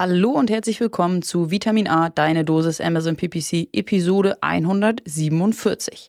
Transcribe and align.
Hallo 0.00 0.30
und 0.30 0.48
herzlich 0.48 0.78
willkommen 0.78 1.22
zu 1.22 1.50
Vitamin 1.50 1.88
A, 1.88 2.08
deine 2.08 2.44
Dosis 2.44 2.80
Amazon 2.80 3.16
PPC, 3.16 3.66
Episode 3.72 4.40
147. 4.44 6.06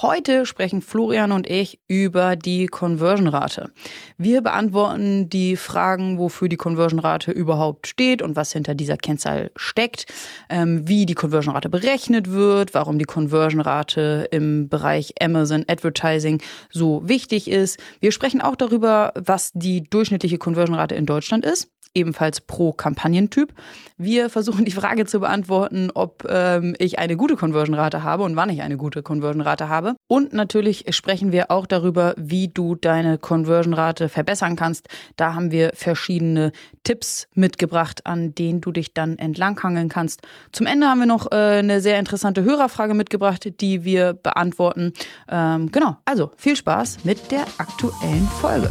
Heute 0.00 0.46
sprechen 0.46 0.80
Florian 0.80 1.32
und 1.32 1.50
ich 1.50 1.80
über 1.88 2.36
die 2.36 2.66
Conversion-Rate. 2.66 3.72
Wir 4.16 4.42
beantworten 4.42 5.28
die 5.28 5.56
Fragen, 5.56 6.18
wofür 6.18 6.48
die 6.48 6.56
Conversion-Rate 6.56 7.32
überhaupt 7.32 7.88
steht 7.88 8.22
und 8.22 8.36
was 8.36 8.52
hinter 8.52 8.76
dieser 8.76 8.96
Kennzahl 8.96 9.50
steckt, 9.56 10.06
ähm, 10.48 10.86
wie 10.86 11.04
die 11.04 11.14
Conversion-Rate 11.14 11.68
berechnet 11.68 12.30
wird, 12.30 12.74
warum 12.74 12.96
die 13.00 13.06
Conversion-Rate 13.06 14.28
im 14.30 14.68
Bereich 14.68 15.14
Amazon 15.20 15.64
Advertising 15.66 16.40
so 16.70 17.02
wichtig 17.08 17.50
ist. 17.50 17.80
Wir 17.98 18.12
sprechen 18.12 18.40
auch 18.40 18.54
darüber, 18.54 19.12
was 19.16 19.50
die 19.52 19.82
durchschnittliche 19.82 20.38
Conversion-Rate 20.38 20.94
in 20.94 21.06
Deutschland 21.06 21.44
ist 21.44 21.72
ebenfalls 21.94 22.40
pro 22.40 22.72
Kampagnentyp. 22.72 23.52
Wir 23.96 24.30
versuchen 24.30 24.64
die 24.64 24.72
Frage 24.72 25.06
zu 25.06 25.20
beantworten, 25.20 25.90
ob 25.94 26.26
ähm, 26.28 26.74
ich 26.78 26.98
eine 26.98 27.16
gute 27.16 27.36
Conversion-Rate 27.36 28.02
habe 28.02 28.22
und 28.24 28.36
wann 28.36 28.50
ich 28.50 28.62
eine 28.62 28.76
gute 28.76 29.02
Conversion-Rate 29.02 29.68
habe. 29.68 29.94
Und 30.08 30.32
natürlich 30.32 30.84
sprechen 30.94 31.32
wir 31.32 31.50
auch 31.50 31.66
darüber, 31.66 32.14
wie 32.16 32.48
du 32.48 32.74
deine 32.74 33.18
Conversion-Rate 33.18 34.08
verbessern 34.08 34.56
kannst. 34.56 34.88
Da 35.16 35.34
haben 35.34 35.50
wir 35.50 35.72
verschiedene 35.74 36.52
Tipps 36.84 37.28
mitgebracht, 37.34 38.06
an 38.06 38.34
denen 38.34 38.60
du 38.60 38.72
dich 38.72 38.94
dann 38.94 39.18
entlanghangeln 39.18 39.88
kannst. 39.88 40.22
Zum 40.52 40.66
Ende 40.66 40.88
haben 40.88 41.00
wir 41.00 41.06
noch 41.06 41.30
äh, 41.30 41.58
eine 41.58 41.80
sehr 41.80 41.98
interessante 41.98 42.42
Hörerfrage 42.42 42.94
mitgebracht, 42.94 43.60
die 43.60 43.84
wir 43.84 44.14
beantworten. 44.14 44.92
Ähm, 45.28 45.70
genau, 45.70 45.96
also 46.04 46.32
viel 46.36 46.56
Spaß 46.56 47.04
mit 47.04 47.30
der 47.30 47.44
aktuellen 47.58 48.28
Folge. 48.40 48.70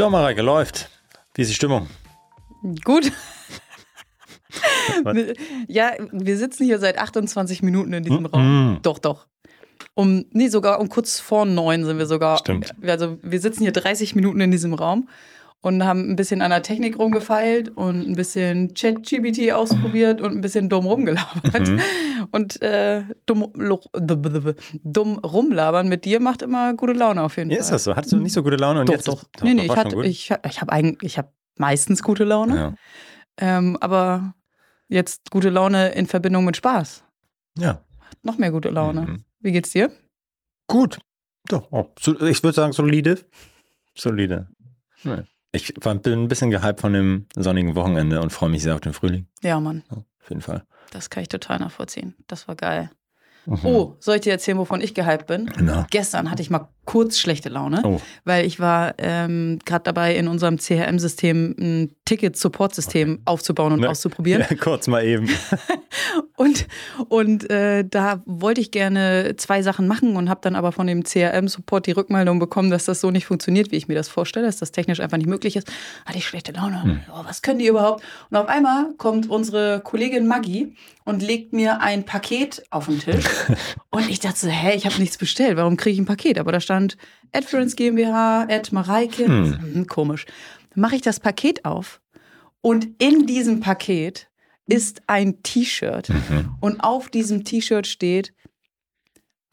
So, 0.00 0.08
Mareike, 0.08 0.42
läuft. 0.42 0.88
Wie 1.34 1.42
ist 1.42 1.48
die 1.48 1.56
Stimmung? 1.56 1.88
Gut. 2.84 3.10
ja, 5.66 5.90
wir 6.12 6.38
sitzen 6.38 6.64
hier 6.66 6.78
seit 6.78 6.98
28 6.98 7.64
Minuten 7.64 7.92
in 7.92 8.04
diesem 8.04 8.22
mm 8.22 8.26
-mm. 8.26 8.32
Raum. 8.32 8.78
Doch, 8.82 9.00
doch. 9.00 9.26
Um, 9.94 10.26
nee, 10.30 10.46
sogar 10.46 10.78
um 10.78 10.88
kurz 10.88 11.18
vor 11.18 11.46
neun 11.46 11.84
sind 11.84 11.98
wir 11.98 12.06
sogar. 12.06 12.38
Stimmt. 12.38 12.76
Also 12.80 13.18
wir 13.22 13.40
sitzen 13.40 13.64
hier 13.64 13.72
30 13.72 14.14
Minuten 14.14 14.40
in 14.40 14.52
diesem 14.52 14.72
Raum 14.72 15.08
und 15.60 15.84
haben 15.84 16.10
ein 16.10 16.16
bisschen 16.16 16.40
an 16.40 16.50
der 16.50 16.62
Technik 16.62 16.98
rumgefeilt 16.98 17.70
und 17.76 18.08
ein 18.08 18.14
bisschen 18.14 18.74
ChatGPT 18.74 19.52
ausprobiert 19.52 20.20
und 20.20 20.32
ein 20.32 20.40
bisschen 20.40 20.68
dumm 20.68 20.86
rumgelabert. 20.86 21.68
Mhm. 21.68 21.80
Und 22.30 22.60
äh, 22.62 23.04
dumm, 23.26 23.52
dumm 24.82 25.18
rumlabern 25.18 25.88
mit 25.88 26.04
dir 26.04 26.20
macht 26.20 26.42
immer 26.42 26.74
gute 26.74 26.92
Laune 26.92 27.22
auf 27.22 27.36
jeden 27.36 27.48
ja, 27.48 27.56
Fall. 27.56 27.62
Ist 27.62 27.70
das 27.70 27.84
so? 27.84 27.96
Hattest 27.96 28.12
du 28.12 28.18
nicht 28.18 28.32
so 28.32 28.42
gute 28.42 28.56
Laune? 28.56 28.80
Und 28.80 28.88
doch, 28.88 28.94
jetzt 28.94 29.08
doch. 29.08 29.22
Ist, 29.22 29.28
doch. 29.36 29.44
Nee, 29.44 29.54
nee, 29.54 29.64
ich, 29.64 29.76
hatte, 29.76 30.04
ich, 30.04 30.30
ich 30.44 30.60
habe 30.60 30.72
eigentlich, 30.72 31.12
ich 31.12 31.16
habe 31.16 31.32
meistens 31.56 32.02
gute 32.02 32.24
Laune. 32.24 32.56
Ja. 32.56 32.74
Ähm, 33.38 33.78
aber 33.80 34.34
jetzt 34.88 35.30
gute 35.30 35.48
Laune 35.48 35.90
in 35.90 36.06
Verbindung 36.06 36.44
mit 36.44 36.56
Spaß. 36.56 37.04
Ja. 37.56 37.84
Noch 38.22 38.36
mehr 38.36 38.50
gute 38.50 38.68
Laune. 38.70 39.02
Mhm. 39.02 39.24
Wie 39.40 39.52
geht's 39.52 39.70
dir? 39.70 39.90
Gut. 40.66 40.98
Doch. 41.48 41.68
Oh, 41.70 41.86
ich 41.98 42.42
würde 42.42 42.52
sagen, 42.54 42.72
solide. 42.72 43.20
Solide. 43.94 44.48
Nee. 45.04 45.22
Ich 45.52 45.72
bin 45.74 46.00
ein 46.04 46.28
bisschen 46.28 46.50
gehypt 46.50 46.80
von 46.80 46.92
dem 46.92 47.26
sonnigen 47.34 47.74
Wochenende 47.74 48.20
und 48.20 48.30
freue 48.30 48.50
mich 48.50 48.62
sehr 48.62 48.74
auf 48.74 48.80
den 48.80 48.92
Frühling. 48.92 49.26
Ja, 49.42 49.58
Mann. 49.60 49.82
Ja, 49.90 49.96
auf 49.96 50.28
jeden 50.28 50.42
Fall. 50.42 50.64
Das 50.90 51.10
kann 51.10 51.22
ich 51.22 51.28
total 51.28 51.58
nachvollziehen. 51.58 52.14
Das 52.26 52.48
war 52.48 52.56
geil. 52.56 52.90
Mhm. 53.48 53.58
Oh, 53.64 53.96
soll 53.98 54.16
ich 54.16 54.20
dir 54.22 54.32
erzählen, 54.32 54.58
wovon 54.58 54.80
ich 54.82 54.94
gehypt 54.94 55.26
bin? 55.26 55.50
No. 55.58 55.86
Gestern 55.90 56.30
hatte 56.30 56.42
ich 56.42 56.50
mal 56.50 56.68
kurz 56.84 57.18
schlechte 57.18 57.48
Laune, 57.48 57.82
oh. 57.84 58.00
weil 58.24 58.46
ich 58.46 58.60
war 58.60 58.94
ähm, 58.98 59.58
gerade 59.64 59.84
dabei, 59.84 60.16
in 60.16 60.28
unserem 60.28 60.58
CRM-System 60.58 61.54
ein 61.58 61.92
Ticket-Support-System 62.04 63.12
okay. 63.12 63.22
aufzubauen 63.26 63.72
und 63.72 63.80
ne, 63.80 63.90
auszuprobieren. 63.90 64.44
Ja, 64.48 64.56
kurz 64.56 64.86
mal 64.86 65.04
eben. 65.04 65.28
und 66.36 66.66
und 67.08 67.50
äh, 67.50 67.84
da 67.84 68.22
wollte 68.24 68.60
ich 68.60 68.70
gerne 68.70 69.34
zwei 69.36 69.62
Sachen 69.62 69.86
machen 69.86 70.16
und 70.16 70.30
habe 70.30 70.40
dann 70.42 70.56
aber 70.56 70.72
von 70.72 70.86
dem 70.86 71.04
CRM-Support 71.04 71.86
die 71.86 71.92
Rückmeldung 71.92 72.38
bekommen, 72.38 72.70
dass 72.70 72.86
das 72.86 73.00
so 73.00 73.10
nicht 73.10 73.26
funktioniert, 73.26 73.70
wie 73.70 73.76
ich 73.76 73.88
mir 73.88 73.94
das 73.94 74.08
vorstelle, 74.08 74.46
dass 74.46 74.56
das 74.56 74.72
technisch 74.72 75.00
einfach 75.00 75.18
nicht 75.18 75.28
möglich 75.28 75.56
ist. 75.56 75.70
Hatte 76.06 76.18
ich 76.18 76.26
schlechte 76.26 76.52
Laune. 76.52 76.82
Hm. 76.82 77.00
Oh, 77.12 77.20
was 77.24 77.42
können 77.42 77.58
die 77.58 77.66
überhaupt? 77.66 78.02
Und 78.30 78.36
auf 78.36 78.48
einmal 78.48 78.94
kommt 78.96 79.28
unsere 79.28 79.80
Kollegin 79.80 80.26
Maggie 80.26 80.74
und 81.04 81.22
legt 81.22 81.52
mir 81.52 81.80
ein 81.80 82.04
Paket 82.04 82.62
auf 82.70 82.86
den 82.86 83.00
Tisch. 83.00 83.24
und 83.90 84.08
ich 84.08 84.20
dachte 84.20 84.38
so, 84.38 84.48
hä, 84.48 84.74
ich 84.76 84.86
habe 84.86 84.98
nichts 84.98 85.18
bestellt. 85.18 85.56
Warum 85.56 85.76
kriege 85.76 85.94
ich 85.94 86.00
ein 86.00 86.06
Paket? 86.06 86.38
Aber 86.38 86.52
da 86.52 86.60
stand 86.60 86.96
Adference 87.32 87.76
GmbH, 87.76 88.46
Ad 88.48 88.70
Mareike. 88.72 89.26
Hm. 89.26 89.74
Hm, 89.74 89.86
komisch. 89.86 90.26
Dann 90.74 90.82
mache 90.82 90.96
ich 90.96 91.02
das 91.02 91.20
Paket 91.20 91.64
auf 91.64 92.00
und 92.60 92.88
in 92.98 93.26
diesem 93.26 93.60
Paket 93.60 94.28
ist 94.66 95.02
ein 95.06 95.42
T-Shirt. 95.42 96.10
Mhm. 96.10 96.56
Und 96.60 96.80
auf 96.80 97.08
diesem 97.08 97.44
T-Shirt 97.44 97.86
steht 97.86 98.34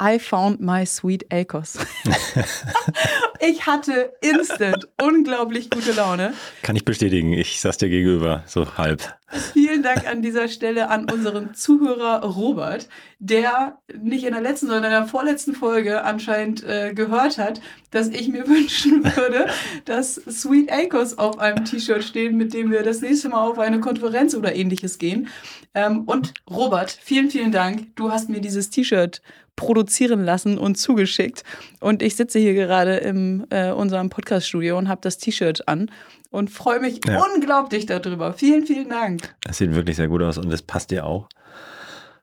I 0.01 0.19
found 0.19 0.59
my 0.59 0.85
sweet 0.85 1.25
Acres. 1.31 1.77
ich 3.39 3.65
hatte 3.65 4.11
instant 4.21 4.89
unglaublich 5.01 5.69
gute 5.69 5.93
Laune. 5.93 6.33
Kann 6.63 6.75
ich 6.75 6.83
bestätigen. 6.83 7.31
Ich 7.31 7.61
saß 7.61 7.77
dir 7.77 7.87
gegenüber, 7.87 8.43
so 8.45 8.77
halb. 8.77 9.15
Vielen 9.53 9.83
Dank 9.83 10.05
an 10.07 10.21
dieser 10.21 10.49
Stelle 10.49 10.89
an 10.89 11.09
unseren 11.09 11.53
Zuhörer 11.55 12.23
Robert, 12.23 12.87
der 13.19 13.79
nicht 13.97 14.25
in 14.25 14.33
der 14.33 14.41
letzten, 14.41 14.67
sondern 14.67 14.85
in 14.85 14.91
der 14.91 15.07
vorletzten 15.07 15.55
Folge 15.55 16.03
anscheinend 16.03 16.63
äh, 16.63 16.93
gehört 16.93 17.37
hat, 17.37 17.61
dass 17.91 18.09
ich 18.09 18.27
mir 18.27 18.47
wünschen 18.47 19.03
würde, 19.15 19.47
dass 19.85 20.15
Sweet 20.15 20.71
Acres 20.71 21.17
auf 21.17 21.39
einem 21.39 21.65
T-Shirt 21.65 22.03
stehen, 22.03 22.37
mit 22.37 22.53
dem 22.53 22.69
wir 22.69 22.83
das 22.83 23.01
nächste 23.01 23.29
Mal 23.29 23.47
auf 23.47 23.59
eine 23.59 23.79
Konferenz 23.79 24.35
oder 24.35 24.55
ähnliches 24.55 24.99
gehen. 24.99 25.29
Ähm, 25.73 26.03
und 26.03 26.33
Robert, 26.49 26.91
vielen, 26.91 27.29
vielen 27.31 27.51
Dank. 27.51 27.95
Du 27.95 28.11
hast 28.11 28.29
mir 28.29 28.41
dieses 28.41 28.69
T-Shirt 28.69 29.21
produzieren 29.55 30.23
lassen 30.23 30.57
und 30.57 30.75
zugeschickt. 30.75 31.43
Und 31.79 32.01
ich 32.01 32.15
sitze 32.15 32.39
hier 32.39 32.53
gerade 32.53 32.97
in 32.97 33.45
äh, 33.49 33.71
unserem 33.71 34.09
Podcast-Studio 34.09 34.77
und 34.77 34.89
habe 34.89 35.01
das 35.01 35.17
T-Shirt 35.17 35.67
an 35.67 35.91
und 36.29 36.49
freue 36.49 36.79
mich 36.79 36.99
ja. 37.07 37.23
unglaublich 37.23 37.85
darüber. 37.85 38.33
Vielen, 38.33 38.65
vielen 38.65 38.89
Dank. 38.89 39.35
Das 39.41 39.57
sieht 39.57 39.73
wirklich 39.73 39.95
sehr 39.95 40.07
gut 40.07 40.21
aus 40.21 40.37
und 40.37 40.49
das 40.49 40.61
passt 40.61 40.91
dir 40.91 41.05
auch. 41.05 41.29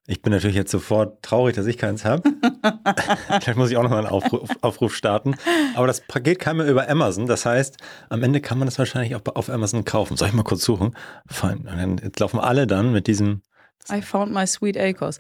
Ich 0.07 0.21
bin 0.21 0.33
natürlich 0.33 0.57
jetzt 0.57 0.73
sofort 0.73 1.23
traurig, 1.23 1.55
dass 1.55 1.67
ich 1.67 1.79
keins 1.79 2.05
habe. 2.05 2.23
Vielleicht 3.41 3.57
muss 3.57 3.71
ich 3.71 3.77
auch 3.77 3.85
nochmal 3.85 4.01
einen 4.01 4.09
Aufruf, 4.09 4.51
Aufruf, 4.61 4.97
starten. 4.97 5.37
Aber 5.77 5.87
das 5.87 6.01
Paket 6.01 6.41
kam 6.41 6.59
ja 6.59 6.67
über 6.67 6.89
Amazon. 6.89 7.27
Das 7.27 7.47
heißt, 7.47 7.77
am 8.09 8.23
Ende 8.25 8.41
kann 8.41 8.59
man 8.59 8.67
das 8.67 8.81
wahrscheinlich 8.81 9.15
auch 9.15 9.23
auf 9.37 9.49
Amazon 9.49 9.85
kaufen. 9.85 10.17
Soll 10.17 10.29
ich 10.29 10.35
mal 10.35 10.43
kurz 10.43 10.65
suchen? 10.65 10.97
Fein. 11.27 11.59
Und 11.59 11.67
dann 11.67 11.99
jetzt 11.99 12.19
laufen 12.19 12.41
alle 12.41 12.67
dann 12.67 12.91
mit 12.91 13.07
diesem. 13.07 13.43
I 13.91 14.03
found 14.03 14.33
my 14.33 14.45
sweet 14.45 14.77
Acres. 14.77 15.19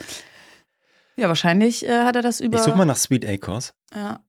Ja, 1.16 1.28
wahrscheinlich 1.28 1.86
äh, 1.86 2.04
hat 2.04 2.16
er 2.16 2.22
das 2.22 2.40
über. 2.40 2.58
Ich 2.58 2.64
suche 2.64 2.76
mal 2.76 2.84
nach 2.84 2.96
Sweet 2.96 3.26
Acres. 3.26 3.74
Ja. 3.94 4.20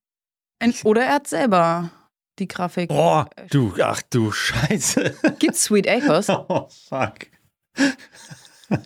Ein, 0.60 0.74
oder 0.84 1.04
er 1.04 1.16
hat 1.16 1.28
selber 1.28 1.92
die 2.40 2.48
Grafik. 2.48 2.90
Boah, 2.90 3.30
du, 3.50 3.74
ach 3.81 4.02
du 4.10 4.31
Scheiße. 4.31 5.16
Gibt's 5.40 5.63
Sweet 5.63 5.88
Acres? 5.88 6.30
Oh, 6.30 6.68
fuck. 6.69 7.28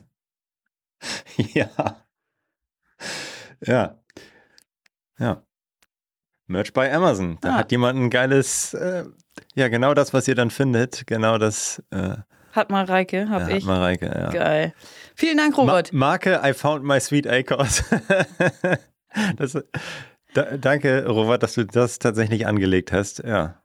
ja. 1.38 1.70
Ja. 3.66 4.00
Ja. 5.20 5.44
Merch 6.48 6.74
bei 6.74 6.94
Amazon. 6.94 7.38
Da 7.42 7.50
ah. 7.50 7.58
hat 7.60 7.72
jemand 7.72 8.00
ein 8.00 8.10
geiles, 8.10 8.74
äh, 8.74 9.06
ja, 9.56 9.68
genau 9.68 9.94
das, 9.94 10.14
was 10.14 10.28
ihr 10.28 10.36
dann 10.36 10.52
findet. 10.52 11.06
Genau 11.08 11.38
das. 11.38 11.84
Äh, 11.92 12.18
hat 12.58 12.70
Mareike, 12.70 13.30
hab 13.30 13.44
ja, 13.44 13.56
ich. 13.56 13.64
Hat 13.64 13.68
Mareike, 13.68 14.06
ja. 14.08 14.30
Geil. 14.32 14.74
Vielen 15.16 15.38
Dank, 15.38 15.58
Robert. 15.58 15.94
Ma 15.94 16.08
Marke, 16.08 16.42
I 16.44 16.54
found 16.54 16.84
my 16.84 17.00
sweet 17.00 17.28
Acres. 17.28 17.84
das, 19.38 19.58
da, 20.34 20.58
danke, 20.58 21.06
Robert, 21.08 21.44
dass 21.44 21.54
du 21.54 21.66
das 21.66 22.00
tatsächlich 22.00 22.46
angelegt 22.46 22.92
hast. 22.92 23.20
Ja. 23.20 23.62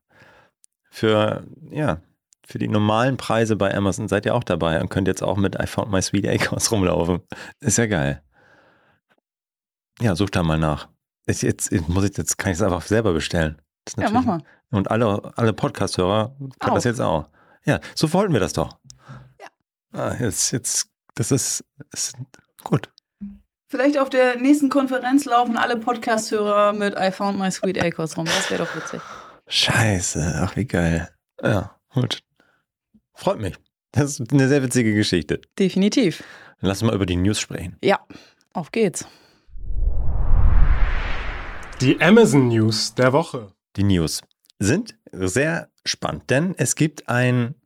Für, 0.91 1.45
ja, 1.71 2.01
für 2.47 2.59
die 2.59 2.69
normalen 2.69 3.17
Preise 3.17 3.57
bei 3.57 3.75
Amazon 3.75 4.09
seid 4.09 4.27
ihr 4.27 4.35
auch 4.35 4.45
dabei 4.45 4.81
und 4.81 4.91
könnt 4.91 5.09
jetzt 5.09 5.23
auch 5.23 5.37
mit 5.37 5.57
I 5.61 5.67
found 5.67 5.91
my 5.91 6.03
sweet 6.03 6.27
Acres 6.27 6.71
rumlaufen. 6.73 7.21
Ist 7.61 7.79
ja 7.79 7.87
geil. 7.87 8.23
Ja, 10.01 10.15
such 10.17 10.31
da 10.31 10.43
mal 10.43 10.59
nach. 10.59 10.89
Ist 11.27 11.43
jetzt, 11.43 11.71
muss 11.89 12.05
ich, 12.05 12.17
jetzt 12.17 12.39
kann 12.39 12.53
ich 12.53 12.59
es 12.59 12.63
einfach 12.63 12.83
selber 12.83 13.13
bestellen. 13.13 13.61
ja, 13.97 14.11
mach 14.11 14.25
mal. 14.25 14.43
Und 14.71 14.91
alle, 14.91 15.33
alle 15.37 15.53
Podcast-Hörer 15.53 16.35
können 16.39 16.53
Auch. 16.61 16.75
das 16.75 16.85
jetzt 16.85 17.01
auch. 17.01 17.29
Ja, 17.65 17.79
so 17.95 18.13
wollten 18.13 18.33
wir 18.33 18.41
das 18.41 18.55
doch. 18.55 18.79
Ah, 19.93 20.15
jetzt, 20.19 20.53
jetzt, 20.53 20.89
das 21.15 21.31
ist, 21.31 21.65
ist 21.93 22.17
gut. 22.65 22.91
Vielleicht 23.69 23.99
auf 23.99 24.09
der 24.09 24.39
nächsten 24.39 24.71
Konferenz 24.71 25.27
laufen 25.27 25.57
alle 25.57 25.77
Podcast-Hörer 25.77 26.73
mit 26.73 26.95
I 26.99 27.11
found 27.11 27.39
my 27.39 27.51
sweet 27.51 27.83
Acres 27.83 28.17
rum. 28.17 28.25
Das 28.25 28.51
wäre 28.51 28.65
doch 28.65 28.75
witzig. 28.75 29.01
Scheiße, 29.49 30.41
ach 30.43 30.57
wie 30.57 30.65
geil. 30.65 31.11
Ja, 31.43 31.79
gut. 31.93 32.23
Freut 33.13 33.41
mich. 33.41 33.55
Das 33.91 34.19
ist 34.19 34.33
eine 34.33 34.49
sehr 34.49 34.63
witzige 34.63 34.95
Geschichte. 34.95 35.41
Definitiv. 35.59 36.25
Dann 36.61 36.69
lass 36.69 36.81
uns 36.81 36.91
mal 36.91 36.95
über 36.95 37.05
die 37.05 37.17
News 37.17 37.39
sprechen. 37.39 37.77
Ja, 37.83 38.01
auf 38.55 38.73
geht's. 38.73 39.07
Die 41.83 42.01
Amazon 42.01 42.49
News 42.49 42.95
der 42.95 43.13
Woche. 43.13 43.53
Die 43.77 43.83
News 43.83 44.23
sind 44.59 44.97
sehr 45.11 45.71
spannend, 45.85 46.31
denn 46.31 46.55
es 46.57 46.77
gibt 46.77 47.09
ein 47.09 47.57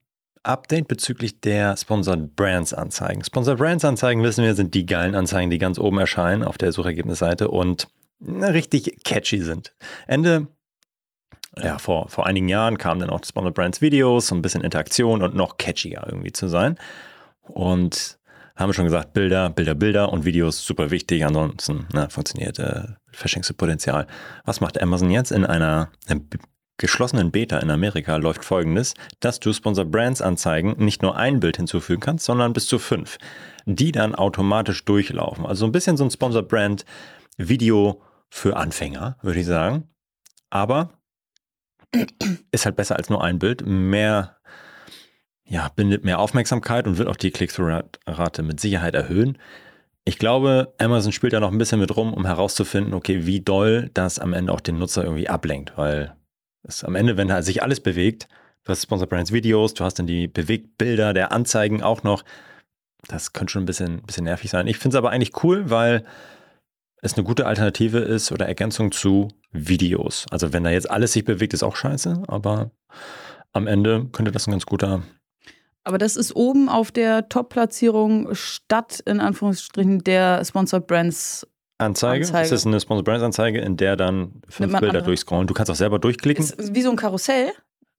Update 0.46 0.88
bezüglich 0.88 1.40
der 1.40 1.76
Sponsored 1.76 2.36
Brands 2.36 2.72
Anzeigen. 2.72 3.24
Sponsored 3.24 3.58
Brands 3.58 3.84
Anzeigen, 3.84 4.22
wissen 4.22 4.44
wir, 4.44 4.54
sind 4.54 4.74
die 4.74 4.86
geilen 4.86 5.14
Anzeigen, 5.14 5.50
die 5.50 5.58
ganz 5.58 5.78
oben 5.78 5.98
erscheinen 5.98 6.42
auf 6.42 6.58
der 6.58 6.72
Suchergebnisseite 6.72 7.48
und 7.48 7.88
richtig 8.20 9.02
catchy 9.04 9.40
sind. 9.40 9.74
Ende, 10.06 10.46
ja, 11.58 11.78
vor, 11.78 12.08
vor 12.08 12.26
einigen 12.26 12.48
Jahren 12.48 12.78
kamen 12.78 13.00
dann 13.00 13.10
auch 13.10 13.24
Sponsored 13.24 13.54
Brands 13.54 13.80
Videos, 13.80 14.28
so 14.28 14.34
ein 14.34 14.42
bisschen 14.42 14.62
Interaktion 14.62 15.22
und 15.22 15.34
noch 15.34 15.56
catchier 15.56 16.04
irgendwie 16.06 16.32
zu 16.32 16.48
sein. 16.48 16.78
Und 17.42 18.18
haben 18.56 18.70
wir 18.70 18.74
schon 18.74 18.86
gesagt, 18.86 19.12
Bilder, 19.12 19.50
Bilder, 19.50 19.74
Bilder 19.74 20.12
und 20.12 20.24
Videos 20.24 20.64
super 20.64 20.90
wichtig. 20.90 21.24
Ansonsten 21.24 21.86
na, 21.92 22.08
funktioniert, 22.08 22.58
äh, 22.58 22.84
verschenkst 23.12 23.50
du 23.50 23.54
Potenzial. 23.54 24.06
Was 24.44 24.60
macht 24.60 24.80
Amazon 24.80 25.10
jetzt 25.10 25.30
in 25.30 25.44
einer, 25.44 25.90
geschlossenen 26.78 27.30
Beta 27.30 27.58
in 27.58 27.70
Amerika? 27.70 28.16
Läuft 28.16 28.44
folgendes, 28.44 28.94
dass 29.20 29.40
du 29.40 29.52
Sponsor 29.52 29.84
Brands 29.84 30.22
Anzeigen 30.22 30.74
nicht 30.78 31.02
nur 31.02 31.16
ein 31.16 31.40
Bild 31.40 31.56
hinzufügen 31.56 32.00
kannst, 32.00 32.24
sondern 32.24 32.52
bis 32.52 32.66
zu 32.66 32.78
fünf, 32.78 33.18
die 33.64 33.92
dann 33.92 34.14
automatisch 34.14 34.84
durchlaufen. 34.84 35.46
Also 35.46 35.66
ein 35.66 35.72
bisschen 35.72 35.96
so 35.96 36.04
ein 36.04 36.10
Sponsor 36.10 36.42
Brand 36.42 36.84
Video 37.36 38.02
für 38.30 38.56
Anfänger, 38.56 39.16
würde 39.22 39.40
ich 39.40 39.46
sagen. 39.46 39.88
Aber 40.50 40.90
ist 42.50 42.64
halt 42.64 42.76
besser 42.76 42.96
als 42.96 43.10
nur 43.10 43.22
ein 43.22 43.38
Bild. 43.38 43.64
Mehr 43.66 44.36
ja, 45.48 45.70
bindet 45.74 46.04
mehr 46.04 46.18
Aufmerksamkeit 46.18 46.86
und 46.86 46.98
wird 46.98 47.08
auch 47.08 47.16
die 47.16 47.30
Click-Through-Rate 47.30 48.42
mit 48.42 48.60
Sicherheit 48.60 48.94
erhöhen. 48.94 49.38
Ich 50.04 50.18
glaube, 50.18 50.74
Amazon 50.78 51.12
spielt 51.12 51.32
da 51.32 51.40
noch 51.40 51.52
ein 51.52 51.58
bisschen 51.58 51.80
mit 51.80 51.96
rum, 51.96 52.12
um 52.12 52.26
herauszufinden, 52.26 52.94
okay, 52.94 53.26
wie 53.26 53.40
doll 53.40 53.90
das 53.94 54.18
am 54.18 54.32
Ende 54.32 54.52
auch 54.52 54.60
den 54.60 54.78
Nutzer 54.78 55.04
irgendwie 55.04 55.28
ablenkt, 55.28 55.72
weil 55.76 56.16
es 56.66 56.84
am 56.84 56.94
Ende, 56.94 57.16
wenn 57.16 57.28
da 57.28 57.42
sich 57.42 57.62
alles 57.62 57.80
bewegt, 57.80 58.28
du 58.64 58.70
hast 58.70 58.82
Sponsor 58.82 59.06
Brands 59.06 59.32
Videos, 59.32 59.74
du 59.74 59.84
hast 59.84 59.94
dann 59.94 60.06
die 60.06 60.28
Bewegtbilder 60.28 61.12
der 61.12 61.32
Anzeigen 61.32 61.82
auch 61.82 62.02
noch, 62.02 62.24
das 63.08 63.32
könnte 63.32 63.52
schon 63.52 63.62
ein 63.62 63.66
bisschen, 63.66 64.02
bisschen 64.02 64.24
nervig 64.24 64.50
sein. 64.50 64.66
Ich 64.66 64.78
finde 64.78 64.96
es 64.96 64.98
aber 64.98 65.10
eigentlich 65.10 65.42
cool, 65.44 65.70
weil 65.70 66.04
es 67.02 67.14
eine 67.14 67.24
gute 67.24 67.46
Alternative 67.46 67.98
ist 67.98 68.32
oder 68.32 68.46
Ergänzung 68.46 68.90
zu 68.90 69.28
Videos. 69.52 70.26
Also 70.30 70.52
wenn 70.52 70.64
da 70.64 70.70
jetzt 70.70 70.90
alles 70.90 71.12
sich 71.12 71.24
bewegt, 71.24 71.54
ist 71.54 71.62
auch 71.62 71.76
scheiße, 71.76 72.24
aber 72.26 72.70
am 73.52 73.66
Ende 73.66 74.06
könnte 74.12 74.32
das 74.32 74.46
ein 74.46 74.50
ganz 74.50 74.66
guter 74.66 75.02
Aber 75.84 75.98
das 75.98 76.16
ist 76.16 76.34
oben 76.34 76.68
auf 76.68 76.90
der 76.90 77.28
Top-Platzierung 77.28 78.34
statt, 78.34 79.02
in 79.06 79.20
Anführungsstrichen, 79.20 80.00
der 80.04 80.44
Sponsored 80.44 80.86
Brands. 80.86 81.46
Anzeige. 81.78 82.24
Anzeige. 82.26 82.44
Es 82.46 82.52
ist 82.52 82.66
eine 82.66 82.80
Sponsor 82.80 83.04
Brands 83.04 83.22
Anzeige, 83.22 83.60
in 83.60 83.76
der 83.76 83.96
dann 83.96 84.40
fünf 84.48 84.72
Bilder 84.72 84.88
andere. 84.88 85.02
durchscrollen. 85.04 85.46
Du 85.46 85.54
kannst 85.54 85.70
auch 85.70 85.76
selber 85.76 85.98
durchklicken. 85.98 86.44
Ist 86.44 86.74
wie 86.74 86.82
so 86.82 86.90
ein 86.90 86.96
Karussell 86.96 87.52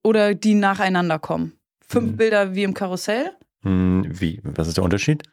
oder 0.03 0.33
die 0.33 0.53
nacheinander 0.55 1.19
kommen. 1.19 1.53
Fünf 1.87 2.11
Mhm. 2.13 2.17
Bilder 2.17 2.55
wie 2.55 2.63
im 2.63 2.73
Karussell. 2.73 3.31
Hm, 3.63 4.05
wie? 4.19 4.41
Was 4.43 4.67
ist 4.67 4.77
der 4.77 4.83
Unterschied? 4.83 5.23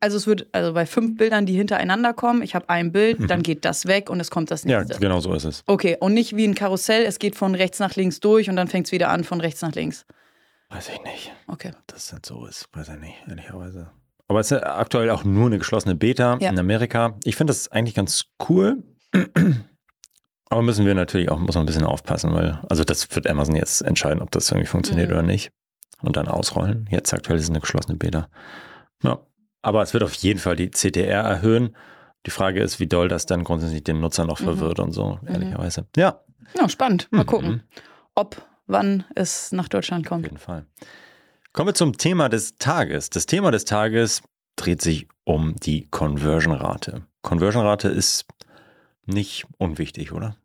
Also 0.00 0.16
es 0.16 0.26
wird, 0.28 0.46
also 0.52 0.72
bei 0.74 0.86
fünf 0.86 1.16
Bildern, 1.16 1.44
die 1.44 1.54
hintereinander 1.54 2.12
kommen, 2.14 2.42
ich 2.42 2.54
habe 2.54 2.68
ein 2.68 2.92
Bild, 2.92 3.18
Mhm. 3.18 3.26
dann 3.26 3.42
geht 3.42 3.64
das 3.64 3.86
weg 3.86 4.10
und 4.10 4.20
es 4.20 4.30
kommt 4.30 4.50
das 4.52 4.62
Ja, 4.62 4.80
nächste. 4.84 5.00
genau 5.00 5.18
so 5.18 5.34
ist 5.34 5.42
es. 5.44 5.64
Okay, 5.66 5.96
und 5.98 6.14
nicht 6.14 6.36
wie 6.36 6.44
ein 6.46 6.54
Karussell, 6.54 7.04
es 7.04 7.18
geht 7.18 7.34
von 7.34 7.56
rechts 7.56 7.80
nach 7.80 7.96
links 7.96 8.20
durch 8.20 8.48
und 8.48 8.54
dann 8.54 8.68
fängt 8.68 8.86
es 8.86 8.92
wieder 8.92 9.08
an 9.08 9.24
von 9.24 9.40
rechts 9.40 9.60
nach 9.60 9.72
links. 9.72 10.06
Weiß 10.70 10.90
ich 10.90 11.02
nicht. 11.02 11.32
Okay. 11.48 11.72
dass 11.88 12.08
das 12.10 12.20
so 12.24 12.46
ist, 12.46 12.68
weiß 12.72 12.90
ich 12.90 13.00
nicht, 13.00 13.14
ehrlicherweise. 13.26 13.90
Aber 14.28 14.40
es 14.40 14.50
ist 14.50 14.62
aktuell 14.62 15.10
auch 15.10 15.24
nur 15.24 15.46
eine 15.46 15.58
geschlossene 15.58 15.94
Beta 15.94 16.36
Ja. 16.40 16.50
in 16.50 16.58
Amerika. 16.58 17.16
Ich 17.24 17.36
finde 17.36 17.50
das 17.52 17.68
eigentlich 17.68 17.94
ganz 17.94 18.26
cool. 18.48 18.82
Aber 20.50 20.62
müssen 20.62 20.86
wir 20.86 20.94
natürlich 20.94 21.30
auch, 21.30 21.38
muss 21.38 21.54
man 21.54 21.64
ein 21.64 21.66
bisschen 21.66 21.84
aufpassen, 21.84 22.32
weil, 22.34 22.58
also 22.70 22.84
das 22.84 23.14
wird 23.14 23.26
Amazon 23.26 23.54
jetzt 23.56 23.82
entscheiden, 23.82 24.22
ob 24.22 24.30
das 24.30 24.50
irgendwie 24.50 24.66
funktioniert 24.66 25.08
Mhm. 25.10 25.14
oder 25.14 25.22
nicht. 25.22 25.50
Und 26.00 26.16
dann 26.16 26.28
ausrollen. 26.28 26.86
Jetzt 26.90 27.12
aktuell 27.12 27.38
ist 27.38 27.44
es 27.44 27.50
eine 27.50 27.60
geschlossene 27.60 27.96
Beta. 27.96 28.28
Ja. 29.02 29.18
Aber 29.62 29.82
es 29.82 29.92
wird 29.92 30.04
auf 30.04 30.14
jeden 30.14 30.38
Fall 30.38 30.56
die 30.56 30.70
CTR 30.70 31.22
erhöhen. 31.22 31.74
Die 32.24 32.30
Frage 32.30 32.62
ist, 32.62 32.78
wie 32.80 32.86
doll 32.86 33.08
das 33.08 33.26
dann 33.26 33.44
grundsätzlich 33.44 33.82
den 33.84 34.00
Nutzer 34.00 34.24
noch 34.24 34.40
Mhm. 34.40 34.44
verwirrt 34.44 34.78
und 34.80 34.92
so, 34.92 35.18
ehrlicherweise. 35.26 35.86
Ja, 35.96 36.20
Ja, 36.56 36.66
spannend. 36.68 37.08
Mal 37.10 37.24
Mhm. 37.24 37.26
gucken, 37.26 37.62
ob, 38.14 38.40
wann 38.66 39.04
es 39.14 39.52
nach 39.52 39.68
Deutschland 39.68 40.06
Auf 40.06 40.08
kommt. 40.08 40.24
jeden 40.24 40.38
Fall. 40.38 40.64
Kommen 41.52 41.68
wir 41.68 41.74
zum 41.74 41.96
Thema 41.96 42.28
des 42.28 42.56
Tages. 42.56 43.10
Das 43.10 43.26
Thema 43.26 43.50
des 43.50 43.64
Tages 43.64 44.22
dreht 44.56 44.82
sich 44.82 45.08
um 45.24 45.56
die 45.56 45.88
Conversion-Rate. 45.90 47.06
Conversion-Rate 47.22 47.88
ist 47.88 48.26
nicht 49.06 49.46
unwichtig, 49.56 50.12
oder? 50.12 50.36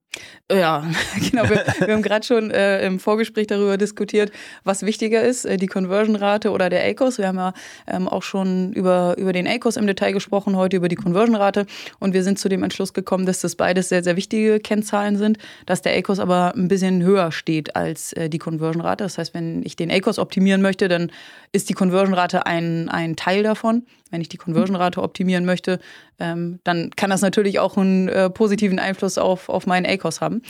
Ja, 0.52 0.86
genau. 1.32 1.50
Wir, 1.50 1.66
wir 1.80 1.94
haben 1.94 2.02
gerade 2.02 2.26
schon 2.26 2.52
äh, 2.52 2.86
im 2.86 3.00
Vorgespräch 3.00 3.48
darüber 3.48 3.78
diskutiert, 3.78 4.32
was 4.64 4.84
wichtiger 4.84 5.24
ist, 5.24 5.46
äh, 5.46 5.58
die 5.58 5.68
Conversion-Rate 5.68 6.52
oder 6.52 6.70
der 6.70 6.86
ACOS. 6.86 7.18
Wir 7.18 7.28
haben 7.28 7.38
ja 7.38 7.54
ähm, 7.88 8.08
auch 8.08 8.24
schon 8.24 8.74
über, 8.74 9.16
über 9.18 9.34
den 9.34 9.48
ACOS 9.48 9.78
im 9.78 9.88
Detail 9.88 10.12
gesprochen, 10.12 10.56
heute 10.56 10.78
über 10.78 10.90
die 10.90 10.96
Conversion-Rate. 10.96 11.66
Und 12.00 12.14
wir 12.14 12.24
sind 12.24 12.38
zu 12.38 12.50
dem 12.50 12.62
Entschluss 12.62 12.94
gekommen, 12.94 13.26
dass 13.26 13.40
das 13.40 13.56
beides 13.56 13.90
sehr, 13.90 14.04
sehr 14.04 14.16
wichtige 14.16 14.60
Kennzahlen 14.60 15.18
sind, 15.18 15.38
dass 15.66 15.82
der 15.82 15.98
ACOS 15.98 16.20
aber 16.20 16.54
ein 16.56 16.68
bisschen 16.68 17.02
höher 17.02 17.32
steht 17.32 17.76
als 17.76 18.14
äh, 18.14 18.30
die 18.30 18.40
Conversion-Rate. 18.40 19.04
Das 19.06 19.18
heißt, 19.18 19.34
wenn 19.34 19.64
ich 19.66 19.76
den 19.76 19.90
ACOS 19.90 20.20
optimieren 20.20 20.62
möchte, 20.62 20.88
dann 20.88 21.12
ist 21.52 21.70
die 21.70 21.74
Conversion-Rate 21.74 22.46
ein, 22.46 22.90
ein 22.90 23.16
Teil 23.16 23.44
davon. 23.44 23.86
Wenn 24.14 24.22
ich 24.22 24.30
die 24.30 24.38
Conversion-Rate 24.38 25.02
optimieren 25.02 25.44
möchte, 25.44 25.80
ähm, 26.20 26.60
dann 26.64 26.92
kann 26.92 27.10
das 27.10 27.24
natürlich 27.24 27.58
auch 27.58 27.78
einen 27.78 28.08
äh, 28.10 28.30
positiven 28.30 28.78
Einfluss 28.78 29.18
auf, 29.18 29.50
auf 29.50 29.66
meinen 29.66 29.88
ACOS 29.88 30.22
haben. 30.22 30.44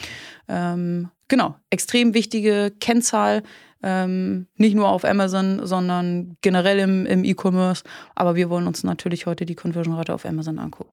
Ähm, 0.50 1.10
genau, 1.30 1.56
extrem 1.69 2.13
wichtige 2.13 2.74
Kennzahl, 2.81 3.42
ähm, 3.81 4.48
nicht 4.58 4.75
nur 4.75 4.89
auf 4.89 5.05
Amazon, 5.05 5.65
sondern 5.65 6.36
generell 6.41 6.77
im, 6.79 7.05
im 7.05 7.24
E-Commerce. 7.24 7.86
Aber 8.15 8.36
wir 8.36 8.50
wollen 8.50 8.67
uns 8.67 8.84
natürlich 8.84 9.27
heute 9.27 9.46
die 9.46 9.55
Conversion-Rate 9.55 10.13
auf 10.13 10.25
Amazon 10.25 10.60
angucken. 10.60 10.91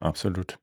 Absolut. 0.00 0.58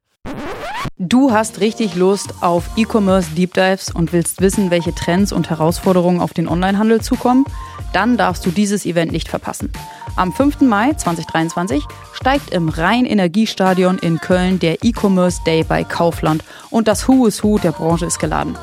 Du 0.97 1.31
hast 1.31 1.59
richtig 1.59 1.95
Lust 1.95 2.33
auf 2.41 2.69
E-Commerce 2.75 3.29
Deep 3.31 3.53
Dives 3.53 3.93
und 3.93 4.13
willst 4.13 4.41
wissen, 4.41 4.71
welche 4.71 4.95
Trends 4.95 5.31
und 5.31 5.49
Herausforderungen 5.49 6.21
auf 6.21 6.33
den 6.33 6.47
Onlinehandel 6.47 7.01
zukommen? 7.01 7.45
Dann 7.93 8.17
darfst 8.17 8.45
du 8.45 8.51
dieses 8.51 8.85
Event 8.85 9.11
nicht 9.11 9.29
verpassen. 9.29 9.71
Am 10.15 10.33
5. 10.33 10.61
Mai 10.61 10.93
2023 10.93 11.83
steigt 12.13 12.49
im 12.49 12.69
Rhein-Energiestadion 12.69 13.99
in 13.99 14.19
Köln 14.19 14.57
der 14.57 14.83
E-Commerce 14.83 15.41
Day 15.45 15.63
bei 15.63 15.83
Kaufland 15.83 16.43
und 16.71 16.87
das 16.87 17.07
Who 17.07 17.27
is 17.27 17.43
Who 17.43 17.59
der 17.59 17.71
Branche 17.71 18.07
ist 18.07 18.19
geladen. 18.19 18.57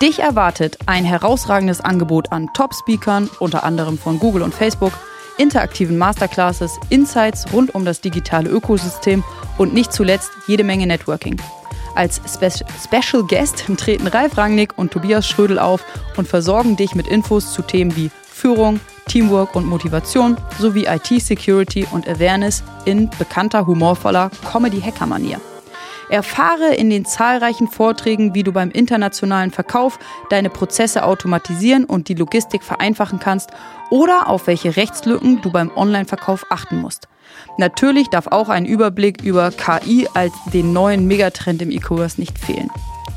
Dich 0.00 0.20
erwartet 0.20 0.78
ein 0.86 1.04
herausragendes 1.04 1.80
Angebot 1.80 2.30
an 2.30 2.50
Top-Speakern, 2.54 3.28
unter 3.40 3.64
anderem 3.64 3.98
von 3.98 4.18
Google 4.18 4.42
und 4.42 4.54
Facebook, 4.54 4.92
interaktiven 5.38 5.98
Masterclasses, 5.98 6.78
Insights 6.90 7.46
rund 7.52 7.74
um 7.74 7.84
das 7.84 8.00
digitale 8.00 8.50
Ökosystem 8.50 9.24
und 9.58 9.74
nicht 9.74 9.92
zuletzt 9.92 10.30
jede 10.46 10.64
Menge 10.64 10.86
Networking. 10.86 11.40
Als 11.94 12.20
Spe 12.26 12.50
Special 12.50 13.22
Guest 13.22 13.64
treten 13.76 14.06
Ralf 14.08 14.36
Rangnick 14.36 14.76
und 14.76 14.92
Tobias 14.92 15.26
Schrödel 15.26 15.58
auf 15.58 15.84
und 16.16 16.26
versorgen 16.26 16.76
dich 16.76 16.94
mit 16.94 17.06
Infos 17.06 17.52
zu 17.52 17.62
Themen 17.62 17.94
wie 17.96 18.10
Führung, 18.26 18.80
Teamwork 19.06 19.54
und 19.54 19.66
Motivation 19.66 20.36
sowie 20.58 20.86
IT-Security 20.86 21.86
und 21.92 22.08
Awareness 22.08 22.64
in 22.84 23.10
bekannter 23.18 23.66
humorvoller 23.66 24.30
Comedy-Hacker-Manier. 24.50 25.40
Erfahre 26.08 26.74
in 26.74 26.90
den 26.90 27.04
zahlreichen 27.04 27.68
Vorträgen, 27.68 28.34
wie 28.34 28.42
du 28.42 28.52
beim 28.52 28.70
internationalen 28.70 29.50
Verkauf 29.50 29.98
deine 30.30 30.50
Prozesse 30.50 31.04
automatisieren 31.04 31.84
und 31.84 32.08
die 32.08 32.14
Logistik 32.14 32.62
vereinfachen 32.62 33.18
kannst 33.20 33.50
oder 33.90 34.28
auf 34.28 34.46
welche 34.46 34.76
Rechtslücken 34.76 35.40
du 35.42 35.50
beim 35.50 35.70
Online-Verkauf 35.74 36.46
achten 36.50 36.80
musst. 36.80 37.08
Natürlich 37.58 38.08
darf 38.08 38.26
auch 38.28 38.48
ein 38.48 38.66
Überblick 38.66 39.22
über 39.22 39.50
KI 39.50 40.08
als 40.14 40.32
den 40.52 40.72
neuen 40.72 41.06
Megatrend 41.06 41.62
im 41.62 41.70
E-Commerce 41.70 42.20
nicht 42.20 42.38
fehlen. 42.38 42.70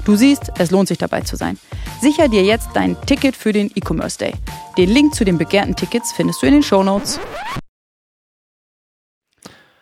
Du 0.05 0.15
siehst, 0.15 0.51
es 0.57 0.71
lohnt 0.71 0.87
sich 0.87 0.97
dabei 0.97 1.21
zu 1.21 1.35
sein. 1.35 1.59
Sicher 1.99 2.29
dir 2.29 2.43
jetzt 2.43 2.69
dein 2.73 2.99
Ticket 3.01 3.35
für 3.35 3.51
den 3.51 3.71
E-Commerce 3.75 4.17
Day. 4.17 4.33
Den 4.77 4.89
Link 4.89 5.15
zu 5.15 5.25
den 5.25 5.37
begehrten 5.37 5.75
Tickets 5.75 6.13
findest 6.13 6.41
du 6.41 6.45
in 6.45 6.53
den 6.53 6.63
Shownotes. 6.63 7.19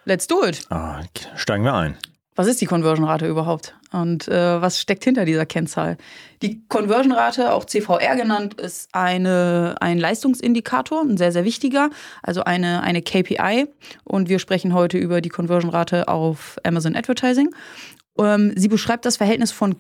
Let's 0.06 0.28
do 0.28 0.44
it. 0.46 0.66
Ah, 0.70 1.02
steigen 1.36 1.64
wir 1.64 1.74
ein. 1.74 1.98
Was 2.36 2.48
ist 2.48 2.60
die 2.60 2.66
Conversion-Rate 2.66 3.28
überhaupt? 3.28 3.76
Und 3.94 4.28
äh, 4.28 4.62
was 4.62 4.82
steckt 4.82 5.06
hinter 5.06 5.24
dieser 5.24 5.46
Kennzahl? 5.46 5.98
Die 6.42 6.68
Conversion-Rate, 6.68 7.54
auch 7.54 7.64
CVR 7.64 8.18
genannt, 8.18 8.56
ist 8.56 8.90
eine, 8.92 9.76
ein 9.80 9.98
Leistungsindikator, 9.98 11.02
ein 11.02 11.16
sehr, 11.16 11.32
sehr 11.32 11.46
wichtiger, 11.46 11.90
also 12.22 12.44
eine, 12.44 12.84
eine 12.84 13.02
KPI. 13.02 13.68
Und 14.04 14.28
wir 14.28 14.40
sprechen 14.40 14.74
heute 14.74 14.98
über 14.98 15.22
die 15.22 15.30
Conversion-Rate 15.30 16.10
auf 16.10 16.58
Amazon 16.64 16.96
Advertising. 16.96 17.56
Ähm, 18.20 18.52
sie 18.58 18.68
beschreibt 18.68 19.06
das 19.06 19.16
Verhältnis 19.16 19.54
von 19.54 19.76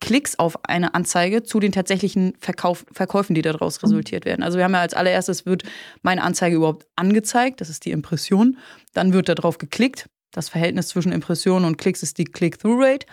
Klicks 0.00 0.38
auf 0.38 0.58
eine 0.64 0.94
Anzeige 0.94 1.42
zu 1.44 1.60
den 1.60 1.72
tatsächlichen 1.72 2.32
Verkauf, 2.40 2.86
Verkäufen, 2.90 3.34
die 3.34 3.42
daraus 3.42 3.82
resultiert 3.82 4.24
werden. 4.24 4.42
Also 4.42 4.58
wir 4.58 4.64
haben 4.64 4.72
ja 4.72 4.80
als 4.80 4.94
allererstes 4.94 5.46
wird 5.46 5.62
meine 6.00 6.22
Anzeige 6.22 6.56
überhaupt 6.56 6.86
angezeigt, 6.96 7.60
das 7.60 7.68
ist 7.68 7.84
die 7.84 7.92
Impression. 7.92 8.56
Dann 8.94 9.12
wird 9.12 9.28
darauf 9.28 9.58
geklickt, 9.58 10.08
das 10.32 10.48
Verhältnis 10.48 10.88
zwischen 10.88 11.12
Impressionen 11.12 11.64
und 11.64 11.78
Klicks 11.78 12.02
ist 12.02 12.18
die 12.18 12.24
Click-Through-Rate. 12.24 13.06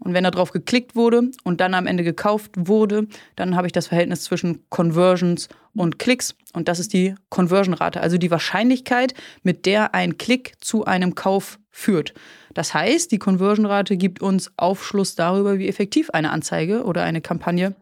Und 0.00 0.14
wenn 0.14 0.22
darauf 0.22 0.52
geklickt 0.52 0.94
wurde 0.94 1.30
und 1.42 1.60
dann 1.60 1.74
am 1.74 1.86
Ende 1.86 2.04
gekauft 2.04 2.52
wurde, 2.56 3.08
dann 3.34 3.56
habe 3.56 3.66
ich 3.66 3.72
das 3.72 3.88
Verhältnis 3.88 4.22
zwischen 4.22 4.64
Conversions 4.70 5.48
und 5.74 5.98
Klicks. 5.98 6.36
Und 6.52 6.68
das 6.68 6.78
ist 6.78 6.92
die 6.92 7.16
Conversion-Rate, 7.30 8.00
also 8.00 8.16
die 8.16 8.30
Wahrscheinlichkeit, 8.30 9.14
mit 9.42 9.66
der 9.66 9.94
ein 9.94 10.16
Klick 10.16 10.52
zu 10.60 10.84
einem 10.84 11.16
Kauf 11.16 11.58
führt. 11.70 12.14
Das 12.54 12.74
heißt, 12.74 13.10
die 13.10 13.18
Conversion-Rate 13.18 13.96
gibt 13.96 14.22
uns 14.22 14.52
Aufschluss 14.56 15.16
darüber, 15.16 15.58
wie 15.58 15.68
effektiv 15.68 16.10
eine 16.10 16.30
Anzeige 16.30 16.84
oder 16.84 17.02
eine 17.02 17.20
Kampagne 17.20 17.74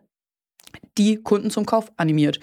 die 0.96 1.16
Kunden 1.16 1.50
zum 1.50 1.66
Kauf 1.66 1.92
animiert. 1.96 2.40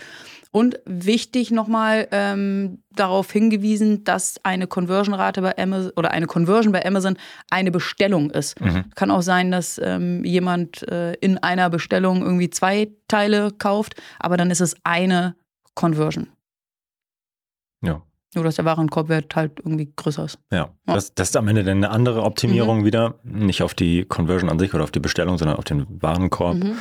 Und 0.55 0.79
wichtig 0.86 1.50
nochmal 1.50 2.07
ähm, 2.12 2.83
darauf 2.91 3.31
hingewiesen, 3.31 4.03
dass 4.03 4.39
eine 4.43 4.67
Conversion-Rate 4.67 5.41
bei 5.41 5.57
Amazon 5.57 5.91
oder 5.95 6.12
eine 6.12 6.27
Conversion 6.27 6.72
bei 6.72 6.86
Amazon 6.86 7.17
eine 7.50 7.72
Bestellung 7.72 8.29
ist. 8.29 8.62
Mhm. 8.62 8.86
Kann 8.93 9.10
auch 9.10 9.24
sein, 9.24 9.50
dass 9.50 9.81
ähm, 9.83 10.24
jemand 10.24 10.88
äh, 10.89 11.13
in 11.13 11.39
einer 11.39 11.72
Bestellung 11.72 12.22
irgendwie 12.22 12.51
zwei 12.51 12.91
Teile 13.07 13.50
kauft, 13.57 13.95
aber 14.19 14.38
dann 14.38 14.51
ist 14.51 14.62
es 14.62 14.75
eine 14.83 15.36
Conversion. 15.74 16.27
Ja. 17.81 18.03
Nur, 18.36 18.43
dass 18.43 18.55
der 18.55 18.65
Warenkorbwert 18.65 19.36
halt 19.36 19.53
irgendwie 19.57 19.91
größer 19.95 20.25
ist. 20.25 20.38
Ja, 20.51 20.57
ja. 20.57 20.69
Das, 20.86 21.15
das, 21.15 21.29
ist 21.29 21.38
am 21.38 21.48
Ende 21.48 21.63
dann 21.63 21.77
eine 21.77 21.89
andere 21.89 22.22
Optimierung 22.22 22.81
mhm. 22.81 22.86
wieder. 22.86 23.15
Nicht 23.24 23.63
auf 23.63 23.74
die 23.74 24.05
Conversion 24.05 24.51
an 24.51 24.60
sich 24.60 24.72
oder 24.75 24.83
auf 24.83 24.91
die 24.91 25.00
Bestellung, 25.00 25.39
sondern 25.39 25.57
auf 25.57 25.65
den 25.65 25.88
Warenkorb. 26.00 26.57
Mhm. 26.57 26.75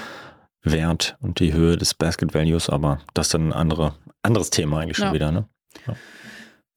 Wert 0.63 1.17
und 1.21 1.41
die 1.41 1.53
Höhe 1.53 1.77
des 1.77 1.95
Basket 1.95 2.35
Values, 2.35 2.69
aber 2.69 3.01
das 3.15 3.27
ist 3.27 3.35
dann 3.35 3.49
ein 3.49 3.53
andere, 3.53 3.95
anderes 4.23 4.51
Thema 4.51 4.81
eigentlich 4.81 4.97
schon 4.97 5.09
ja. 5.09 5.15
wieder. 5.15 5.33
Ne? 5.33 5.49
Ja. 5.87 5.95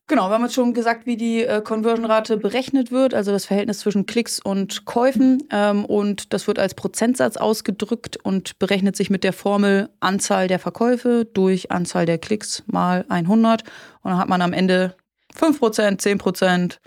Genau, 0.08 0.30
wir 0.30 0.36
haben 0.36 0.44
jetzt 0.44 0.54
schon 0.54 0.76
gesagt, 0.76 1.08
wie 1.08 1.18
die 1.18 1.44
äh, 1.44 1.62
Conversion-Rate 1.62 2.38
berechnet 2.38 2.92
wird, 2.92 3.16
also 3.16 3.32
das 3.32 3.46
Verhältnis 3.46 3.80
zwischen 3.80 4.06
Klicks 4.06 4.40
und 4.40 4.86
Käufen. 4.86 5.42
Ähm, 5.50 5.84
und 5.84 6.32
das 6.32 6.46
wird 6.46 6.60
als 6.60 6.76
Prozentsatz 6.76 7.38
ausgedrückt 7.38 8.18
und 8.18 8.60
berechnet 8.60 8.96
sich 8.96 9.10
mit 9.10 9.24
der 9.24 9.34
Formel 9.34 9.90
Anzahl 10.02 10.48
der 10.48 10.60
Verkäufe 10.60 11.26
durch 11.34 11.72
Anzahl 11.72 12.06
der 12.06 12.20
Klicks 12.20 12.64
mal 12.68 13.04
100. 13.10 13.64
Und 14.04 14.12
dann 14.12 14.20
hat 14.20 14.30
man 14.30 14.44
am 14.44 14.54
Ende 14.54 14.96
5%, 15.36 16.00
10%, 16.00 16.78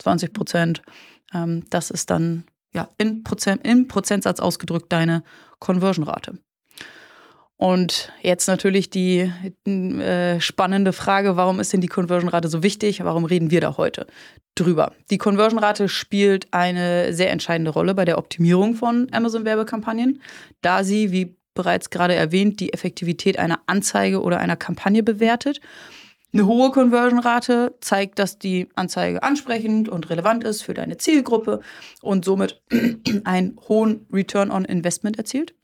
20%. 0.00 0.80
Ähm, 1.34 1.64
das 1.70 1.90
ist 1.90 2.10
dann 2.10 2.44
ja, 2.72 2.88
in, 2.96 3.24
Prozent, 3.24 3.66
in 3.66 3.88
Prozentsatz 3.88 4.38
ausgedrückt 4.38 4.92
deine 4.92 5.24
Conversion-Rate. 5.58 6.38
Und 7.58 8.12
jetzt 8.22 8.46
natürlich 8.46 8.88
die 8.88 9.32
äh, 9.66 10.40
spannende 10.40 10.92
Frage, 10.92 11.36
warum 11.36 11.58
ist 11.58 11.72
denn 11.72 11.80
die 11.80 11.88
Conversion-Rate 11.88 12.46
so 12.46 12.62
wichtig? 12.62 13.02
Warum 13.02 13.24
reden 13.24 13.50
wir 13.50 13.60
da 13.60 13.76
heute 13.76 14.06
drüber? 14.54 14.92
Die 15.10 15.18
Conversion-Rate 15.18 15.88
spielt 15.88 16.46
eine 16.52 17.12
sehr 17.12 17.32
entscheidende 17.32 17.72
Rolle 17.72 17.96
bei 17.96 18.04
der 18.04 18.16
Optimierung 18.16 18.76
von 18.76 19.08
Amazon-Werbekampagnen, 19.10 20.22
da 20.62 20.84
sie, 20.84 21.10
wie 21.10 21.34
bereits 21.54 21.90
gerade 21.90 22.14
erwähnt, 22.14 22.60
die 22.60 22.72
Effektivität 22.72 23.40
einer 23.40 23.58
Anzeige 23.66 24.22
oder 24.22 24.38
einer 24.38 24.56
Kampagne 24.56 25.02
bewertet. 25.02 25.60
Eine 26.32 26.46
hohe 26.46 26.70
Conversion-Rate 26.70 27.74
zeigt, 27.80 28.20
dass 28.20 28.38
die 28.38 28.68
Anzeige 28.76 29.24
ansprechend 29.24 29.88
und 29.88 30.10
relevant 30.10 30.44
ist 30.44 30.62
für 30.62 30.74
deine 30.74 30.96
Zielgruppe 30.96 31.58
und 32.02 32.24
somit 32.24 32.62
einen 33.24 33.58
hohen 33.66 34.06
Return 34.12 34.52
on 34.52 34.64
Investment 34.64 35.18
erzielt. 35.18 35.54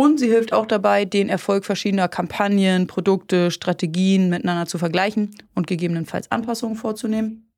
Und 0.00 0.18
sie 0.18 0.28
hilft 0.28 0.54
auch 0.54 0.64
dabei, 0.64 1.04
den 1.04 1.28
Erfolg 1.28 1.66
verschiedener 1.66 2.08
Kampagnen, 2.08 2.86
Produkte, 2.86 3.50
Strategien 3.50 4.30
miteinander 4.30 4.64
zu 4.64 4.78
vergleichen 4.78 5.34
und 5.54 5.66
gegebenenfalls 5.66 6.30
Anpassungen 6.30 6.74
vorzunehmen. 6.74 7.52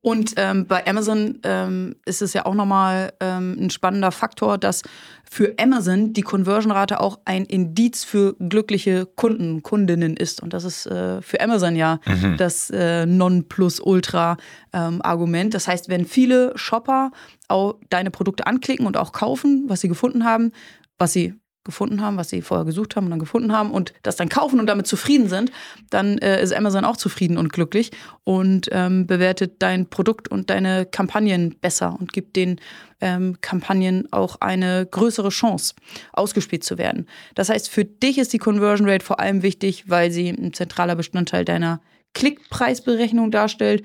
Und 0.00 0.32
ähm, 0.36 0.66
bei 0.66 0.84
Amazon 0.84 1.38
ähm, 1.44 1.94
ist 2.06 2.22
es 2.22 2.32
ja 2.32 2.44
auch 2.44 2.54
nochmal 2.54 3.12
ähm, 3.20 3.56
ein 3.56 3.70
spannender 3.70 4.10
Faktor, 4.10 4.58
dass 4.58 4.82
für 5.30 5.54
Amazon 5.60 6.12
die 6.12 6.22
Conversion-Rate 6.22 7.00
auch 7.00 7.20
ein 7.24 7.44
Indiz 7.44 8.02
für 8.02 8.34
glückliche 8.40 9.06
Kunden, 9.06 9.62
Kundinnen 9.62 10.16
ist. 10.16 10.42
Und 10.42 10.54
das 10.54 10.64
ist 10.64 10.86
äh, 10.86 11.22
für 11.22 11.40
Amazon 11.40 11.76
ja 11.76 12.00
mhm. 12.04 12.36
das 12.36 12.68
äh, 12.70 13.06
Non-Plus-Ultra-Argument. 13.06 15.44
Ähm, 15.44 15.50
das 15.52 15.68
heißt, 15.68 15.88
wenn 15.88 16.04
viele 16.04 16.50
Shopper 16.56 17.12
auch 17.46 17.76
deine 17.88 18.10
Produkte 18.10 18.48
anklicken 18.48 18.86
und 18.86 18.96
auch 18.96 19.12
kaufen, 19.12 19.66
was 19.68 19.82
sie 19.82 19.88
gefunden 19.88 20.24
haben, 20.24 20.50
was 20.98 21.12
sie 21.12 21.34
gefunden 21.64 22.00
haben, 22.00 22.16
was 22.16 22.28
sie 22.28 22.42
vorher 22.42 22.64
gesucht 22.64 22.96
haben 22.96 23.04
und 23.04 23.10
dann 23.10 23.18
gefunden 23.20 23.52
haben 23.52 23.70
und 23.70 23.92
das 24.02 24.16
dann 24.16 24.28
kaufen 24.28 24.58
und 24.58 24.66
damit 24.66 24.86
zufrieden 24.86 25.28
sind, 25.28 25.52
dann 25.90 26.18
äh, 26.18 26.42
ist 26.42 26.52
Amazon 26.52 26.84
auch 26.84 26.96
zufrieden 26.96 27.38
und 27.38 27.52
glücklich 27.52 27.92
und 28.24 28.68
ähm, 28.72 29.06
bewertet 29.06 29.56
dein 29.60 29.88
Produkt 29.88 30.28
und 30.28 30.50
deine 30.50 30.86
Kampagnen 30.86 31.56
besser 31.60 31.96
und 31.98 32.12
gibt 32.12 32.34
den 32.34 32.60
ähm, 33.00 33.36
Kampagnen 33.40 34.12
auch 34.12 34.36
eine 34.40 34.86
größere 34.86 35.28
Chance, 35.28 35.74
ausgespielt 36.12 36.64
zu 36.64 36.78
werden. 36.78 37.06
Das 37.36 37.48
heißt, 37.48 37.68
für 37.68 37.84
dich 37.84 38.18
ist 38.18 38.32
die 38.32 38.38
Conversion 38.38 38.88
Rate 38.88 39.04
vor 39.04 39.20
allem 39.20 39.42
wichtig, 39.42 39.88
weil 39.88 40.10
sie 40.10 40.30
ein 40.30 40.52
zentraler 40.52 40.96
Bestandteil 40.96 41.44
deiner 41.44 41.80
Klickpreisberechnung 42.14 43.30
darstellt 43.30 43.84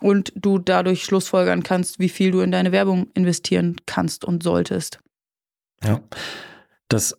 und 0.00 0.32
du 0.34 0.58
dadurch 0.58 1.04
schlussfolgern 1.04 1.62
kannst, 1.62 1.98
wie 1.98 2.08
viel 2.08 2.30
du 2.30 2.40
in 2.40 2.52
deine 2.52 2.72
Werbung 2.72 3.08
investieren 3.14 3.76
kannst 3.86 4.24
und 4.24 4.42
solltest. 4.42 5.00
Ja. 5.84 6.00
Das 6.88 7.18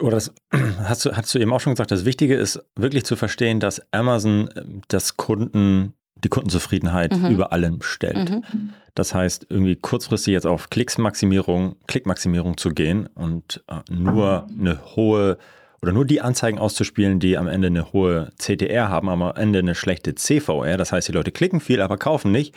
oder 0.00 0.16
das 0.16 0.34
hast 0.84 1.04
du, 1.04 1.16
hast 1.16 1.34
du 1.34 1.38
eben 1.38 1.52
auch 1.52 1.60
schon 1.60 1.72
gesagt, 1.72 1.90
das 1.90 2.04
Wichtige 2.04 2.36
ist 2.36 2.62
wirklich 2.74 3.04
zu 3.04 3.16
verstehen, 3.16 3.60
dass 3.60 3.80
Amazon 3.92 4.50
ähm, 4.56 4.82
das 4.88 5.16
Kunden, 5.16 5.94
die 6.16 6.28
Kundenzufriedenheit 6.28 7.16
mhm. 7.16 7.30
über 7.30 7.52
allem 7.52 7.82
stellt. 7.82 8.30
Mhm. 8.30 8.72
Das 8.94 9.14
heißt, 9.14 9.46
irgendwie 9.50 9.76
kurzfristig 9.76 10.32
jetzt 10.32 10.46
auf 10.46 10.70
Klicksmaximierung, 10.70 11.76
Klickmaximierung 11.86 12.56
zu 12.56 12.70
gehen 12.70 13.08
und 13.14 13.62
äh, 13.68 13.80
nur 13.92 14.46
eine 14.48 14.96
hohe 14.96 15.38
oder 15.82 15.92
nur 15.92 16.06
die 16.06 16.22
Anzeigen 16.22 16.58
auszuspielen, 16.58 17.20
die 17.20 17.36
am 17.36 17.46
Ende 17.46 17.66
eine 17.66 17.92
hohe 17.92 18.32
CTR 18.38 18.88
haben, 18.88 19.08
aber 19.08 19.36
am 19.36 19.42
Ende 19.42 19.58
eine 19.58 19.74
schlechte 19.74 20.14
CVR, 20.14 20.78
das 20.78 20.90
heißt, 20.90 21.08
die 21.08 21.12
Leute 21.12 21.32
klicken 21.32 21.60
viel, 21.60 21.82
aber 21.82 21.98
kaufen 21.98 22.32
nicht, 22.32 22.54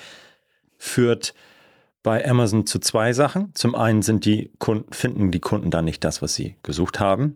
führt 0.78 1.34
bei 2.04 2.28
Amazon 2.28 2.66
zu 2.66 2.80
zwei 2.80 3.14
Sachen. 3.14 3.54
Zum 3.56 3.76
einen 3.76 4.02
sind 4.02 4.26
die 4.26 4.52
Kunden, 4.60 4.92
finden 4.94 5.32
die 5.32 5.40
Kunden 5.40 5.72
dann 5.72 5.86
nicht 5.86 6.04
das, 6.04 6.22
was 6.22 6.36
sie 6.36 6.56
gesucht 6.64 7.00
haben 7.00 7.36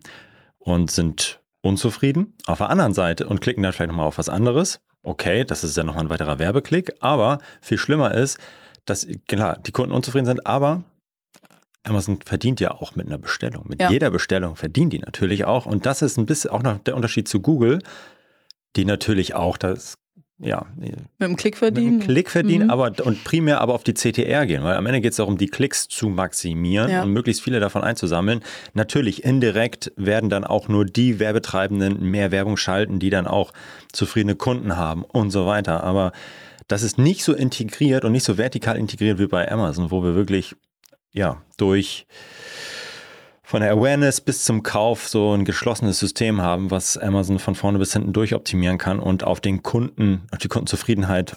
und 0.58 0.90
sind 0.90 1.40
unzufrieden. 1.60 2.34
Auf 2.46 2.58
der 2.58 2.70
anderen 2.70 2.94
Seite 2.94 3.26
und 3.26 3.40
klicken 3.40 3.62
dann 3.62 3.72
vielleicht 3.72 3.90
nochmal 3.90 4.06
auf 4.06 4.18
was 4.18 4.28
anderes. 4.28 4.80
Okay, 5.02 5.44
das 5.44 5.64
ist 5.64 5.76
ja 5.76 5.84
nochmal 5.84 6.04
ein 6.04 6.10
weiterer 6.10 6.38
Werbeklick, 6.38 6.94
aber 7.00 7.38
viel 7.60 7.78
schlimmer 7.78 8.14
ist, 8.14 8.38
dass 8.86 9.06
klar, 9.28 9.58
die 9.66 9.72
Kunden 9.72 9.92
unzufrieden 9.92 10.26
sind, 10.26 10.46
aber 10.46 10.84
Amazon 11.84 12.18
verdient 12.24 12.60
ja 12.60 12.70
auch 12.70 12.96
mit 12.96 13.06
einer 13.06 13.18
Bestellung. 13.18 13.66
Mit 13.68 13.80
ja. 13.80 13.90
jeder 13.90 14.10
Bestellung 14.10 14.56
verdienen 14.56 14.90
die 14.90 14.98
natürlich 14.98 15.44
auch. 15.44 15.66
Und 15.66 15.84
das 15.84 16.00
ist 16.00 16.16
ein 16.16 16.26
bisschen 16.26 16.50
auch 16.50 16.62
noch 16.62 16.78
der 16.78 16.96
Unterschied 16.96 17.28
zu 17.28 17.40
Google, 17.40 17.80
die 18.76 18.86
natürlich 18.86 19.34
auch 19.34 19.58
das 19.58 19.98
ja, 20.38 20.66
mit 20.76 20.96
dem 21.20 21.36
Klick 21.36 21.56
verdienen. 21.56 21.98
Mit 21.98 22.02
dem 22.02 22.06
Klick 22.08 22.30
verdienen, 22.30 22.64
mhm. 22.64 22.70
aber 22.70 22.92
und 23.04 23.22
primär 23.22 23.60
aber 23.60 23.72
auf 23.72 23.84
die 23.84 23.94
CTR 23.94 24.46
gehen, 24.46 24.64
weil 24.64 24.76
am 24.76 24.84
Ende 24.86 25.00
geht 25.00 25.12
es 25.12 25.16
darum, 25.18 25.38
die 25.38 25.46
Klicks 25.46 25.86
zu 25.88 26.08
maximieren 26.08 26.90
ja. 26.90 27.02
und 27.02 27.12
möglichst 27.12 27.42
viele 27.42 27.60
davon 27.60 27.82
einzusammeln. 27.82 28.40
Natürlich 28.72 29.24
indirekt 29.24 29.92
werden 29.96 30.30
dann 30.30 30.44
auch 30.44 30.68
nur 30.68 30.84
die 30.84 31.20
Werbetreibenden 31.20 32.02
mehr 32.10 32.32
Werbung 32.32 32.56
schalten, 32.56 32.98
die 32.98 33.10
dann 33.10 33.28
auch 33.28 33.52
zufriedene 33.92 34.34
Kunden 34.34 34.76
haben 34.76 35.04
und 35.04 35.30
so 35.30 35.46
weiter. 35.46 35.84
Aber 35.84 36.12
das 36.66 36.82
ist 36.82 36.98
nicht 36.98 37.22
so 37.22 37.32
integriert 37.32 38.04
und 38.04 38.12
nicht 38.12 38.24
so 38.24 38.36
vertikal 38.36 38.76
integriert 38.76 39.18
wie 39.18 39.28
bei 39.28 39.50
Amazon, 39.50 39.90
wo 39.92 40.02
wir 40.02 40.16
wirklich 40.16 40.56
ja 41.12 41.42
durch 41.56 42.06
von 43.44 43.60
der 43.60 43.72
Awareness 43.72 44.22
bis 44.22 44.44
zum 44.44 44.62
Kauf 44.62 45.06
so 45.06 45.34
ein 45.34 45.44
geschlossenes 45.44 45.98
System 45.98 46.40
haben, 46.40 46.70
was 46.70 46.96
Amazon 46.96 47.38
von 47.38 47.54
vorne 47.54 47.78
bis 47.78 47.92
hinten 47.92 48.14
durchoptimieren 48.14 48.78
kann 48.78 48.98
und 48.98 49.22
auf 49.22 49.40
den 49.40 49.62
Kunden, 49.62 50.22
auf 50.32 50.38
die 50.38 50.48
Kundenzufriedenheit 50.48 51.36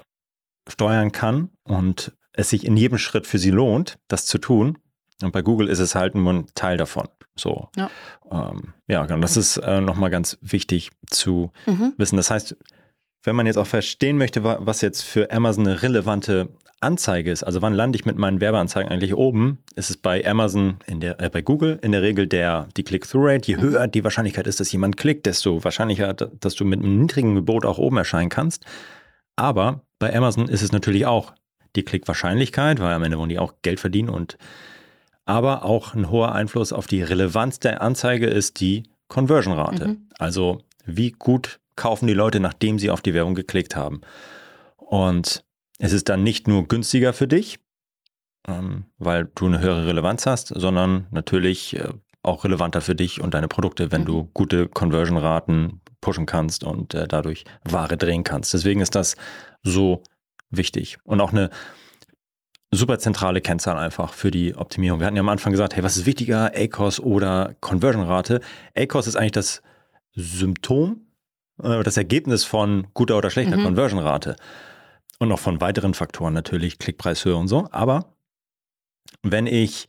steuern 0.70 1.12
kann 1.12 1.50
und 1.64 2.14
es 2.34 2.50
sich 2.50 2.66
in 2.66 2.78
jedem 2.78 2.98
Schritt 2.98 3.28
für 3.28 3.38
sie 3.38 3.52
lohnt, 3.52 3.98
das 4.08 4.26
zu 4.26 4.38
tun. 4.38 4.78
Und 5.22 5.34
bei 5.34 5.42
Google 5.42 5.68
ist 5.68 5.80
es 5.80 5.96
halt 5.96 6.16
nur 6.16 6.32
ein 6.32 6.48
Teil 6.56 6.78
davon. 6.78 7.10
So. 7.36 7.70
Ja, 7.76 7.90
ähm, 8.32 8.74
ja 8.88 9.06
genau. 9.06 9.20
Das 9.20 9.36
ist 9.36 9.58
äh, 9.58 9.82
nochmal 9.82 10.10
ganz 10.10 10.38
wichtig 10.42 10.92
zu 11.08 11.52
mhm. 11.66 11.94
wissen. 11.98 12.16
Das 12.16 12.32
heißt, 12.32 12.56
wenn 13.28 13.36
man 13.36 13.46
jetzt 13.46 13.58
auch 13.58 13.68
verstehen 13.68 14.18
möchte, 14.18 14.44
was 14.44 14.82
jetzt 14.82 15.02
für 15.02 15.32
Amazon 15.32 15.68
eine 15.68 15.84
relevante 15.84 16.48
Anzeige 16.80 17.30
ist, 17.30 17.44
also 17.44 17.62
wann 17.62 17.74
lande 17.74 17.98
ich 17.98 18.06
mit 18.06 18.18
meinen 18.18 18.40
Werbeanzeigen 18.40 18.90
eigentlich 18.90 19.16
oben, 19.16 19.58
ist 19.76 19.90
es 19.90 19.98
bei 19.98 20.26
Amazon, 20.26 20.78
in 20.86 21.02
der, 21.02 21.20
äh, 21.20 21.30
bei 21.30 21.42
Google 21.42 21.78
in 21.82 21.92
der 21.92 22.02
Regel 22.02 22.26
der, 22.26 22.70
die 22.78 22.84
Click-Through-Rate. 22.84 23.52
Je 23.52 23.58
höher 23.58 23.88
die 23.88 24.04
Wahrscheinlichkeit 24.04 24.48
ist, 24.48 24.62
dass 24.62 24.72
jemand 24.72 24.96
klickt, 24.96 25.26
desto 25.26 25.64
wahrscheinlicher, 25.64 26.14
dass 26.14 26.56
du 26.56 26.64
mit 26.64 26.80
einem 26.80 27.02
niedrigen 27.02 27.36
Gebot 27.36 27.66
auch 27.66 27.80
oben 27.80 27.98
erscheinen 27.98 28.30
kannst. 28.30 28.66
Aber 29.36 29.82
bei 30.00 30.16
Amazon 30.16 30.48
ist 30.48 30.62
es 30.62 30.72
natürlich 30.72 31.06
auch 31.06 31.34
die 31.76 31.84
Klickwahrscheinlichkeit, 31.84 32.80
weil 32.80 32.94
am 32.94 33.04
Ende 33.04 33.18
wollen 33.18 33.30
die 33.30 33.40
auch 33.40 33.56
Geld 33.62 33.82
verdienen 33.82 34.10
und 34.10 34.38
aber 35.26 35.66
auch 35.66 35.94
ein 35.94 36.10
hoher 36.10 36.34
Einfluss 36.34 36.72
auf 36.72 36.88
die 36.88 37.04
Relevanz 37.04 37.60
der 37.60 37.82
Anzeige 37.82 38.28
ist 38.28 38.62
die 38.62 38.84
Conversion-Rate. 39.10 39.88
Mhm. 39.90 40.08
Also 40.18 40.62
wie 40.86 41.12
gut 41.12 41.60
kaufen 41.78 42.08
die 42.08 42.14
Leute, 42.14 42.42
nachdem 42.42 42.78
sie 42.80 42.92
auf 42.92 43.02
die 43.02 43.14
Werbung 43.14 43.36
geklickt 43.36 43.76
haben. 43.76 44.02
Und 44.76 45.46
es 45.80 45.94
ist 45.94 46.10
dann 46.10 46.24
nicht 46.24 46.48
nur 46.48 46.68
günstiger 46.68 47.14
für 47.14 47.28
dich, 47.28 47.60
ähm, 48.48 48.86
weil 48.98 49.30
du 49.36 49.46
eine 49.46 49.60
höhere 49.60 49.88
Relevanz 49.88 50.26
hast, 50.26 50.48
sondern 50.48 51.08
natürlich 51.12 51.78
äh, 51.78 51.94
auch 52.24 52.44
relevanter 52.44 52.82
für 52.82 52.96
dich 52.96 53.22
und 53.22 53.34
deine 53.34 53.48
Produkte, 53.48 53.92
wenn 53.92 54.02
mhm. 54.02 54.06
du 54.06 54.30
gute 54.34 54.68
Conversion-Raten 54.68 55.82
pushen 56.02 56.26
kannst 56.26 56.64
und 56.64 56.94
äh, 56.94 57.08
dadurch 57.08 57.46
Ware 57.64 57.98
drehen 57.98 58.24
kannst. 58.24 58.54
Deswegen 58.54 58.82
ist 58.82 58.96
das 58.96 59.16
so 59.64 60.04
wichtig. 60.50 60.98
Und 61.04 61.22
auch 61.22 61.32
eine 61.32 61.50
super 62.72 63.00
zentrale 63.00 63.42
Kennzahl 63.42 63.78
einfach 63.78 64.14
für 64.14 64.32
die 64.32 64.56
Optimierung. 64.56 65.00
Wir 65.00 65.08
hatten 65.08 65.16
ja 65.16 65.22
am 65.22 65.30
Anfang 65.30 65.52
gesagt, 65.52 65.76
hey, 65.76 65.84
was 65.84 65.98
ist 65.98 66.06
wichtiger, 66.06 66.52
ACOS 66.56 67.00
oder 67.00 67.56
Conversion-Rate? 67.62 68.42
ACOS 68.76 69.08
ist 69.08 69.16
eigentlich 69.16 69.32
das 69.32 69.62
Symptom, 70.14 71.07
äh, 71.62 71.84
das 71.84 71.98
Ergebnis 71.98 72.44
von 72.44 72.88
guter 72.94 73.18
oder 73.18 73.30
schlechter 73.30 73.58
mhm. 73.58 73.64
Conversion-Rate. 73.64 74.36
Und 75.20 75.30
noch 75.30 75.40
von 75.40 75.62
weiteren 75.62 75.94
Faktoren 75.94 76.34
natürlich, 76.34 76.78
Klickpreishöhe 76.78 77.36
und 77.36 77.48
so. 77.48 77.68
Aber 77.72 78.14
wenn 79.24 79.48
ich 79.48 79.88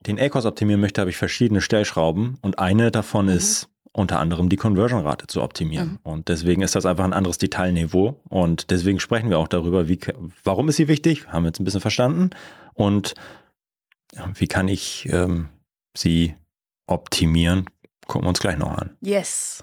den 0.00 0.20
ACOS 0.20 0.46
optimieren 0.46 0.80
möchte, 0.80 1.00
habe 1.00 1.10
ich 1.10 1.16
verschiedene 1.16 1.60
Stellschrauben 1.60 2.38
und 2.42 2.58
eine 2.58 2.90
davon 2.90 3.26
mhm. 3.26 3.32
ist 3.32 3.68
unter 3.92 4.20
anderem 4.20 4.48
die 4.48 4.56
Conversion-Rate 4.56 5.26
zu 5.26 5.42
optimieren. 5.42 5.90
Mhm. 5.90 5.98
Und 6.02 6.28
deswegen 6.28 6.62
ist 6.62 6.74
das 6.74 6.86
einfach 6.86 7.04
ein 7.04 7.12
anderes 7.12 7.38
Detailniveau. 7.38 8.20
Und 8.28 8.70
deswegen 8.70 9.00
sprechen 9.00 9.28
wir 9.28 9.38
auch 9.38 9.48
darüber, 9.48 9.88
wie, 9.88 9.98
warum 10.44 10.68
ist 10.68 10.76
sie 10.76 10.88
wichtig, 10.88 11.28
haben 11.28 11.44
wir 11.44 11.48
jetzt 11.48 11.60
ein 11.60 11.64
bisschen 11.64 11.82
verstanden. 11.82 12.30
Und 12.74 13.14
wie 14.34 14.46
kann 14.46 14.68
ich 14.68 15.08
ähm, 15.10 15.48
sie 15.94 16.34
optimieren, 16.86 17.66
gucken 18.06 18.24
wir 18.24 18.30
uns 18.30 18.40
gleich 18.40 18.58
noch 18.58 18.76
an. 18.76 18.96
Yes. 19.00 19.62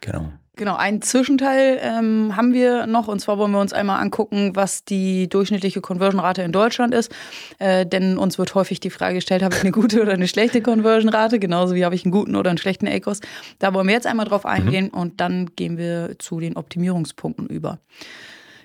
Genau. 0.00 0.32
Genau, 0.58 0.74
einen 0.74 1.02
Zwischenteil 1.02 1.78
ähm, 1.82 2.34
haben 2.34 2.54
wir 2.54 2.86
noch 2.86 3.08
und 3.08 3.18
zwar 3.20 3.36
wollen 3.36 3.52
wir 3.52 3.60
uns 3.60 3.74
einmal 3.74 4.00
angucken, 4.00 4.52
was 4.56 4.86
die 4.86 5.28
durchschnittliche 5.28 5.82
Conversion-Rate 5.82 6.40
in 6.40 6.52
Deutschland 6.52 6.94
ist. 6.94 7.14
Äh, 7.58 7.84
denn 7.84 8.16
uns 8.16 8.38
wird 8.38 8.54
häufig 8.54 8.80
die 8.80 8.88
Frage 8.88 9.16
gestellt, 9.16 9.42
habe 9.42 9.54
ich 9.54 9.60
eine 9.60 9.70
gute 9.70 10.00
oder 10.00 10.14
eine 10.14 10.26
schlechte 10.26 10.62
Conversion-Rate, 10.62 11.38
genauso 11.38 11.74
wie 11.74 11.84
habe 11.84 11.94
ich 11.94 12.06
einen 12.06 12.12
guten 12.12 12.36
oder 12.36 12.48
einen 12.48 12.58
schlechten 12.58 12.88
ACOS. 12.88 13.20
Da 13.58 13.74
wollen 13.74 13.86
wir 13.86 13.92
jetzt 13.92 14.06
einmal 14.06 14.24
drauf 14.24 14.46
eingehen 14.46 14.86
mhm. 14.86 14.98
und 14.98 15.20
dann 15.20 15.50
gehen 15.56 15.76
wir 15.76 16.16
zu 16.18 16.40
den 16.40 16.56
Optimierungspunkten 16.56 17.48
über. 17.48 17.78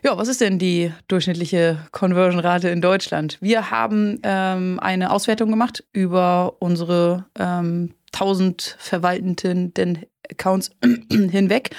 Ja, 0.01 0.17
was 0.17 0.29
ist 0.29 0.39
denn 0.39 0.59
die 0.59 0.93
durchschnittliche 1.09 1.77
Conversion-Rate 1.91 2.69
in 2.69 2.79
Deutschland? 2.79 3.37
Wir 3.41 3.69
haben 3.69 4.17
ähm, 4.23 4.79
eine 4.79 5.11
Auswertung 5.11 5.49
gemacht 5.49 5.83
über 5.91 6.53
unsere 6.59 7.25
ähm, 7.37 7.93
1000 8.13 8.77
verwaltenden 8.79 9.73
Accounts 10.29 10.71
hinweg 11.11 11.71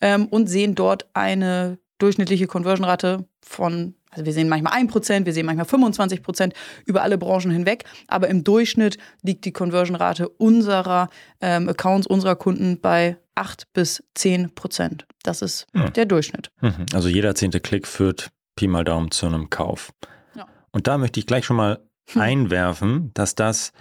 ähm, 0.00 0.26
und 0.26 0.48
sehen 0.48 0.74
dort 0.74 1.06
eine 1.14 1.78
durchschnittliche 1.98 2.46
Conversion-Rate 2.46 3.26
von, 3.42 3.94
also 4.10 4.24
wir 4.24 4.32
sehen 4.32 4.48
manchmal 4.48 4.72
1%, 4.82 5.26
wir 5.26 5.32
sehen 5.32 5.46
manchmal 5.46 5.66
25% 5.66 6.52
über 6.86 7.02
alle 7.02 7.18
Branchen 7.18 7.50
hinweg, 7.50 7.84
aber 8.08 8.28
im 8.28 8.44
Durchschnitt 8.44 8.98
liegt 9.22 9.44
die 9.44 9.52
Conversion-Rate 9.52 10.28
unserer 10.28 11.08
ähm, 11.40 11.68
Accounts, 11.68 12.06
unserer 12.06 12.36
Kunden 12.36 12.80
bei 12.80 13.16
8 13.34 13.72
bis 13.72 14.02
10% 14.16 15.02
Das 15.22 15.42
ist 15.42 15.66
ja. 15.74 15.90
der 15.90 16.06
Durchschnitt. 16.06 16.50
Mhm. 16.60 16.86
Also 16.92 17.08
jeder 17.08 17.34
zehnte 17.34 17.60
Klick 17.60 17.86
führt 17.86 18.30
Pi 18.56 18.66
mal 18.66 18.84
Daumen 18.84 19.10
zu 19.10 19.26
einem 19.26 19.50
Kauf. 19.50 19.92
Ja. 20.34 20.46
Und 20.72 20.86
da 20.86 20.98
möchte 20.98 21.20
ich 21.20 21.26
gleich 21.26 21.44
schon 21.44 21.56
mal 21.56 21.80
hm. 22.12 22.20
einwerfen, 22.20 23.10
dass 23.14 23.34
das 23.34 23.72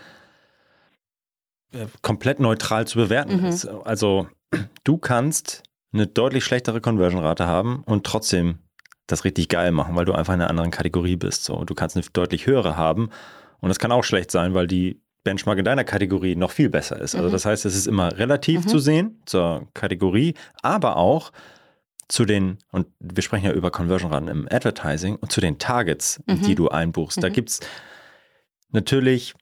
komplett 2.01 2.39
neutral 2.39 2.87
zu 2.87 2.97
bewerten 2.97 3.41
mhm. 3.41 3.45
ist. 3.45 3.65
Also 3.65 4.27
du 4.83 4.97
kannst 4.97 5.63
eine 5.91 6.07
deutlich 6.07 6.43
schlechtere 6.43 6.81
Conversion-Rate 6.81 7.47
haben 7.47 7.83
und 7.85 8.05
trotzdem 8.05 8.59
das 9.07 9.23
richtig 9.23 9.49
geil 9.49 9.71
machen, 9.71 9.95
weil 9.95 10.05
du 10.05 10.13
einfach 10.13 10.33
in 10.33 10.41
einer 10.41 10.49
anderen 10.49 10.71
Kategorie 10.71 11.15
bist. 11.15 11.43
So, 11.43 11.63
du 11.65 11.73
kannst 11.73 11.95
eine 11.95 12.05
deutlich 12.13 12.45
höhere 12.45 12.77
haben 12.77 13.09
und 13.59 13.69
das 13.69 13.79
kann 13.79 13.91
auch 13.91 14.03
schlecht 14.03 14.31
sein, 14.31 14.53
weil 14.53 14.67
die 14.67 15.01
Benchmark 15.23 15.57
in 15.57 15.65
deiner 15.65 15.83
Kategorie 15.83 16.35
noch 16.35 16.51
viel 16.51 16.69
besser 16.69 16.99
ist. 16.99 17.15
Also 17.15 17.27
mhm. 17.27 17.33
das 17.33 17.45
heißt, 17.45 17.65
es 17.65 17.75
ist 17.75 17.87
immer 17.87 18.17
relativ 18.17 18.65
mhm. 18.65 18.67
zu 18.67 18.79
sehen 18.79 19.21
zur 19.25 19.67
Kategorie, 19.73 20.35
aber 20.61 20.97
auch 20.97 21.31
zu 22.07 22.25
den, 22.25 22.57
und 22.71 22.87
wir 22.99 23.21
sprechen 23.21 23.45
ja 23.45 23.51
über 23.51 23.69
Conversion-Raten 23.69 24.27
im 24.29 24.47
Advertising 24.49 25.15
und 25.17 25.31
zu 25.31 25.41
den 25.41 25.59
Targets, 25.59 26.21
mhm. 26.25 26.41
die 26.41 26.55
du 26.55 26.69
einbuchst. 26.69 27.21
Da 27.21 27.29
mhm. 27.29 27.33
gibt 27.33 27.49
es 27.49 27.59
natürlich 28.71 29.35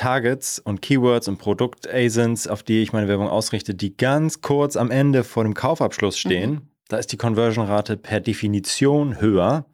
Targets 0.00 0.58
und 0.58 0.80
Keywords 0.80 1.28
und 1.28 1.36
Produkt-ASINs, 1.36 2.48
auf 2.48 2.62
die 2.62 2.80
ich 2.80 2.94
meine 2.94 3.06
Werbung 3.06 3.28
ausrichte, 3.28 3.74
die 3.74 3.98
ganz 3.98 4.40
kurz 4.40 4.76
am 4.76 4.90
Ende 4.90 5.24
vor 5.24 5.44
dem 5.44 5.52
Kaufabschluss 5.52 6.18
stehen. 6.18 6.50
Mhm. 6.50 6.68
Da 6.88 6.96
ist 6.96 7.12
die 7.12 7.18
Conversion-Rate 7.18 7.98
per 7.98 8.20
Definition 8.20 9.20
höher. 9.20 9.66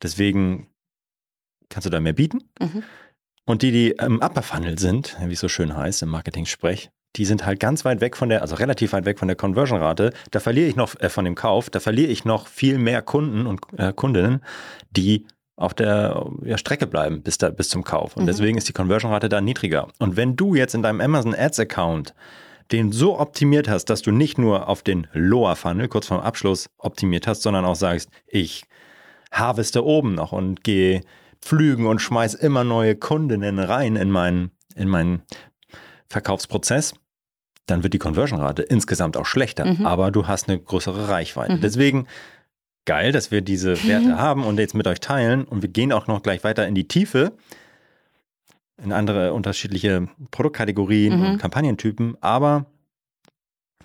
Deswegen 0.00 0.68
kannst 1.70 1.86
du 1.86 1.90
da 1.90 1.98
mehr 1.98 2.12
bieten. 2.12 2.44
Mhm. 2.60 2.84
Und 3.46 3.62
die, 3.62 3.72
die 3.72 3.90
im 3.90 4.20
Upper 4.20 4.42
Funnel 4.42 4.78
sind, 4.78 5.16
wie 5.20 5.32
es 5.32 5.40
so 5.40 5.48
schön 5.48 5.76
heißt 5.76 6.02
im 6.02 6.08
Marketing-Sprech, 6.10 6.90
die 7.16 7.24
sind 7.24 7.44
halt 7.44 7.58
ganz 7.58 7.84
weit 7.84 8.00
weg 8.00 8.16
von 8.16 8.28
der, 8.28 8.42
also 8.42 8.54
relativ 8.54 8.92
weit 8.92 9.06
weg 9.06 9.18
von 9.18 9.26
der 9.26 9.36
Conversion-Rate. 9.36 10.12
Da 10.30 10.38
verliere 10.38 10.68
ich 10.68 10.76
noch, 10.76 10.94
äh, 11.00 11.08
von 11.08 11.24
dem 11.24 11.34
Kauf, 11.34 11.68
da 11.68 11.80
verliere 11.80 12.12
ich 12.12 12.24
noch 12.24 12.46
viel 12.46 12.78
mehr 12.78 13.02
Kunden 13.02 13.46
und 13.46 13.60
äh, 13.76 13.92
Kundinnen, 13.92 14.40
die 14.92 15.26
auf 15.56 15.74
der 15.74 16.26
ja, 16.42 16.58
Strecke 16.58 16.86
bleiben 16.86 17.22
bis, 17.22 17.38
da, 17.38 17.50
bis 17.50 17.68
zum 17.68 17.84
Kauf. 17.84 18.16
Und 18.16 18.24
mhm. 18.24 18.26
deswegen 18.26 18.58
ist 18.58 18.68
die 18.68 18.72
Conversion-Rate 18.72 19.28
da 19.28 19.40
niedriger. 19.40 19.88
Und 19.98 20.16
wenn 20.16 20.36
du 20.36 20.54
jetzt 20.54 20.74
in 20.74 20.82
deinem 20.82 21.00
Amazon 21.00 21.34
Ads-Account 21.34 22.14
den 22.72 22.92
so 22.92 23.18
optimiert 23.18 23.68
hast, 23.68 23.86
dass 23.86 24.02
du 24.02 24.10
nicht 24.10 24.38
nur 24.38 24.68
auf 24.68 24.82
den 24.82 25.06
Lower 25.12 25.54
Funnel 25.54 25.88
kurz 25.88 26.06
vorm 26.06 26.20
Abschluss 26.20 26.70
optimiert 26.78 27.26
hast, 27.26 27.42
sondern 27.42 27.64
auch 27.64 27.76
sagst, 27.76 28.08
ich 28.26 28.64
harveste 29.30 29.84
oben 29.84 30.14
noch 30.14 30.32
und 30.32 30.64
gehe 30.64 31.02
pflügen 31.40 31.86
und 31.86 32.00
schmeiß 32.00 32.34
immer 32.34 32.64
neue 32.64 32.96
Kundinnen 32.96 33.58
rein 33.58 33.96
in 33.96 34.10
meinen, 34.10 34.50
in 34.74 34.88
meinen 34.88 35.22
Verkaufsprozess, 36.08 36.94
dann 37.66 37.82
wird 37.82 37.94
die 37.94 37.98
Conversion-Rate 37.98 38.62
insgesamt 38.62 39.16
auch 39.16 39.26
schlechter, 39.26 39.66
mhm. 39.66 39.86
aber 39.86 40.10
du 40.10 40.26
hast 40.26 40.48
eine 40.48 40.58
größere 40.58 41.08
Reichweite. 41.08 41.56
Mhm. 41.56 41.60
Deswegen 41.60 42.06
geil, 42.84 43.12
dass 43.12 43.30
wir 43.30 43.40
diese 43.40 43.82
Werte 43.84 44.08
mhm. 44.08 44.18
haben 44.18 44.44
und 44.44 44.58
jetzt 44.58 44.74
mit 44.74 44.86
euch 44.86 45.00
teilen. 45.00 45.44
Und 45.44 45.62
wir 45.62 45.68
gehen 45.68 45.92
auch 45.92 46.06
noch 46.06 46.22
gleich 46.22 46.44
weiter 46.44 46.66
in 46.66 46.74
die 46.74 46.88
Tiefe, 46.88 47.36
in 48.82 48.92
andere 48.92 49.32
unterschiedliche 49.32 50.08
Produktkategorien 50.30 51.18
mhm. 51.18 51.26
und 51.26 51.38
Kampagnentypen. 51.38 52.16
Aber 52.20 52.66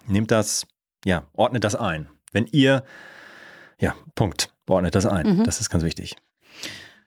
nehmt 0.08 0.32
das, 0.32 0.68
ja, 1.06 1.24
ordnet 1.34 1.64
das 1.64 1.76
ein. 1.76 2.10
Wenn 2.32 2.46
ihr, 2.48 2.84
ja, 3.80 3.96
Punkt, 4.16 4.54
ordnet 4.68 4.96
das 4.96 5.06
ein. 5.06 5.38
Mhm. 5.38 5.44
Das 5.44 5.62
ist 5.62 5.70
ganz 5.70 5.84
wichtig. 5.84 6.16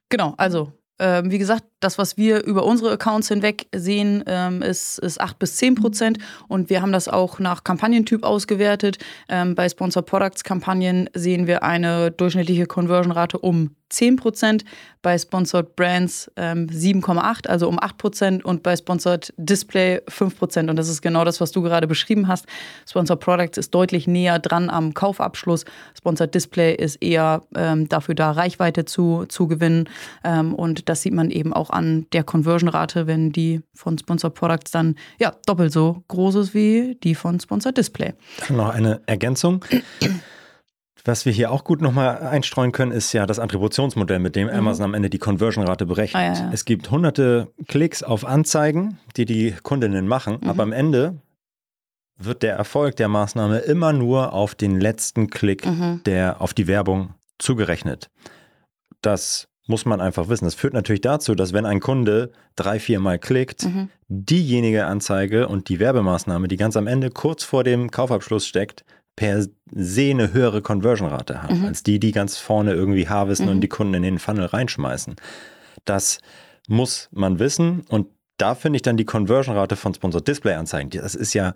Genau, 0.08 0.34
also 0.36 0.72
ähm, 0.98 1.30
wie 1.30 1.38
gesagt, 1.38 1.64
das, 1.82 1.98
was 1.98 2.16
wir 2.16 2.44
über 2.44 2.64
unsere 2.64 2.92
Accounts 2.92 3.28
hinweg 3.28 3.66
sehen, 3.74 4.24
ähm, 4.26 4.62
ist, 4.62 4.98
ist 4.98 5.20
8 5.20 5.38
bis 5.38 5.56
10 5.56 5.74
Prozent. 5.74 6.18
Und 6.48 6.70
wir 6.70 6.80
haben 6.82 6.92
das 6.92 7.08
auch 7.08 7.38
nach 7.38 7.64
Kampagnentyp 7.64 8.24
ausgewertet. 8.24 8.98
Ähm, 9.28 9.54
bei 9.54 9.68
Sponsor 9.68 10.02
Products 10.02 10.44
Kampagnen 10.44 11.10
sehen 11.14 11.46
wir 11.46 11.62
eine 11.62 12.10
durchschnittliche 12.10 12.66
Conversion-Rate 12.66 13.38
um 13.38 13.70
10 13.92 14.16
Prozent, 14.16 14.64
bei 15.02 15.18
Sponsored 15.18 15.76
Brands 15.76 16.30
ähm, 16.36 16.68
7,8, 16.68 17.48
also 17.48 17.68
um 17.68 17.78
8 17.80 17.98
Prozent 17.98 18.44
und 18.44 18.62
bei 18.62 18.76
Sponsored 18.76 19.32
Display 19.36 20.00
5 20.08 20.38
Prozent. 20.38 20.70
Und 20.70 20.76
das 20.76 20.88
ist 20.88 21.02
genau 21.02 21.24
das, 21.24 21.40
was 21.40 21.52
du 21.52 21.62
gerade 21.62 21.86
beschrieben 21.86 22.28
hast. 22.28 22.46
Sponsored 22.88 23.20
Products 23.20 23.58
ist 23.58 23.74
deutlich 23.74 24.06
näher 24.06 24.38
dran 24.38 24.70
am 24.70 24.94
Kaufabschluss. 24.94 25.64
Sponsored 25.96 26.34
Display 26.34 26.74
ist 26.74 27.02
eher 27.02 27.42
ähm, 27.54 27.88
dafür 27.88 28.14
da, 28.14 28.30
Reichweite 28.30 28.84
zu, 28.84 29.26
zu 29.28 29.46
gewinnen. 29.46 29.88
Ähm, 30.24 30.54
und 30.54 30.88
das 30.88 31.02
sieht 31.02 31.14
man 31.14 31.30
eben 31.30 31.52
auch 31.52 31.70
an 31.72 32.06
der 32.12 32.24
Conversion-Rate, 32.24 33.06
wenn 33.06 33.32
die 33.32 33.60
von 33.74 33.98
Sponsored 33.98 34.34
Products 34.34 34.70
dann 34.70 34.96
ja 35.18 35.32
doppelt 35.46 35.72
so 35.72 36.02
groß 36.08 36.36
ist 36.36 36.54
wie 36.54 36.96
die 37.02 37.14
von 37.14 37.40
Sponsored 37.40 37.76
Display. 37.76 38.14
Noch 38.48 38.70
eine 38.70 39.00
Ergänzung. 39.06 39.64
Was 41.04 41.26
wir 41.26 41.32
hier 41.32 41.50
auch 41.50 41.64
gut 41.64 41.80
nochmal 41.80 42.18
einstreuen 42.18 42.70
können, 42.70 42.92
ist 42.92 43.12
ja 43.12 43.26
das 43.26 43.40
Attributionsmodell, 43.40 44.20
mit 44.20 44.36
dem 44.36 44.46
mhm. 44.46 44.54
Amazon 44.54 44.84
am 44.84 44.94
Ende 44.94 45.10
die 45.10 45.18
Conversion-Rate 45.18 45.84
berechnet. 45.84 46.22
Ah, 46.22 46.34
ja, 46.34 46.34
ja. 46.34 46.50
Es 46.52 46.64
gibt 46.64 46.90
hunderte 46.90 47.48
Klicks 47.66 48.04
auf 48.04 48.24
Anzeigen, 48.24 48.98
die 49.16 49.24
die 49.24 49.54
Kundinnen 49.62 50.06
machen, 50.06 50.38
mhm. 50.40 50.48
aber 50.48 50.62
am 50.62 50.72
Ende 50.72 51.18
wird 52.18 52.44
der 52.44 52.54
Erfolg 52.54 52.94
der 52.96 53.08
Maßnahme 53.08 53.58
immer 53.58 53.92
nur 53.92 54.32
auf 54.32 54.54
den 54.54 54.80
letzten 54.80 55.28
Klick 55.28 55.66
der 56.04 56.40
auf 56.40 56.54
die 56.54 56.68
Werbung 56.68 57.14
zugerechnet. 57.38 58.10
Das 59.00 59.48
muss 59.66 59.84
man 59.84 60.00
einfach 60.00 60.28
wissen. 60.28 60.44
Das 60.44 60.54
führt 60.54 60.74
natürlich 60.74 61.02
dazu, 61.02 61.34
dass 61.34 61.52
wenn 61.52 61.66
ein 61.66 61.80
Kunde 61.80 62.32
drei, 62.56 62.80
vier 62.80 62.98
Mal 63.00 63.18
klickt, 63.18 63.62
diejenige 64.08 64.86
Anzeige 64.86 65.48
und 65.48 65.68
die 65.68 65.78
Werbemaßnahme, 65.78 66.48
die 66.48 66.56
ganz 66.56 66.76
am 66.76 66.86
Ende 66.86 67.10
kurz 67.10 67.44
vor 67.44 67.64
dem 67.64 67.90
Kaufabschluss 67.90 68.46
steckt, 68.46 68.84
per 69.14 69.44
se 69.70 70.10
eine 70.10 70.32
höhere 70.32 70.62
Conversion-Rate 70.62 71.42
hat, 71.42 71.50
als 71.66 71.82
die, 71.82 72.00
die 72.00 72.12
ganz 72.12 72.38
vorne 72.38 72.72
irgendwie 72.72 73.08
harvesten 73.08 73.48
und 73.48 73.60
die 73.60 73.68
Kunden 73.68 73.94
in 73.94 74.02
den 74.02 74.18
Funnel 74.18 74.46
reinschmeißen. 74.46 75.16
Das 75.84 76.18
muss 76.68 77.08
man 77.12 77.38
wissen 77.38 77.82
und 77.88 78.08
da 78.38 78.54
finde 78.54 78.76
ich 78.76 78.82
dann 78.82 78.96
die 78.96 79.04
Conversion-Rate 79.04 79.76
von 79.76 79.94
Sponsored 79.94 80.26
Display-Anzeigen, 80.26 80.90
das 80.90 81.14
ist 81.14 81.34
ja 81.34 81.54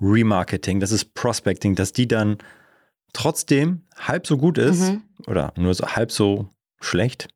Remarketing, 0.00 0.80
das 0.80 0.92
ist 0.92 1.14
Prospecting, 1.14 1.74
dass 1.74 1.92
die 1.92 2.08
dann 2.08 2.38
trotzdem 3.12 3.82
halb 3.96 4.26
so 4.26 4.36
gut 4.36 4.58
ist 4.58 4.94
oder 5.26 5.52
nur 5.56 5.74
so 5.74 5.86
halb 5.86 6.10
so 6.10 6.48
schlecht. 6.80 7.28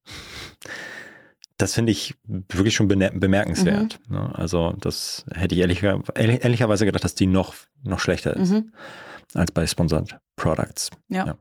Das 1.58 1.74
finde 1.74 1.92
ich 1.92 2.14
wirklich 2.26 2.74
schon 2.74 2.88
bemerkenswert. 2.88 4.00
Ne? 4.08 4.34
Also 4.34 4.72
das 4.80 5.24
hätte 5.32 5.54
ich 5.54 5.60
ehrlicher, 5.60 6.00
ehrlich, 6.14 6.42
ehrlicherweise 6.42 6.84
gedacht, 6.86 7.04
dass 7.04 7.14
die 7.14 7.26
noch, 7.26 7.54
noch 7.84 8.00
schlechter 8.00 8.34
ist 8.36 8.50
Mhm. 8.50 8.72
als 9.34 9.52
bei 9.52 9.66
Sponsored 9.66 10.18
Products. 10.36 10.90
Ja. 11.08 11.26
Ja. 11.26 11.36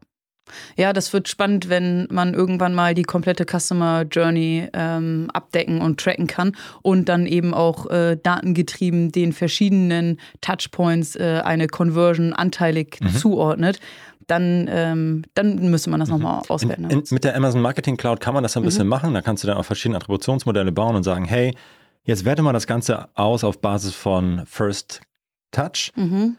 Ja. 0.78 0.94
das 0.94 1.12
wird 1.14 1.28
spannend, 1.28 1.70
wenn 1.70 2.08
man 2.10 2.34
irgendwann 2.34 2.74
mal 2.74 2.94
die 2.94 3.04
komplette 3.04 3.46
Customer 3.46 4.04
Journey 4.10 4.68
ähm, 4.74 5.28
abdecken 5.34 5.82
und 5.82 6.00
tracken 6.00 6.28
kann 6.28 6.56
und 6.82 7.10
dann 7.10 7.26
eben 7.26 7.54
auch 7.54 7.90
äh, 7.90 8.18
datengetrieben 8.22 9.12
den 9.12 9.34
verschiedenen 9.34 10.20
Touchpoints 10.42 11.16
äh, 11.16 11.42
eine 11.44 11.68
Conversion 11.68 12.34
anteilig 12.34 13.02
Mhm. 13.02 13.10
zuordnet. 13.18 13.80
Dann, 14.28 14.68
ähm, 14.70 15.24
dann 15.34 15.70
müsste 15.72 15.90
man 15.90 16.00
das 16.00 16.10
nochmal 16.10 16.42
auswerten. 16.48 16.86
In, 16.86 17.00
in, 17.00 17.04
mit 17.10 17.24
der 17.24 17.36
Amazon 17.36 17.62
Marketing 17.62 17.98
Cloud 17.98 18.22
kann 18.22 18.34
man 18.34 18.44
das 18.44 18.56
ein 18.56 18.64
bisschen 18.64 18.88
machen. 18.88 19.14
Da 19.14 19.22
kannst 19.22 19.44
du 19.44 19.48
dann 19.48 19.58
auch 19.58 19.66
verschiedene 19.66 19.98
Attributionsmodelle 19.98 20.72
bauen 20.72 20.96
und 20.96 21.04
sagen, 21.04 21.26
hey, 21.26 21.56
jetzt 22.04 22.24
werte 22.24 22.42
mal 22.42 22.54
das 22.54 22.68
Ganze 22.68 23.10
aus 23.16 23.44
auf 23.44 23.60
Basis 23.60 23.94
von 23.94 24.44
First 24.46 25.02
Touch 25.52 25.92
mhm. 25.96 26.38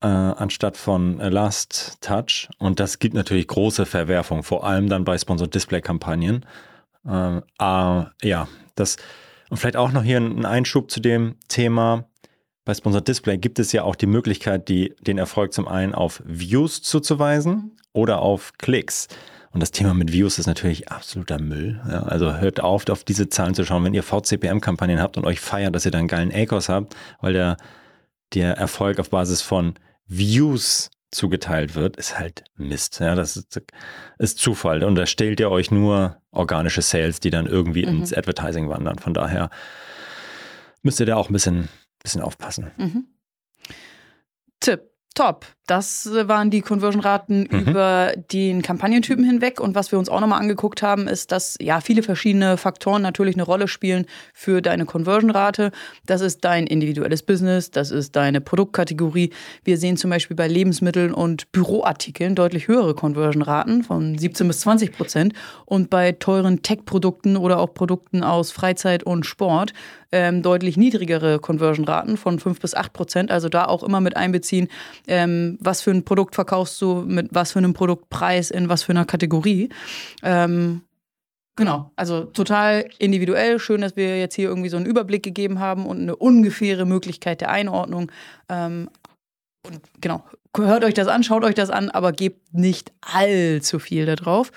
Äh, 0.00 0.06
anstatt 0.06 0.76
von 0.76 1.20
äh, 1.20 1.28
Last 1.28 1.98
Touch. 2.00 2.48
Und 2.58 2.80
das 2.80 2.98
gibt 2.98 3.14
natürlich 3.14 3.48
große 3.48 3.86
Verwerfungen, 3.86 4.42
vor 4.42 4.64
allem 4.64 4.88
dann 4.88 5.04
bei 5.04 5.18
Sponsored 5.18 5.54
Display 5.54 5.80
Kampagnen. 5.80 6.44
Ähm, 7.06 7.42
äh, 7.60 8.04
ja, 8.22 8.48
das 8.74 8.96
und 9.50 9.56
vielleicht 9.56 9.76
auch 9.76 9.92
noch 9.92 10.02
hier 10.02 10.18
ein 10.18 10.44
Einschub 10.44 10.90
zu 10.90 11.00
dem 11.00 11.36
Thema. 11.48 12.04
Bei 12.64 12.74
Sponsored 12.74 13.08
Display 13.08 13.38
gibt 13.38 13.58
es 13.58 13.72
ja 13.72 13.82
auch 13.82 13.96
die 13.96 14.06
Möglichkeit, 14.06 14.68
die, 14.68 14.94
den 15.00 15.16
Erfolg 15.16 15.52
zum 15.54 15.66
einen 15.66 15.94
auf 15.94 16.22
Views 16.26 16.82
zuzuweisen 16.82 17.76
oder 17.92 18.20
auf 18.20 18.52
Klicks. 18.58 19.08
Und 19.50 19.60
das 19.60 19.70
Thema 19.70 19.94
mit 19.94 20.12
Views 20.12 20.38
ist 20.38 20.46
natürlich 20.46 20.90
absoluter 20.90 21.40
Müll. 21.40 21.80
Ja, 21.88 22.02
also 22.02 22.36
hört 22.36 22.60
auf, 22.60 22.86
auf 22.90 23.04
diese 23.04 23.30
Zahlen 23.30 23.54
zu 23.54 23.64
schauen. 23.64 23.84
Wenn 23.84 23.94
ihr 23.94 24.02
VCPM-Kampagnen 24.02 25.00
habt 25.00 25.16
und 25.16 25.24
euch 25.24 25.40
feiert, 25.40 25.74
dass 25.74 25.86
ihr 25.86 25.90
dann 25.90 26.00
einen 26.00 26.08
geilen 26.08 26.32
ACOS 26.32 26.68
habt, 26.68 26.94
weil 27.22 27.32
der, 27.32 27.56
der 28.34 28.58
Erfolg 28.58 29.00
auf 29.00 29.08
Basis 29.08 29.40
von 29.40 29.74
Views 30.08 30.90
zugeteilt 31.10 31.74
wird, 31.74 31.96
ist 31.96 32.18
halt 32.18 32.44
Mist. 32.56 33.00
Ja, 33.00 33.14
das 33.14 33.36
ist, 33.36 33.62
ist 34.18 34.38
Zufall. 34.38 34.84
Und 34.84 34.94
da 34.94 35.06
stellt 35.06 35.40
ihr 35.40 35.50
euch 35.50 35.70
nur 35.70 36.20
organische 36.32 36.82
Sales, 36.82 37.20
die 37.20 37.30
dann 37.30 37.46
irgendwie 37.46 37.86
Mhm. 37.86 37.98
ins 38.00 38.12
Advertising 38.12 38.68
wandern. 38.68 38.98
Von 38.98 39.14
daher 39.14 39.48
müsst 40.82 41.00
ihr 41.00 41.06
da 41.06 41.16
auch 41.16 41.30
ein 41.30 41.32
bisschen, 41.32 41.68
bisschen 42.02 42.20
aufpassen. 42.20 42.70
Mhm. 42.76 43.06
Tipp. 44.60 44.82
Top. 45.14 45.46
Das 45.68 46.06
äh, 46.06 46.26
waren 46.28 46.50
die 46.50 46.62
Conversion-Raten 46.62 47.46
Mhm. 47.50 47.60
über 47.60 48.12
den 48.32 48.62
Kampagnentypen 48.62 49.22
hinweg. 49.22 49.60
Und 49.60 49.74
was 49.74 49.92
wir 49.92 49.98
uns 49.98 50.08
auch 50.08 50.20
nochmal 50.20 50.40
angeguckt 50.40 50.82
haben, 50.82 51.06
ist, 51.06 51.30
dass 51.30 51.56
ja 51.60 51.80
viele 51.80 52.02
verschiedene 52.02 52.56
Faktoren 52.56 53.02
natürlich 53.02 53.36
eine 53.36 53.42
Rolle 53.44 53.68
spielen 53.68 54.06
für 54.32 54.62
deine 54.62 54.86
Conversion-Rate. 54.86 55.70
Das 56.06 56.22
ist 56.22 56.44
dein 56.44 56.66
individuelles 56.66 57.22
Business, 57.22 57.70
das 57.70 57.90
ist 57.90 58.16
deine 58.16 58.40
Produktkategorie. 58.40 59.30
Wir 59.62 59.76
sehen 59.76 59.98
zum 59.98 60.10
Beispiel 60.10 60.36
bei 60.36 60.48
Lebensmitteln 60.48 61.12
und 61.12 61.52
Büroartikeln 61.52 62.34
deutlich 62.34 62.66
höhere 62.66 62.94
Conversion-Raten 62.94 63.84
von 63.84 64.16
17 64.16 64.48
bis 64.48 64.60
20 64.60 64.92
Prozent. 64.92 65.34
Und 65.66 65.90
bei 65.90 66.12
teuren 66.12 66.62
Tech-Produkten 66.62 67.36
oder 67.36 67.58
auch 67.58 67.74
Produkten 67.74 68.22
aus 68.24 68.52
Freizeit 68.52 69.02
und 69.02 69.26
Sport 69.26 69.74
ähm, 70.10 70.42
deutlich 70.42 70.78
niedrigere 70.78 71.38
Conversion-Raten 71.38 72.16
von 72.16 72.38
5 72.38 72.60
bis 72.60 72.74
8 72.74 72.92
Prozent. 72.94 73.30
Also 73.30 73.50
da 73.50 73.66
auch 73.66 73.82
immer 73.82 74.00
mit 74.00 74.16
einbeziehen, 74.16 74.68
ähm, 75.06 75.57
was 75.60 75.82
für 75.82 75.90
ein 75.90 76.04
Produkt 76.04 76.34
verkaufst 76.34 76.80
du, 76.80 77.04
mit 77.06 77.28
was 77.32 77.52
für 77.52 77.58
einem 77.58 77.74
Produktpreis, 77.74 78.50
in 78.50 78.68
was 78.68 78.82
für 78.82 78.92
einer 78.92 79.04
Kategorie. 79.04 79.68
Ähm, 80.22 80.82
Genau, 81.58 81.90
also 81.96 82.22
total 82.22 82.88
individuell. 83.00 83.58
Schön, 83.58 83.80
dass 83.80 83.96
wir 83.96 84.16
jetzt 84.16 84.36
hier 84.36 84.48
irgendwie 84.48 84.68
so 84.68 84.76
einen 84.76 84.86
Überblick 84.86 85.24
gegeben 85.24 85.58
haben 85.58 85.86
und 85.86 86.00
eine 86.00 86.14
ungefähre 86.14 86.86
Möglichkeit 86.86 87.40
der 87.40 87.50
Einordnung. 87.50 88.12
Ähm, 88.48 88.88
und 89.66 89.80
genau, 90.00 90.22
hört 90.56 90.84
euch 90.84 90.94
das 90.94 91.08
an, 91.08 91.24
schaut 91.24 91.42
euch 91.42 91.56
das 91.56 91.70
an, 91.70 91.90
aber 91.90 92.12
gebt 92.12 92.54
nicht 92.54 92.92
allzu 93.00 93.80
viel 93.80 94.06
da 94.06 94.14
drauf. 94.14 94.52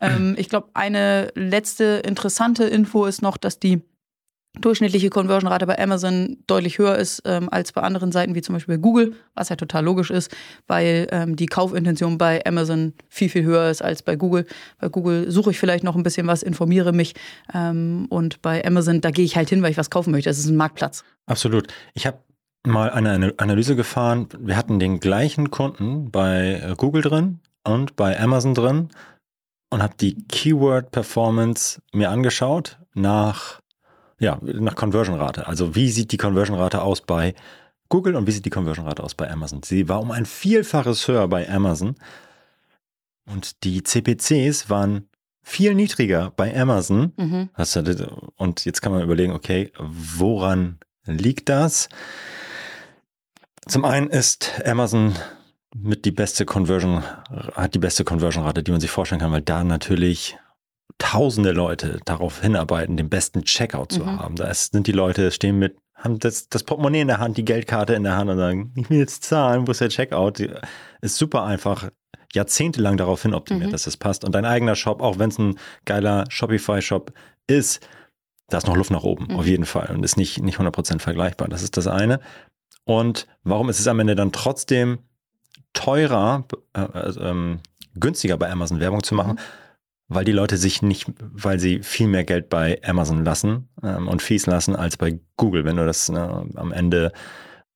ähm, 0.00 0.36
ich 0.38 0.48
glaube, 0.48 0.68
eine 0.74 1.32
letzte 1.34 2.02
interessante 2.06 2.62
Info 2.62 3.06
ist 3.06 3.22
noch, 3.22 3.36
dass 3.36 3.58
die 3.58 3.82
durchschnittliche 4.58 5.10
Conversion-Rate 5.10 5.66
bei 5.66 5.78
Amazon 5.78 6.38
deutlich 6.46 6.78
höher 6.78 6.96
ist 6.96 7.22
ähm, 7.24 7.48
als 7.50 7.72
bei 7.72 7.82
anderen 7.82 8.10
Seiten, 8.10 8.34
wie 8.34 8.42
zum 8.42 8.54
Beispiel 8.54 8.76
bei 8.76 8.80
Google, 8.82 9.14
was 9.34 9.48
ja 9.48 9.56
total 9.56 9.84
logisch 9.84 10.10
ist, 10.10 10.34
weil 10.66 11.06
ähm, 11.12 11.36
die 11.36 11.46
Kaufintention 11.46 12.18
bei 12.18 12.44
Amazon 12.44 12.92
viel, 13.08 13.28
viel 13.28 13.44
höher 13.44 13.70
ist 13.70 13.80
als 13.82 14.02
bei 14.02 14.16
Google. 14.16 14.46
Bei 14.78 14.88
Google 14.88 15.30
suche 15.30 15.52
ich 15.52 15.58
vielleicht 15.60 15.84
noch 15.84 15.94
ein 15.94 16.02
bisschen 16.02 16.26
was, 16.26 16.42
informiere 16.42 16.92
mich 16.92 17.14
ähm, 17.54 18.06
und 18.10 18.42
bei 18.42 18.64
Amazon, 18.66 19.00
da 19.00 19.10
gehe 19.10 19.24
ich 19.24 19.36
halt 19.36 19.48
hin, 19.48 19.62
weil 19.62 19.70
ich 19.70 19.78
was 19.78 19.90
kaufen 19.90 20.10
möchte. 20.10 20.28
Das 20.28 20.38
ist 20.38 20.48
ein 20.48 20.56
Marktplatz. 20.56 21.04
Absolut. 21.26 21.68
Ich 21.94 22.06
habe 22.06 22.18
mal 22.66 22.90
eine 22.90 23.12
Ana- 23.12 23.32
Analyse 23.36 23.76
gefahren. 23.76 24.28
Wir 24.38 24.56
hatten 24.56 24.78
den 24.80 24.98
gleichen 25.00 25.50
Kunden 25.50 26.10
bei 26.10 26.60
äh, 26.62 26.74
Google 26.76 27.02
drin 27.02 27.38
und 27.64 27.94
bei 27.94 28.18
Amazon 28.20 28.54
drin 28.54 28.88
und 29.70 29.82
habe 29.82 29.94
die 30.00 30.16
Keyword 30.26 30.90
Performance 30.90 31.80
mir 31.94 32.10
angeschaut 32.10 32.78
nach, 32.94 33.59
ja, 34.20 34.38
nach 34.42 34.76
Conversion-Rate. 34.76 35.48
Also 35.48 35.74
wie 35.74 35.90
sieht 35.90 36.12
die 36.12 36.18
Conversion-Rate 36.18 36.82
aus 36.82 37.00
bei 37.00 37.34
Google 37.88 38.14
und 38.14 38.26
wie 38.26 38.30
sieht 38.30 38.44
die 38.44 38.50
Conversion-Rate 38.50 39.02
aus 39.02 39.14
bei 39.14 39.28
Amazon? 39.28 39.62
Sie 39.64 39.88
war 39.88 40.00
um 40.00 40.12
ein 40.12 40.26
Vielfaches 40.26 41.08
höher 41.08 41.26
bei 41.26 41.48
Amazon 41.50 41.96
und 43.26 43.64
die 43.64 43.82
CPCs 43.82 44.70
waren 44.70 45.08
viel 45.42 45.74
niedriger 45.74 46.32
bei 46.36 46.56
Amazon 46.56 47.12
Mhm. 47.16 47.48
Und 48.36 48.64
jetzt 48.64 48.82
kann 48.82 48.92
man 48.92 49.02
überlegen, 49.02 49.32
okay, 49.32 49.72
woran 49.78 50.78
liegt 51.06 51.48
das? 51.48 51.88
Zum 53.66 53.84
einen 53.84 54.10
ist 54.10 54.60
Amazon 54.64 55.14
mit 55.74 56.04
die 56.04 56.10
beste 56.10 56.44
Conversion, 56.44 57.02
hat 57.54 57.74
die 57.74 57.78
beste 57.78 58.04
Conversion-Rate, 58.04 58.62
die 58.62 58.70
man 58.70 58.80
sich 58.80 58.90
vorstellen 58.90 59.20
kann, 59.20 59.32
weil 59.32 59.42
da 59.42 59.64
natürlich 59.64 60.36
tausende 61.00 61.50
Leute 61.50 61.98
darauf 62.04 62.40
hinarbeiten, 62.42 62.96
den 62.96 63.08
besten 63.08 63.42
Checkout 63.44 63.90
zu 63.90 64.00
Mhm. 64.04 64.20
haben. 64.20 64.36
Da 64.36 64.54
sind 64.54 64.86
die 64.86 64.92
Leute, 64.92 65.32
stehen 65.32 65.58
mit, 65.58 65.76
haben 65.96 66.20
das, 66.20 66.48
das 66.48 66.62
Portemonnaie 66.62 67.00
in 67.00 67.08
der 67.08 67.18
Hand, 67.18 67.36
die 67.38 67.44
Geldkarte 67.44 67.94
in 67.94 68.04
der 68.04 68.16
Hand 68.16 68.30
und 68.30 68.36
sagen, 68.36 68.72
ich 68.76 68.88
will 68.90 68.98
jetzt 68.98 69.24
zahlen, 69.24 69.66
wo 69.66 69.72
ist 69.72 69.80
der 69.80 69.88
Checkout? 69.88 70.38
Ist 71.00 71.16
super 71.16 71.42
einfach, 71.44 71.90
jahrzehntelang 72.32 72.96
darauf 72.96 73.22
hin 73.22 73.34
optimiert, 73.34 73.68
Mhm. 73.68 73.72
dass 73.72 73.82
das 73.84 73.96
passt. 73.96 74.24
Und 74.24 74.34
dein 74.36 74.44
eigener 74.44 74.76
Shop, 74.76 75.02
auch 75.02 75.18
wenn 75.18 75.30
es 75.30 75.38
ein 75.38 75.58
geiler 75.84 76.26
Shopify-Shop 76.28 77.12
ist, 77.48 77.84
da 78.48 78.58
ist 78.58 78.66
noch 78.68 78.76
Luft 78.76 78.90
nach 78.92 79.02
oben, 79.02 79.26
Mhm. 79.30 79.36
auf 79.36 79.46
jeden 79.46 79.64
Fall. 79.64 79.90
Und 79.94 80.04
ist 80.04 80.16
nicht, 80.16 80.40
nicht 80.42 80.58
100% 80.58 81.02
vergleichbar. 81.02 81.48
Das 81.48 81.62
ist 81.62 81.76
das 81.76 81.86
eine. 81.88 82.20
Und 82.84 83.26
warum 83.42 83.68
ist 83.68 83.80
es 83.80 83.88
am 83.88 83.98
Ende 84.00 84.14
dann 84.14 84.32
trotzdem 84.32 84.98
teurer, 85.72 86.44
äh, 86.74 86.80
also, 86.92 87.20
ähm, 87.20 87.60
günstiger 87.94 88.36
bei 88.36 88.50
Amazon 88.50 88.80
Werbung 88.80 89.02
zu 89.02 89.14
machen? 89.14 89.38
Weil 90.12 90.24
die 90.24 90.32
Leute 90.32 90.56
sich 90.56 90.82
nicht, 90.82 91.06
weil 91.20 91.60
sie 91.60 91.82
viel 91.84 92.08
mehr 92.08 92.24
Geld 92.24 92.48
bei 92.48 92.80
Amazon 92.84 93.24
lassen 93.24 93.68
ähm, 93.82 94.08
und 94.08 94.22
Fees 94.22 94.46
lassen 94.46 94.74
als 94.74 94.96
bei 94.96 95.20
Google. 95.36 95.64
Wenn 95.64 95.76
du 95.76 95.86
das 95.86 96.08
äh, 96.08 96.14
am 96.16 96.72
Ende 96.72 97.12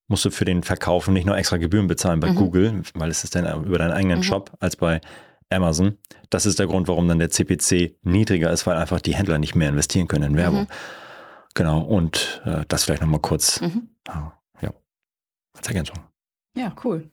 musst 0.08 0.24
du 0.24 0.30
für 0.30 0.44
den 0.44 0.62
Verkauf 0.64 1.06
nicht 1.08 1.26
nur 1.26 1.36
extra 1.38 1.56
Gebühren 1.56 1.86
bezahlen 1.86 2.18
bei 2.20 2.30
Mhm. 2.32 2.34
Google, 2.36 2.82
weil 2.94 3.08
es 3.10 3.22
ist 3.24 3.34
dann 3.36 3.64
über 3.64 3.78
deinen 3.78 3.92
eigenen 3.92 4.18
Mhm. 4.18 4.22
Shop 4.24 4.52
als 4.60 4.76
bei 4.76 5.00
Amazon. 5.48 5.96
Das 6.28 6.44
ist 6.44 6.58
der 6.58 6.66
Grund, 6.66 6.88
warum 6.88 7.06
dann 7.08 7.20
der 7.20 7.30
CPC 7.30 7.96
niedriger 8.02 8.50
ist, 8.50 8.66
weil 8.66 8.76
einfach 8.76 9.00
die 9.00 9.14
Händler 9.14 9.38
nicht 9.38 9.54
mehr 9.54 9.68
investieren 9.68 10.08
können 10.08 10.32
in 10.32 10.36
Werbung. 10.36 10.62
Mhm. 10.62 10.68
Genau, 11.54 11.80
und 11.82 12.42
äh, 12.44 12.64
das 12.66 12.84
vielleicht 12.84 13.00
nochmal 13.02 13.20
kurz 13.20 13.60
Mhm. 13.60 13.88
ja, 14.08 14.36
ja, 14.60 14.74
als 15.56 15.68
Ergänzung. 15.68 15.96
Ja, 16.56 16.74
cool. 16.84 17.10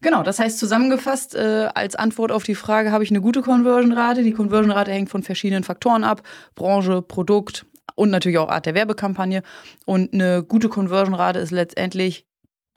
Genau, 0.00 0.22
das 0.22 0.38
heißt 0.38 0.58
zusammengefasst, 0.58 1.34
äh, 1.34 1.68
als 1.74 1.96
Antwort 1.96 2.32
auf 2.32 2.44
die 2.44 2.54
Frage, 2.54 2.92
habe 2.92 3.04
ich 3.04 3.10
eine 3.10 3.20
gute 3.20 3.42
Conversion-Rate? 3.42 4.22
Die 4.22 4.32
Conversion-Rate 4.32 4.92
hängt 4.92 5.10
von 5.10 5.22
verschiedenen 5.22 5.64
Faktoren 5.64 6.04
ab, 6.04 6.22
Branche, 6.54 7.02
Produkt 7.02 7.66
und 7.94 8.10
natürlich 8.10 8.38
auch 8.38 8.48
Art 8.48 8.66
der 8.66 8.74
Werbekampagne. 8.74 9.42
Und 9.84 10.14
eine 10.14 10.42
gute 10.44 10.68
Conversion-Rate 10.68 11.40
ist 11.40 11.50
letztendlich 11.50 12.26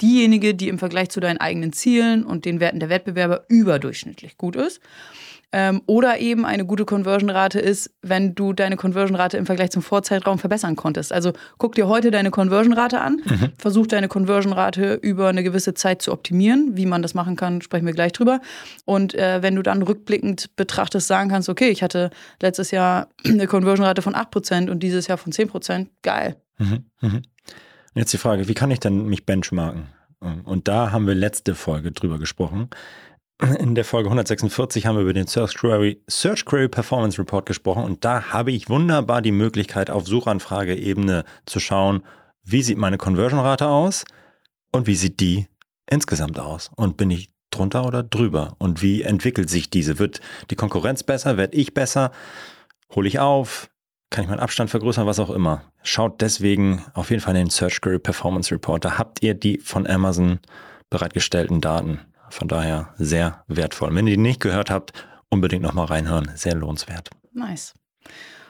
diejenige, 0.02 0.56
die 0.56 0.68
im 0.68 0.80
Vergleich 0.80 1.10
zu 1.10 1.20
deinen 1.20 1.38
eigenen 1.38 1.74
Zielen 1.74 2.26
und 2.26 2.46
den 2.46 2.60
Werten 2.60 2.80
der 2.80 2.90
Wettbewerber 2.90 3.46
überdurchschnittlich 3.50 4.38
gut 4.38 4.56
ist. 4.56 4.82
Ähm, 5.54 5.82
oder 5.86 6.20
eben 6.20 6.46
eine 6.46 6.66
gute 6.66 6.86
Conversion-Rate 6.86 7.60
ist, 7.60 7.92
wenn 8.02 8.36
du 8.36 8.54
deine 8.54 8.78
Conversion-Rate 8.78 9.38
im 9.38 9.46
Vergleich 9.46 9.72
zum 9.72 9.82
Vorzeitraum 9.82 10.40
verbessern 10.40 10.78
konntest. 10.78 11.12
Also 11.12 11.34
guck 11.58 11.76
dir 11.76 11.88
heute 11.88 12.10
deine 12.10 12.32
Conversion-Rate 12.32 13.02
an, 13.02 13.22
mhm. 13.26 13.50
versuch 13.58 13.88
deine 13.88 14.08
Conversion-Rate 14.08 14.94
über 14.96 15.28
eine 15.28 15.44
gewisse 15.44 15.74
Zeit 15.74 16.02
zu 16.02 16.14
optimieren. 16.14 16.78
Wie 16.78 16.86
man 16.86 17.02
das 17.02 17.14
machen 17.14 17.36
kann, 17.36 17.62
sprechen 17.62 17.86
wir 17.86 17.94
gleich 17.94 18.14
drüber. 18.14 18.40
Und 18.86 19.14
äh, 19.14 19.42
wenn 19.42 19.56
du 19.56 19.62
dann 19.62 19.82
rückblickend 19.82 20.56
betrachtest, 20.56 21.08
sagen 21.08 21.30
kannst, 21.30 21.50
okay, 21.50 21.70
ich 21.70 21.84
hatte 21.84 22.12
letztes 22.42 22.72
Jahr 22.72 23.10
eine 23.26 23.48
Conversion-Rate 23.48 24.02
von 24.02 24.16
8% 24.16 24.70
und 24.70 24.80
dieses 24.82 25.08
Jahr 25.08 25.18
von 25.18 25.34
10%, 25.34 25.88
geil. 26.02 26.38
Mhm. 26.60 26.86
Mhm. 27.02 27.22
Jetzt 27.94 28.14
die 28.14 28.18
Frage, 28.18 28.48
wie 28.48 28.54
kann 28.54 28.72
ich 28.72 28.80
denn 28.80 29.06
mich 29.08 29.26
benchmarken? 29.26 29.88
Und 30.46 30.68
da 30.68 30.92
haben 30.92 31.08
wir 31.08 31.16
letzte 31.16 31.56
Folge 31.56 31.92
drüber 31.92 32.20
gesprochen. 32.20 32.70
In 33.42 33.74
der 33.74 33.86
Folge 33.86 34.08
146 34.08 34.86
haben 34.86 34.98
wir 34.98 35.02
über 35.02 35.14
den 35.14 35.26
Search 35.26 35.56
Query, 35.56 36.00
Search 36.08 36.46
Query 36.46 36.68
Performance 36.68 37.18
Report 37.18 37.48
gesprochen 37.48 37.84
und 37.84 38.06
da 38.06 38.32
habe 38.32 38.52
ich 38.52 38.70
wunderbar 38.70 39.24
die 39.24 39.32
Möglichkeit, 39.32 39.90
auf 39.90 40.06
Suchanfrageebene 40.06 41.24
zu 41.48 41.60
schauen, 41.60 42.04
wie 42.44 42.62
sieht 42.62 42.78
meine 42.78 42.98
Conversion-Rate 43.00 43.68
aus 43.68 44.06
und 44.72 44.86
wie 44.86 44.94
sieht 44.94 45.20
die 45.20 45.48
insgesamt 45.90 46.38
aus 46.38 46.70
und 46.76 46.98
bin 46.98 47.10
ich 47.10 47.30
drunter 47.50 47.86
oder 47.88 48.04
drüber 48.04 48.56
und 48.60 48.84
wie 48.84 49.02
entwickelt 49.02 49.50
sich 49.50 49.72
diese? 49.72 49.98
Wird 49.98 50.22
die 50.52 50.56
Konkurrenz 50.56 51.02
besser? 51.02 51.38
Werde 51.38 51.58
ich 51.58 51.74
besser? 51.74 52.12
Hole 52.94 53.08
ich 53.08 53.18
auf? 53.18 53.72
Kann 54.12 54.24
ich 54.24 54.30
meinen 54.30 54.40
Abstand 54.40 54.70
vergrößern? 54.70 55.08
Was 55.08 55.20
auch 55.20 55.32
immer. 55.32 55.64
Schaut 55.82 56.22
deswegen 56.22 56.86
auf 56.94 57.10
jeden 57.10 57.22
Fall 57.24 57.36
in 57.36 57.46
den 57.46 57.50
Search 57.50 57.82
Query 57.82 57.98
Performance 57.98 58.54
Report. 58.54 58.86
Da 58.86 59.00
habt 59.00 59.24
ihr 59.24 59.34
die 59.34 59.58
von 59.58 59.88
Amazon 59.88 60.40
bereitgestellten 60.92 61.60
Daten. 61.60 62.02
Von 62.32 62.48
daher 62.48 62.94
sehr 62.98 63.44
wertvoll. 63.48 63.94
Wenn 63.94 64.08
ihr 64.08 64.16
die 64.16 64.22
nicht 64.22 64.40
gehört 64.40 64.70
habt, 64.70 64.94
unbedingt 65.30 65.64
nochmal 65.64 65.86
reinhören. 65.86 66.32
Sehr 66.36 66.56
lohnenswert. 66.56 67.10
Nice. 67.34 67.74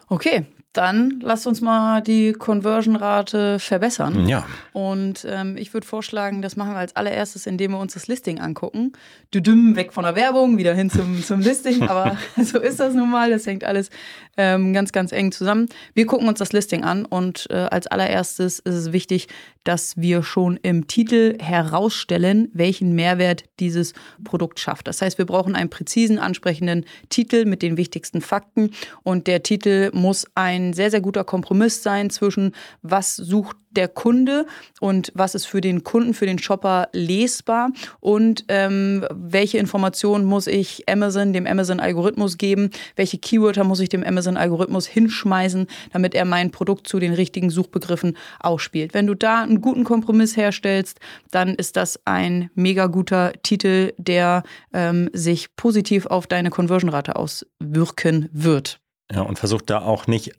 Okay, 0.08 0.46
dann 0.74 1.20
lasst 1.22 1.48
uns 1.48 1.60
mal 1.60 2.02
die 2.02 2.32
Conversion-Rate 2.32 3.60
verbessern. 3.60 4.28
Ja. 4.28 4.46
Und 4.72 5.28
ähm, 5.30 5.58
ich 5.58 5.74
würde 5.74 5.86
vorschlagen, 5.86 6.42
das 6.42 6.56
machen 6.56 6.72
wir 6.72 6.78
als 6.78 6.96
allererstes, 6.96 7.46
indem 7.46 7.72
wir 7.72 7.80
uns 7.80 7.94
das 7.94 8.08
Listing 8.08 8.40
angucken. 8.40 8.94
Düdüm, 9.34 9.76
weg 9.76 9.92
von 9.92 10.06
der 10.06 10.16
Werbung, 10.16 10.58
wieder 10.58 10.74
hin 10.74 10.90
zum, 10.90 11.22
zum 11.24 11.42
Listing. 11.42 11.82
Aber 11.90 12.18
so 12.42 12.60
ist 12.60 12.80
das 12.80 12.94
nun 12.94 13.10
mal. 13.10 13.30
Das 13.32 13.46
hängt 13.46 13.66
alles 13.66 13.90
ähm, 14.38 14.74
ganz, 14.74 14.94
ganz 14.94 15.12
eng 15.12 15.34
zusammen. 15.34 15.68
Wir 15.94 16.06
gucken 16.06 16.30
uns 16.30 16.40
das 16.40 16.54
Listing 16.54 16.86
an 16.86 17.04
und 17.06 17.48
äh, 17.50 17.56
als 17.56 17.88
allererstes 17.88 18.60
ist 18.60 18.76
es 18.76 18.94
wichtig, 18.94 19.28
dass 19.66 19.98
wir 19.98 20.24
schon 20.24 20.58
im 20.64 20.88
Titel 20.88 21.38
herausstellen, 21.40 22.50
welchen 22.54 22.94
Mehrwert 22.94 23.44
dieses 23.60 23.94
Produkt 24.24 24.60
schafft. 24.60 24.88
Das 24.88 25.02
heißt, 25.02 25.18
wir 25.18 25.26
brauchen 25.26 25.56
einen 25.56 25.70
präzisen, 25.70 26.18
ansprechenden 26.18 26.86
Titel 27.10 27.46
mit 27.46 27.62
den 27.62 27.78
wichtigsten 27.78 28.22
Fakten 28.22 28.72
und 29.04 29.28
der 29.28 29.44
Titel 29.44 29.92
muss 29.94 30.26
ein 30.34 30.61
sehr, 30.74 30.92
sehr 30.92 31.02
guter 31.02 31.24
Kompromiss 31.24 31.84
sein 31.84 32.10
zwischen 32.10 32.54
was 32.82 33.16
sucht 33.16 33.58
der 33.72 33.88
Kunde 33.88 34.46
und 34.80 35.12
was 35.16 35.36
ist 35.36 35.46
für 35.46 35.62
den 35.62 35.84
Kunden, 35.84 36.14
für 36.14 36.26
den 36.26 36.40
Shopper 36.40 36.90
lesbar 36.92 37.72
und 38.00 38.46
ähm, 38.50 39.06
welche 39.12 39.58
Informationen 39.58 40.26
muss 40.26 40.48
ich 40.48 40.88
Amazon, 40.90 41.34
dem 41.34 41.48
Amazon-Algorithmus 41.48 42.38
geben, 42.38 42.70
welche 42.96 43.18
Keywörter 43.18 43.64
muss 43.64 43.80
ich 43.80 43.90
dem 43.90 44.04
Amazon-Algorithmus 44.04 44.88
hinschmeißen, 44.88 45.68
damit 45.94 46.16
er 46.16 46.26
mein 46.26 46.52
Produkt 46.52 46.88
zu 46.88 47.00
den 47.00 47.14
richtigen 47.14 47.50
Suchbegriffen 47.50 48.18
ausspielt. 48.40 48.94
Wenn 48.94 49.08
du 49.08 49.16
da 49.16 49.42
einen 49.42 49.62
guten 49.62 49.84
Kompromiss 49.84 50.36
herstellst, 50.36 51.00
dann 51.32 51.56
ist 51.56 51.78
das 51.78 52.00
ein 52.06 52.50
mega 52.56 52.88
guter 52.88 53.34
Titel, 53.44 53.94
der 53.98 54.44
ähm, 54.74 55.10
sich 55.14 55.56
positiv 55.56 56.06
auf 56.06 56.28
deine 56.28 56.50
Conversion-Rate 56.50 57.16
auswirken 57.16 58.30
wird. 58.32 58.80
Ja, 59.12 59.22
und 59.22 59.40
versucht 59.40 59.70
da 59.70 59.82
auch 59.82 60.08
nicht 60.08 60.32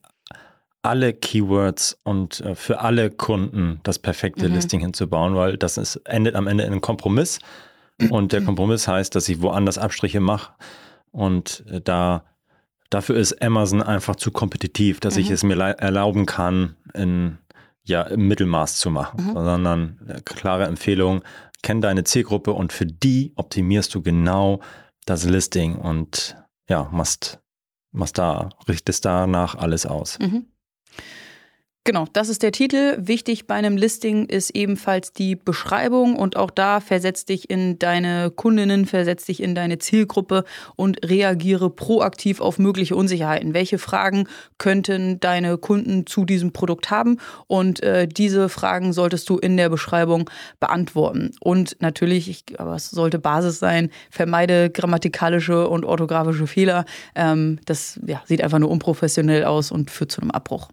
alle 0.83 1.13
Keywords 1.13 1.99
und 2.03 2.41
äh, 2.41 2.55
für 2.55 2.81
alle 2.81 3.11
Kunden 3.11 3.81
das 3.85 3.99
perfekte 3.99 4.49
mhm. 4.49 4.55
Listing 4.55 4.81
hinzubauen, 4.81 5.35
weil 5.35 5.57
das 5.57 5.79
ist, 5.79 5.97
endet 6.05 6.35
am 6.35 6.47
Ende 6.47 6.65
in 6.65 6.73
einem 6.73 6.81
Kompromiss. 6.81 7.39
Und 8.11 8.33
der 8.33 8.41
Kompromiss 8.45 8.89
heißt, 8.89 9.15
dass 9.15 9.29
ich 9.29 9.41
woanders 9.41 9.79
Abstriche 9.79 10.21
mache. 10.21 10.53
Und 11.13 11.65
äh, 11.71 11.81
da 11.81 12.25
dafür 12.91 13.17
ist 13.17 13.41
Amazon 13.43 13.83
einfach 13.83 14.17
zu 14.17 14.31
kompetitiv, 14.31 15.01
dass 15.01 15.15
mhm. 15.15 15.21
ich 15.21 15.31
es 15.31 15.43
mir 15.43 15.59
erlauben 15.59 16.27
kann, 16.27 16.77
in, 16.95 17.39
ja, 17.85 18.03
im 18.03 18.29
Mittelmaß 18.29 18.77
zu 18.77 18.91
machen. 18.91 19.25
Mhm. 19.25 19.33
Sondern 19.35 19.99
äh, 20.09 20.21
klare 20.25 20.65
Empfehlung, 20.65 21.23
kenn 21.63 21.81
deine 21.81 22.05
Zielgruppe 22.05 22.53
und 22.53 22.73
für 22.73 22.87
die 22.87 23.33
optimierst 23.37 23.95
du 23.95 24.03
genau 24.03 24.61
das 25.07 25.25
Listing 25.25 25.77
und 25.77 26.37
ja, 26.69 26.89
machst, 26.93 27.41
machst 27.93 28.19
da, 28.19 28.51
richtest 28.69 29.05
danach 29.05 29.55
alles 29.55 29.87
aus. 29.87 30.19
Mhm. 30.19 30.47
Genau, 31.85 32.07
das 32.13 32.29
ist 32.29 32.45
der 32.45 32.53
Titel. 32.53 32.97
Wichtig 33.01 33.49
bei 33.49 33.57
einem 33.57 33.77
Listing 33.77 34.27
ist 34.27 34.51
ebenfalls 34.51 35.13
die 35.13 35.35
Beschreibung 35.35 36.15
und 36.15 36.37
auch 36.37 36.53
da 36.53 36.79
versetz 36.79 37.25
dich 37.25 37.51
in 37.51 37.77
deine 37.81 38.31
Kundinnen, 38.31 38.87
versetz 38.87 39.25
dich 39.25 39.43
in 39.43 39.57
deine 39.57 39.79
Zielgruppe 39.79 40.45
und 40.77 41.05
reagiere 41.05 41.71
proaktiv 41.71 42.41
auf 42.41 42.61
mögliche 42.61 42.95
Unsicherheiten. 42.95 43.53
Welche 43.53 43.79
Fragen 43.79 44.29
könnten 44.59 45.19
deine 45.19 45.59
Kunden 45.59 46.07
zu 46.07 46.25
diesem 46.25 46.53
Produkt 46.53 46.93
haben? 46.93 47.19
Und 47.49 47.83
äh, 47.83 48.07
diese 48.07 48.49
Fragen 48.49 48.93
solltest 48.93 49.29
du 49.29 49.39
in 49.39 49.57
der 49.57 49.69
Beschreibung 49.69 50.31
beantworten. 50.61 51.33
Und 51.41 51.79
natürlich, 51.81 52.31
ich, 52.31 52.61
aber 52.61 52.77
es 52.77 52.91
sollte 52.91 53.19
Basis 53.19 53.59
sein, 53.59 53.91
vermeide 54.09 54.71
grammatikalische 54.71 55.67
und 55.67 55.85
orthografische 55.85 56.47
Fehler. 56.47 56.85
Ähm, 57.17 57.59
das 57.65 57.99
ja, 58.07 58.23
sieht 58.25 58.41
einfach 58.41 58.61
nur 58.61 58.71
unprofessionell 58.71 59.43
aus 59.43 59.73
und 59.73 59.91
führt 59.91 60.13
zu 60.13 60.21
einem 60.21 60.31
Abbruch. 60.31 60.69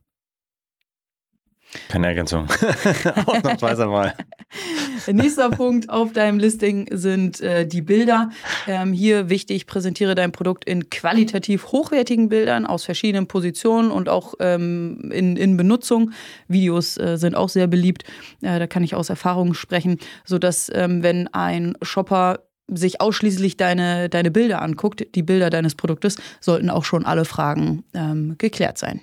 Keine 1.87 2.07
Ergänzung. 2.07 2.47
Ausnahmsweise 3.25 3.85
mal. 3.85 4.15
Nächster 5.07 5.51
Punkt 5.51 5.89
auf 5.89 6.13
deinem 6.13 6.39
Listing 6.39 6.87
sind 6.91 7.41
äh, 7.41 7.67
die 7.67 7.81
Bilder. 7.81 8.31
Ähm, 8.67 8.91
hier 8.91 9.29
wichtig, 9.29 9.67
präsentiere 9.67 10.15
dein 10.15 10.31
Produkt 10.31 10.65
in 10.65 10.89
qualitativ 10.89 11.67
hochwertigen 11.71 12.29
Bildern 12.29 12.65
aus 12.65 12.85
verschiedenen 12.85 13.27
Positionen 13.27 13.91
und 13.91 14.09
auch 14.09 14.33
ähm, 14.39 15.11
in, 15.13 15.37
in 15.37 15.57
Benutzung. 15.57 16.11
Videos 16.47 16.97
äh, 16.97 17.17
sind 17.17 17.35
auch 17.35 17.49
sehr 17.49 17.67
beliebt. 17.67 18.03
Äh, 18.41 18.57
da 18.57 18.65
kann 18.65 18.83
ich 18.83 18.95
aus 18.95 19.09
Erfahrung 19.09 19.53
sprechen, 19.53 19.99
sodass 20.25 20.71
ähm, 20.73 21.03
wenn 21.03 21.27
ein 21.33 21.77
Shopper 21.83 22.39
sich 22.67 23.01
ausschließlich 23.01 23.57
deine, 23.57 24.09
deine 24.09 24.31
Bilder 24.31 24.61
anguckt, 24.61 25.15
die 25.15 25.23
Bilder 25.23 25.49
deines 25.49 25.75
Produktes, 25.75 26.17
sollten 26.39 26.69
auch 26.69 26.83
schon 26.83 27.05
alle 27.05 27.25
Fragen 27.25 27.83
ähm, 27.93 28.35
geklärt 28.37 28.77
sein. 28.77 29.01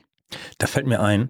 Da 0.58 0.66
fällt 0.66 0.86
mir 0.86 1.00
ein, 1.00 1.28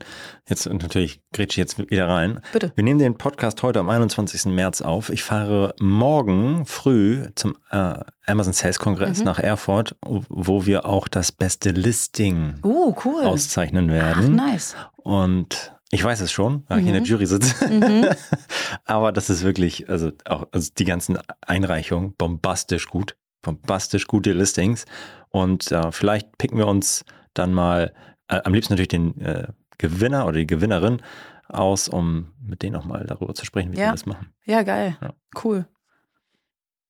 jetzt 0.48 0.66
natürlich 0.66 1.20
grätsche 1.32 1.54
ich 1.54 1.56
jetzt 1.56 1.78
wieder 1.78 2.08
rein. 2.08 2.40
Bitte. 2.52 2.72
Wir 2.74 2.84
nehmen 2.84 2.98
den 2.98 3.18
Podcast 3.18 3.62
heute 3.62 3.80
am 3.80 3.90
21. 3.90 4.46
März 4.46 4.80
auf. 4.80 5.10
Ich 5.10 5.22
fahre 5.22 5.74
morgen 5.80 6.64
früh 6.64 7.28
zum 7.34 7.56
äh, 7.70 7.94
Amazon 8.26 8.52
Sales 8.52 8.78
Kongress 8.78 9.18
mhm. 9.18 9.24
nach 9.24 9.38
Erfurt, 9.38 9.96
wo 10.02 10.66
wir 10.66 10.86
auch 10.86 11.08
das 11.08 11.32
beste 11.32 11.70
Listing 11.70 12.54
uh, 12.64 12.94
cool. 13.04 13.24
auszeichnen 13.24 13.90
werden. 13.90 14.38
Ach, 14.40 14.46
nice. 14.46 14.76
Und 14.96 15.76
ich 15.90 16.02
weiß 16.02 16.20
es 16.20 16.32
schon, 16.32 16.64
weil 16.68 16.78
mhm. 16.78 16.82
ich 16.82 16.86
in 16.88 16.92
der 16.94 17.02
mhm. 17.02 17.06
Jury 17.06 17.26
sitze. 17.26 17.68
Mhm. 17.68 18.08
Aber 18.84 19.12
das 19.12 19.30
ist 19.30 19.42
wirklich, 19.42 19.88
also 19.88 20.10
auch 20.24 20.46
also 20.52 20.70
die 20.76 20.84
ganzen 20.84 21.18
Einreichungen, 21.42 22.14
bombastisch 22.16 22.86
gut. 22.86 23.16
Bombastisch 23.42 24.06
gute 24.06 24.32
Listings. 24.32 24.86
Und 25.28 25.70
äh, 25.70 25.92
vielleicht 25.92 26.38
picken 26.38 26.58
wir 26.58 26.66
uns 26.66 27.04
dann 27.34 27.52
mal 27.52 27.92
äh, 28.28 28.40
am 28.44 28.54
liebsten 28.54 28.74
natürlich 28.74 28.88
den 28.88 29.20
äh, 29.20 29.48
Gewinner 29.78 30.26
oder 30.26 30.38
die 30.38 30.46
Gewinnerin 30.46 31.02
aus, 31.48 31.88
um 31.88 32.32
mit 32.40 32.62
denen 32.62 32.72
nochmal 32.72 33.04
darüber 33.06 33.34
zu 33.34 33.44
sprechen, 33.44 33.72
wie 33.72 33.78
ja. 33.78 33.86
sie 33.86 33.92
das 33.92 34.06
machen. 34.06 34.32
Ja, 34.44 34.62
geil. 34.62 34.96
Ja. 35.00 35.14
Cool. 35.44 35.66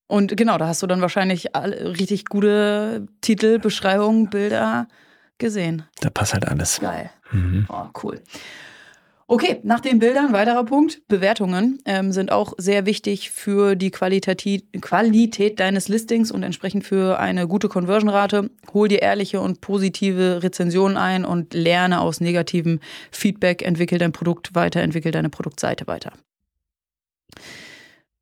Und 0.07 0.37
genau, 0.37 0.57
da 0.57 0.67
hast 0.67 0.81
du 0.81 0.87
dann 0.87 1.01
wahrscheinlich 1.01 1.49
richtig 1.55 2.25
gute 2.25 3.07
Titel, 3.21 3.59
Beschreibungen, 3.59 4.29
Bilder 4.29 4.87
gesehen. 5.37 5.83
Da 5.99 6.09
passt 6.09 6.33
halt 6.33 6.47
alles. 6.47 6.79
Geil. 6.79 7.09
Mhm. 7.31 7.65
Oh, 7.69 7.87
cool. 8.03 8.21
Okay, 9.29 9.59
nach 9.63 9.81
den 9.81 9.99
Bildern, 9.99 10.31
weiterer 10.31 10.63
Punkt. 10.63 11.01
Bewertungen 11.09 11.79
ähm, 11.83 12.13
sind 12.13 12.31
auch 12.31 12.53
sehr 12.57 12.85
wichtig 12.85 13.29
für 13.29 13.75
die 13.75 13.91
Qualität 13.91 15.59
deines 15.59 15.89
Listings 15.89 16.31
und 16.31 16.43
entsprechend 16.43 16.85
für 16.85 17.19
eine 17.19 17.45
gute 17.45 17.67
Conversion-Rate. 17.67 18.49
Hol 18.73 18.87
dir 18.87 19.01
ehrliche 19.01 19.41
und 19.41 19.59
positive 19.59 20.43
Rezensionen 20.43 20.95
ein 20.95 21.25
und 21.25 21.53
lerne 21.53 21.99
aus 21.99 22.21
negativem 22.21 22.79
Feedback. 23.11 23.63
Entwickel 23.63 23.99
dein 23.99 24.13
Produkt 24.13 24.55
weiter, 24.55 24.81
entwickel 24.81 25.11
deine 25.11 25.29
Produktseite 25.29 25.87
weiter. 25.87 26.13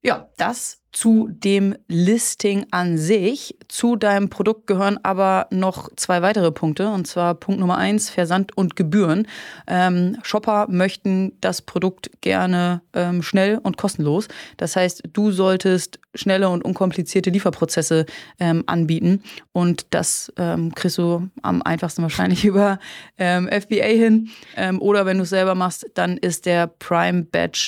Ja, 0.05 0.29
das 0.37 0.83
zu 0.91 1.27
dem 1.31 1.75
Listing 1.87 2.67
an 2.69 2.99
sich. 2.99 3.57
Zu 3.67 3.95
deinem 3.95 4.29
Produkt 4.29 4.67
gehören 4.67 4.99
aber 5.01 5.47
noch 5.49 5.89
zwei 5.95 6.21
weitere 6.21 6.51
Punkte. 6.51 6.89
Und 6.89 7.07
zwar 7.07 7.33
Punkt 7.33 7.59
Nummer 7.59 7.77
eins, 7.77 8.11
Versand 8.11 8.55
und 8.55 8.75
Gebühren. 8.75 9.27
Ähm, 9.65 10.17
Shopper 10.21 10.67
möchten 10.69 11.33
das 11.41 11.63
Produkt 11.63 12.11
gerne 12.21 12.83
ähm, 12.93 13.23
schnell 13.23 13.57
und 13.57 13.77
kostenlos. 13.77 14.27
Das 14.57 14.75
heißt, 14.75 15.01
du 15.11 15.31
solltest 15.31 15.99
schnelle 16.13 16.49
und 16.49 16.63
unkomplizierte 16.63 17.31
Lieferprozesse 17.31 18.05
ähm, 18.39 18.63
anbieten. 18.67 19.23
Und 19.53 19.87
das 19.89 20.31
ähm, 20.37 20.75
kriegst 20.75 20.99
du 20.99 21.27
am 21.41 21.63
einfachsten 21.63 22.03
wahrscheinlich 22.03 22.45
über 22.45 22.77
ähm, 23.17 23.49
FBA 23.49 23.85
hin. 23.85 24.29
Ähm, 24.55 24.79
oder 24.79 25.07
wenn 25.07 25.17
du 25.17 25.23
es 25.23 25.29
selber 25.29 25.55
machst, 25.55 25.87
dann 25.95 26.15
ist 26.15 26.45
der 26.45 26.67
Prime 26.67 27.25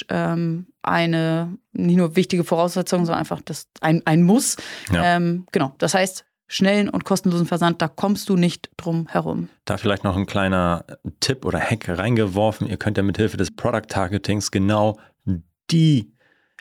ähm, 0.10 0.68
eine 0.88 1.58
nicht 1.74 1.98
nur 1.98 2.16
wichtige 2.16 2.44
Voraussetzung, 2.44 3.06
sondern 3.06 3.20
einfach 3.20 3.42
das 3.42 3.68
ein, 3.82 4.02
ein 4.06 4.24
Muss. 4.24 4.58
Ja. 4.92 5.16
Ähm, 5.16 5.46
genau. 5.52 5.74
Das 5.78 5.94
heißt, 5.94 6.26
schnellen 6.48 6.90
und 6.90 7.04
kostenlosen 7.04 7.46
Versand, 7.46 7.82
da 7.82 7.88
kommst 7.88 8.30
du 8.30 8.36
nicht 8.36 8.70
drum 8.78 9.08
herum. 9.08 9.50
Da 9.66 9.78
vielleicht 9.78 10.04
noch 10.04 10.16
ein 10.16 10.26
kleiner 10.26 10.86
Tipp 11.20 11.46
oder 11.46 11.60
Hack 11.60 11.90
reingeworfen. 11.90 12.68
Ihr 12.68 12.78
könnt 12.78 12.98
ja 12.98 13.04
mit 13.04 13.18
Hilfe 13.18 13.38
des 13.38 13.52
Product 13.52 13.88
Targetings 13.90 14.52
genau 14.52 14.98
die 15.70 16.14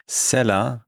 Seller 0.06 0.86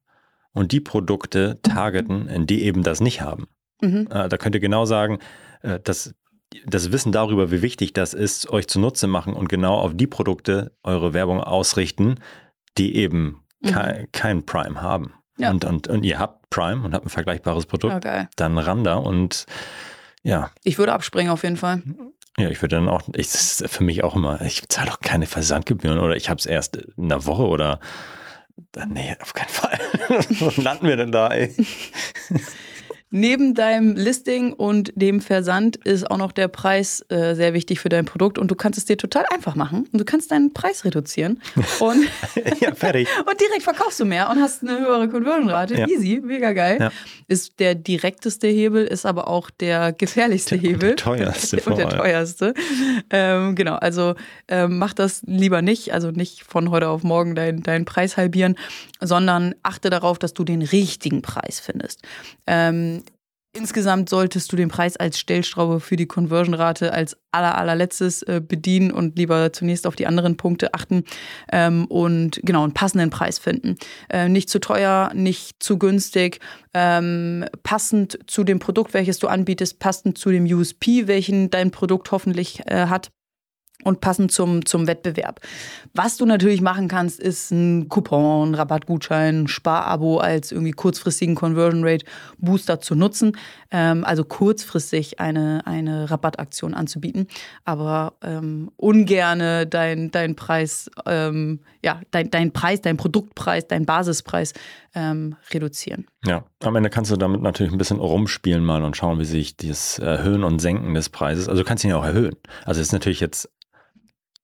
und 0.53 0.73
die 0.73 0.81
Produkte 0.81 1.61
targeten, 1.63 2.47
die 2.47 2.65
eben 2.65 2.83
das 2.83 3.01
nicht 3.01 3.21
haben. 3.21 3.47
Mhm. 3.81 4.09
Äh, 4.11 4.29
da 4.29 4.37
könnt 4.37 4.57
ihr 4.57 4.61
genau 4.61 4.85
sagen, 4.85 5.19
äh, 5.63 5.79
dass 5.81 6.15
das 6.67 6.93
Wissen 6.93 7.13
darüber, 7.13 7.51
wie 7.51 7.63
wichtig 7.63 7.93
das 7.93 8.15
ist, 8.15 8.51
euch 8.51 8.67
zunutze 8.69 9.07
machen 9.07 9.35
und 9.35 9.49
genau 9.49 9.77
auf 9.77 9.93
die 9.95 10.07
Produkte 10.07 10.73
eure 10.83 11.13
Werbung 11.13 11.41
ausrichten, 11.41 12.17
die 12.79 12.97
eben 12.97 13.45
mhm. 13.61 14.09
kein, 14.13 14.47
Prime 14.47 14.81
haben. 14.81 15.13
Ja. 15.37 15.51
Und, 15.51 15.65
und, 15.65 15.89
und 15.89 16.05
ihr 16.05 16.19
habt 16.19 16.51
Prime 16.51 16.85
und 16.85 16.95
habt 16.95 17.07
ein 17.07 17.11
vergleichbares 17.11 17.67
Produkt, 17.67 17.95
okay. 17.95 18.27
dann 18.37 18.59
ran 18.59 18.85
da 18.85 18.95
und 18.97 19.47
ja. 20.23 20.51
Ich 20.65 20.79
würde 20.79 20.93
abspringen 20.93 21.31
auf 21.31 21.45
jeden 21.45 21.57
Fall. 21.57 21.83
Ja, 22.39 22.49
ich 22.49 22.61
würde 22.63 22.77
dann 22.77 22.89
auch, 22.89 23.03
ich, 23.15 23.31
das 23.31 23.61
ist 23.61 23.71
für 23.71 23.85
mich 23.85 24.05
auch 24.05 24.17
immer, 24.17 24.41
ich 24.43 24.69
zahle 24.69 24.91
doch 24.91 25.01
keine 25.01 25.27
Versandgebühren 25.27 25.99
oder 25.99 26.17
ich 26.17 26.29
habe 26.29 26.39
es 26.39 26.47
erst 26.47 26.77
in 26.77 27.05
einer 27.05 27.25
Woche 27.27 27.47
oder 27.47 27.81
Nee, 28.89 29.17
auf 29.21 29.35
keinen 29.35 29.49
Fall. 29.49 29.79
Wo 30.41 30.61
landen 30.61 30.87
wir 30.87 30.97
denn 30.97 31.13
da, 31.13 31.29
ey? 31.29 31.55
Neben 33.11 33.55
deinem 33.55 33.97
Listing 33.97 34.53
und 34.53 34.93
dem 34.95 35.23
Versand 35.23 35.77
ist 35.77 36.11
auch 36.11 36.19
noch 36.19 36.33
der 36.33 36.49
Preis 36.49 37.05
äh, 37.09 37.35
sehr 37.35 37.55
wichtig 37.55 37.81
für 37.81 37.89
dein 37.89 38.05
Produkt 38.05 38.39
und 38.39 38.51
du 38.51 38.55
kannst 38.55 38.79
es 38.79 38.85
dir 38.85 38.99
total 38.99 39.25
einfach 39.33 39.55
machen 39.55 39.89
und 39.91 39.99
du 39.99 40.05
kannst 40.05 40.31
deinen 40.31 40.53
Preis 40.53 40.85
reduzieren 40.85 41.41
und, 41.81 42.05
ja, 42.61 42.75
fertig. 42.75 43.09
und 43.27 43.41
direkt 43.41 43.63
verkaufst 43.63 43.99
du 44.01 44.05
mehr 44.05 44.29
und 44.29 44.41
hast 44.41 44.63
eine 44.63 44.79
höhere 44.79 45.09
Conversion-Rate. 45.09 45.79
Ja. 45.79 45.89
Easy, 45.89 46.21
mega 46.23 46.53
geil. 46.53 46.77
Ja. 46.81 46.93
Ist 47.29 47.59
der 47.61 47.75
direkteste 47.75 48.47
Hebel, 48.47 48.85
ist 48.85 49.07
aber 49.07 49.29
auch 49.29 49.49
der 49.51 49.93
gefährlichste 49.93 50.59
der, 50.59 50.71
Hebel. 50.71 50.89
Der 50.91 50.97
teuerste. 50.97 51.61
und 51.65 51.79
der 51.79 51.89
teuerste. 51.89 52.53
Ähm, 53.09 53.55
genau, 53.55 53.77
also 53.77 54.17
ähm, 54.49 54.79
mach 54.79 54.93
das 54.93 55.23
lieber 55.25 55.63
nicht, 55.63 55.95
also 55.95 56.11
nicht 56.11 56.43
von 56.43 56.71
heute 56.71 56.89
auf 56.89 57.05
morgen 57.05 57.35
deinen 57.35 57.63
dein 57.63 57.85
Preis 57.87 58.19
halbieren, 58.19 58.57
sondern 59.01 59.55
achte 59.63 59.89
darauf, 59.89 60.19
dass 60.19 60.35
du 60.35 60.45
den 60.45 60.63
richtigen 60.63 61.23
Preis 61.23 61.61
findest. 61.61 62.03
Ähm, 62.47 63.03
Insgesamt 63.55 64.11
solltest 64.11 64.53
du 64.53 64.57
den 64.57 64.69
Preis 64.69 64.97
als 64.99 65.19
Stellschraube 65.19 65.81
für 65.81 65.97
die 65.97 66.07
Conversion-Rate 66.07 66.93
als 66.93 67.17
aller, 67.33 67.57
allerletztes 67.57 68.23
äh, 68.23 68.43
bedienen 68.47 68.93
und 68.93 69.17
lieber 69.17 69.53
zunächst 69.53 69.87
auf 69.87 69.97
die 69.97 70.07
anderen 70.07 70.37
Punkte 70.37 70.75
achten 70.75 71.05
ähm, 71.51 71.87
und 71.87 72.41
genau 72.45 72.63
einen 72.65 72.75
passenden 72.75 73.09
Preis 73.09 73.39
finden. 73.39 73.77
Äh, 74.11 74.29
nicht 74.29 74.51
zu 74.51 74.61
teuer, 74.61 75.13
nicht 75.15 75.63
zu 75.63 75.79
günstig, 75.79 76.41
ähm, 76.75 77.47
passend 77.63 78.19
zu 78.27 78.45
dem 78.45 78.59
Produkt, 78.59 78.93
welches 78.93 79.19
du 79.19 79.29
anbietest, 79.29 79.79
passend 79.79 80.19
zu 80.19 80.31
dem 80.31 80.45
USP, 80.45 81.07
welchen 81.07 81.49
dein 81.49 81.71
Produkt 81.71 82.13
hoffentlich 82.13 82.61
äh, 82.67 82.87
hat 82.87 83.11
und 83.85 84.01
passend 84.01 84.33
zum, 84.33 84.67
zum 84.67 84.87
Wettbewerb. 84.87 85.41
Was 85.95 86.17
du 86.17 86.27
natürlich 86.27 86.61
machen 86.61 86.89
kannst, 86.89 87.21
ist 87.21 87.53
ein 87.53 87.89
Coupon, 87.89 88.51
ein 88.51 88.55
Rabattgutschein, 88.55 89.45
ein 89.45 89.49
Sparabo 89.49 90.19
als 90.19 90.51
irgendwie 90.51 90.73
kurzfristigen 90.73 91.35
Conversion 91.35 91.85
Rate 91.85 92.05
Booster 92.39 92.81
zu 92.81 92.95
nutzen. 92.95 93.37
Ähm, 93.71 94.05
also 94.05 94.25
kurzfristig 94.25 95.21
eine, 95.21 95.67
eine 95.67 96.11
Rabattaktion 96.11 96.75
anzubieten, 96.75 97.29
aber 97.65 98.15
ähm, 98.23 98.71
ungerne 98.77 99.67
dein, 99.67 100.11
dein 100.11 100.37
Preis, 100.37 100.91
ähm, 101.07 101.61
ja, 101.85 102.01
dein, 102.11 102.31
dein 102.31 102.53
Preis, 102.53 102.81
dein 102.81 102.97
Produktpreis, 102.97 103.69
dein 103.69 103.85
Basispreis 103.85 104.55
ähm, 104.95 105.37
reduzieren. 105.53 106.07
Ja, 106.25 106.45
am 106.65 106.77
Ende 106.77 106.91
kannst 106.91 107.11
du 107.11 107.17
damit 107.17 107.43
natürlich 107.43 107.73
ein 107.73 107.79
bisschen 107.79 108.01
rumspielen 108.01 108.65
mal 108.65 108.83
und 108.83 108.97
schauen, 108.97 109.19
wie 109.19 109.25
sich 109.25 109.57
das 109.57 109.99
Erhöhen 109.99 110.45
und 110.45 110.61
Senken 110.61 110.95
des 110.95 111.11
Preises, 111.11 111.49
also 111.49 111.63
du 111.63 111.69
kannst 111.69 111.85
ihn 111.85 111.91
ja 111.91 111.99
auch 111.99 112.05
erhöhen. 112.05 112.37
Also 112.65 112.81
ist 112.81 112.93
natürlich 112.93 113.21
jetzt 113.21 113.51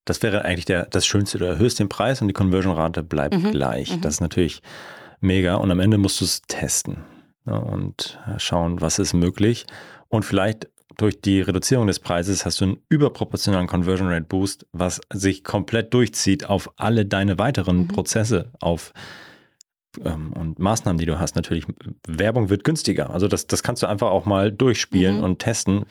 das 0.05 0.23
wäre 0.23 0.45
eigentlich 0.45 0.65
der, 0.65 0.87
das 0.87 1.07
Schönste. 1.07 1.39
Du 1.39 1.45
erhöhst 1.47 1.79
den 1.79 1.89
Preis 1.89 2.21
und 2.21 2.29
die 2.29 2.35
Conversion-Rate 2.35 3.03
bleibt 3.03 3.37
mhm. 3.37 3.51
gleich. 3.51 3.97
Mhm. 3.97 4.01
Das 4.01 4.15
ist 4.15 4.21
natürlich 4.21 4.63
mega. 5.21 5.57
Und 5.57 5.71
am 5.71 5.81
Ende 5.81 5.99
musst 5.99 6.21
du 6.21 6.25
es 6.25 6.43
testen 6.43 6.99
ne, 7.45 7.61
und 7.61 8.19
schauen, 8.39 8.81
was 8.81 8.99
ist 8.99 9.15
möglich. 9.15 9.67
Und 10.09 10.25
vielleicht 10.25 10.69
durch 10.97 11.21
die 11.21 11.41
Reduzierung 11.41 11.87
des 11.87 11.99
Preises 11.99 12.45
hast 12.45 12.61
du 12.61 12.67
einen 12.67 12.77
überproportionalen 12.89 13.67
Conversion 13.67 14.09
Rate 14.09 14.27
Boost, 14.27 14.67
was 14.73 15.01
sich 15.13 15.43
komplett 15.43 15.93
durchzieht 15.93 16.49
auf 16.49 16.71
alle 16.77 17.05
deine 17.07 17.39
weiteren 17.39 17.79
mhm. 17.79 17.89
Prozesse, 17.89 18.53
auf 18.61 18.93
ähm, 20.05 20.33
und 20.33 20.59
Maßnahmen, 20.59 20.99
die 20.99 21.07
du 21.07 21.19
hast. 21.19 21.37
Natürlich, 21.37 21.67
Werbung 22.07 22.51
wird 22.51 22.65
günstiger. 22.65 23.11
Also 23.11 23.29
das, 23.29 23.47
das 23.47 23.63
kannst 23.63 23.83
du 23.83 23.87
einfach 23.87 24.11
auch 24.11 24.27
mal 24.27 24.53
durchspielen 24.53 25.19
mhm. 25.19 25.25
und 25.25 25.39
testen 25.39 25.87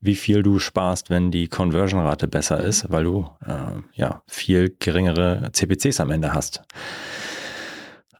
wie 0.00 0.16
viel 0.16 0.42
du 0.42 0.58
sparst, 0.58 1.10
wenn 1.10 1.30
die 1.30 1.48
Conversion-Rate 1.48 2.26
besser 2.26 2.60
mhm. 2.60 2.64
ist, 2.64 2.90
weil 2.90 3.04
du 3.04 3.28
äh, 3.46 3.80
ja 3.92 4.22
viel 4.26 4.74
geringere 4.78 5.50
CPCs 5.52 6.00
am 6.00 6.10
Ende 6.10 6.32
hast. 6.32 6.62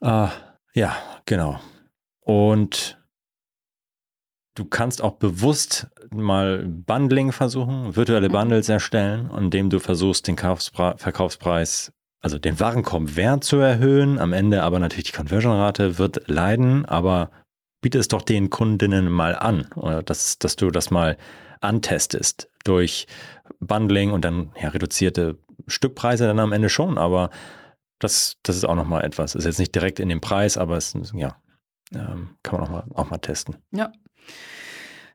Äh, 0.01 0.29
ja, 0.75 0.97
genau. 1.27 1.59
Und 2.21 2.99
du 4.55 4.65
kannst 4.67 5.03
auch 5.03 5.13
bewusst 5.13 5.89
mal 6.11 6.65
Bundling 6.67 7.33
versuchen, 7.33 7.97
virtuelle 7.97 8.29
mhm. 8.29 8.33
Bundles 8.33 8.69
erstellen, 8.69 9.31
indem 9.37 9.71
du 9.71 9.79
versuchst, 9.79 10.29
den 10.29 10.37
Verkaufspreis, 10.37 11.93
also 12.21 12.39
den 12.39 12.61
Warenkorbwert 12.61 13.43
zu 13.43 13.57
erhöhen. 13.57 14.19
Am 14.19 14.35
Ende 14.35 14.63
aber 14.63 14.79
natürlich 14.79 15.13
die 15.13 15.17
Conversion-Rate 15.17 15.99
wird 15.99 16.29
leiden, 16.29 16.85
aber 16.85 17.31
biete 17.81 17.99
es 17.99 18.09
doch 18.09 18.21
den 18.21 18.51
Kundinnen 18.51 19.11
mal 19.11 19.35
an, 19.35 19.67
oder 19.75 20.03
dass, 20.03 20.39
dass 20.39 20.57
du 20.57 20.71
das 20.71 20.91
mal 20.91 21.17
antestest 21.61 22.49
durch 22.65 23.07
Bundling 23.61 24.13
und 24.13 24.25
dann 24.25 24.53
ja, 24.61 24.69
reduzierte 24.69 25.39
Stückpreise 25.67 26.27
dann 26.27 26.39
am 26.39 26.53
Ende 26.53 26.69
schon, 26.69 26.99
aber 26.99 27.31
das, 27.99 28.37
das 28.43 28.57
ist 28.57 28.65
auch 28.65 28.75
nochmal 28.75 29.05
etwas. 29.05 29.35
Ist 29.35 29.45
jetzt 29.45 29.59
nicht 29.59 29.75
direkt 29.75 30.01
in 30.01 30.09
dem 30.09 30.21
Preis, 30.21 30.57
aber 30.57 30.77
es 30.77 30.95
ja, 31.15 31.37
ähm, 31.95 32.37
kann 32.43 32.59
man 32.59 32.69
auch 32.69 32.73
mal, 32.73 32.85
auch 32.95 33.11
mal 33.11 33.19
testen. 33.19 33.57
Ja. 33.73 33.93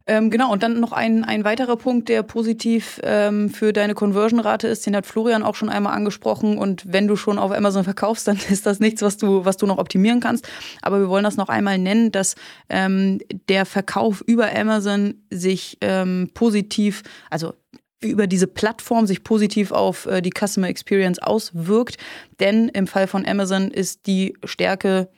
Ähm, 0.08 0.30
genau, 0.30 0.52
und 0.52 0.62
dann 0.62 0.80
noch 0.80 0.92
ein, 0.92 1.24
ein 1.24 1.44
weiterer 1.44 1.78
Punkt, 1.78 2.10
der 2.10 2.22
positiv 2.22 3.00
ähm, 3.04 3.50
für 3.50 3.74
deine 3.74 3.96
Conversion-Rate 3.96 4.68
ist, 4.68 4.86
den 4.86 4.96
hat 4.96 5.08
Florian 5.08 5.42
auch 5.42 5.56
schon 5.56 5.70
einmal 5.70 5.94
angesprochen. 5.94 6.60
Und 6.60 6.84
wenn 6.94 7.08
du 7.08 7.16
schon 7.16 7.40
auf 7.40 7.52
Amazon 7.52 7.84
verkaufst, 7.84 8.28
dann 8.28 8.38
ist 8.50 8.68
das 8.68 8.80
nichts, 8.80 9.02
was 9.02 9.18
du, 9.18 9.46
was 9.46 9.58
du 9.58 9.66
noch 9.66 9.80
optimieren 9.80 10.20
kannst. 10.20 10.48
Aber 10.84 11.00
wir 11.00 11.10
wollen 11.10 11.24
das 11.24 11.38
noch 11.38 11.50
einmal 11.50 11.80
nennen, 11.80 12.12
dass 12.12 12.36
ähm, 12.70 13.20
der 13.50 13.66
Verkauf 13.66 14.22
über 14.22 14.56
Amazon 14.56 15.24
sich 15.32 15.78
ähm, 15.82 16.30
positiv, 16.36 17.02
also 17.32 17.54
über 18.00 18.28
diese 18.28 18.48
Plattform 18.48 19.08
sich 19.08 19.24
positiv 19.24 19.72
auf 19.72 20.06
äh, 20.06 20.22
die 20.22 20.34
Customer 20.38 20.68
Experience 20.68 21.18
auswirkt. 21.18 21.98
Denn 22.40 22.70
im 22.70 22.86
Fall 22.86 23.08
von 23.08 23.26
Amazon 23.26 23.72
ist 23.72 24.06
die 24.06 24.38
Stärke 24.44 25.10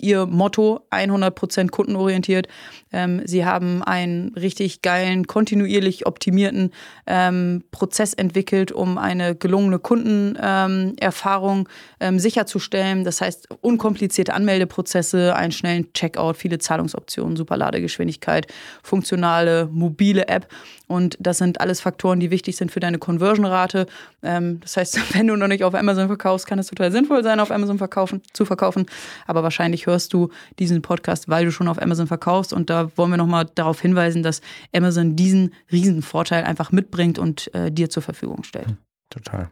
ihr 0.00 0.26
Motto 0.26 0.80
100% 0.90 1.70
kundenorientiert. 1.70 2.48
Ähm, 2.92 3.22
sie 3.24 3.44
haben 3.44 3.82
einen 3.82 4.34
richtig 4.34 4.82
geilen, 4.82 5.26
kontinuierlich 5.26 6.06
optimierten 6.06 6.70
ähm, 7.06 7.64
Prozess 7.70 8.14
entwickelt, 8.14 8.72
um 8.72 8.96
eine 8.96 9.34
gelungene 9.34 9.78
Kundenerfahrung 9.78 11.68
ähm, 12.00 12.18
sicherzustellen. 12.18 13.04
Das 13.04 13.20
heißt, 13.20 13.48
unkomplizierte 13.60 14.34
Anmeldeprozesse, 14.34 15.34
einen 15.34 15.52
schnellen 15.52 15.92
Checkout, 15.92 16.36
viele 16.36 16.58
Zahlungsoptionen, 16.58 17.36
super 17.36 17.56
Ladegeschwindigkeit, 17.56 18.46
funktionale 18.82 19.68
mobile 19.70 20.28
App. 20.28 20.48
Und 20.88 21.16
das 21.20 21.38
sind 21.38 21.60
alles 21.60 21.80
Faktoren, 21.80 22.18
die 22.18 22.30
wichtig 22.30 22.56
sind 22.56 22.72
für 22.72 22.80
deine 22.80 22.98
Conversion-Rate. 22.98 23.86
Ähm, 24.22 24.58
das 24.60 24.76
heißt, 24.76 25.14
wenn 25.14 25.28
du 25.28 25.36
noch 25.36 25.46
nicht 25.46 25.62
auf 25.62 25.74
Amazon 25.74 26.08
verkaufst, 26.08 26.46
kann 26.46 26.58
es 26.58 26.66
total 26.66 26.90
sinnvoll 26.90 27.22
sein, 27.22 27.38
auf 27.38 27.52
Amazon 27.52 27.78
verkaufen, 27.78 28.22
zu 28.32 28.44
verkaufen. 28.44 28.86
Aber 29.26 29.42
wahrscheinlich 29.42 29.86
hörst 29.86 30.12
du 30.12 30.30
diesen 30.58 30.82
Podcast, 30.82 31.28
weil 31.28 31.44
du 31.44 31.52
schon 31.52 31.68
auf 31.68 31.80
Amazon 31.80 32.06
verkaufst. 32.06 32.52
Und 32.52 32.70
da 32.70 32.90
wollen 32.96 33.10
wir 33.10 33.18
nochmal 33.18 33.46
darauf 33.54 33.80
hinweisen, 33.80 34.22
dass 34.22 34.40
Amazon 34.74 35.14
diesen 35.14 35.54
riesen 35.70 36.02
Vorteil 36.02 36.44
einfach 36.44 36.72
mitbringt 36.72 37.18
und 37.18 37.54
äh, 37.54 37.70
dir 37.70 37.90
zur 37.90 38.02
Verfügung 38.02 38.42
stellt. 38.42 38.68
Hm, 38.68 38.78
total. 39.10 39.50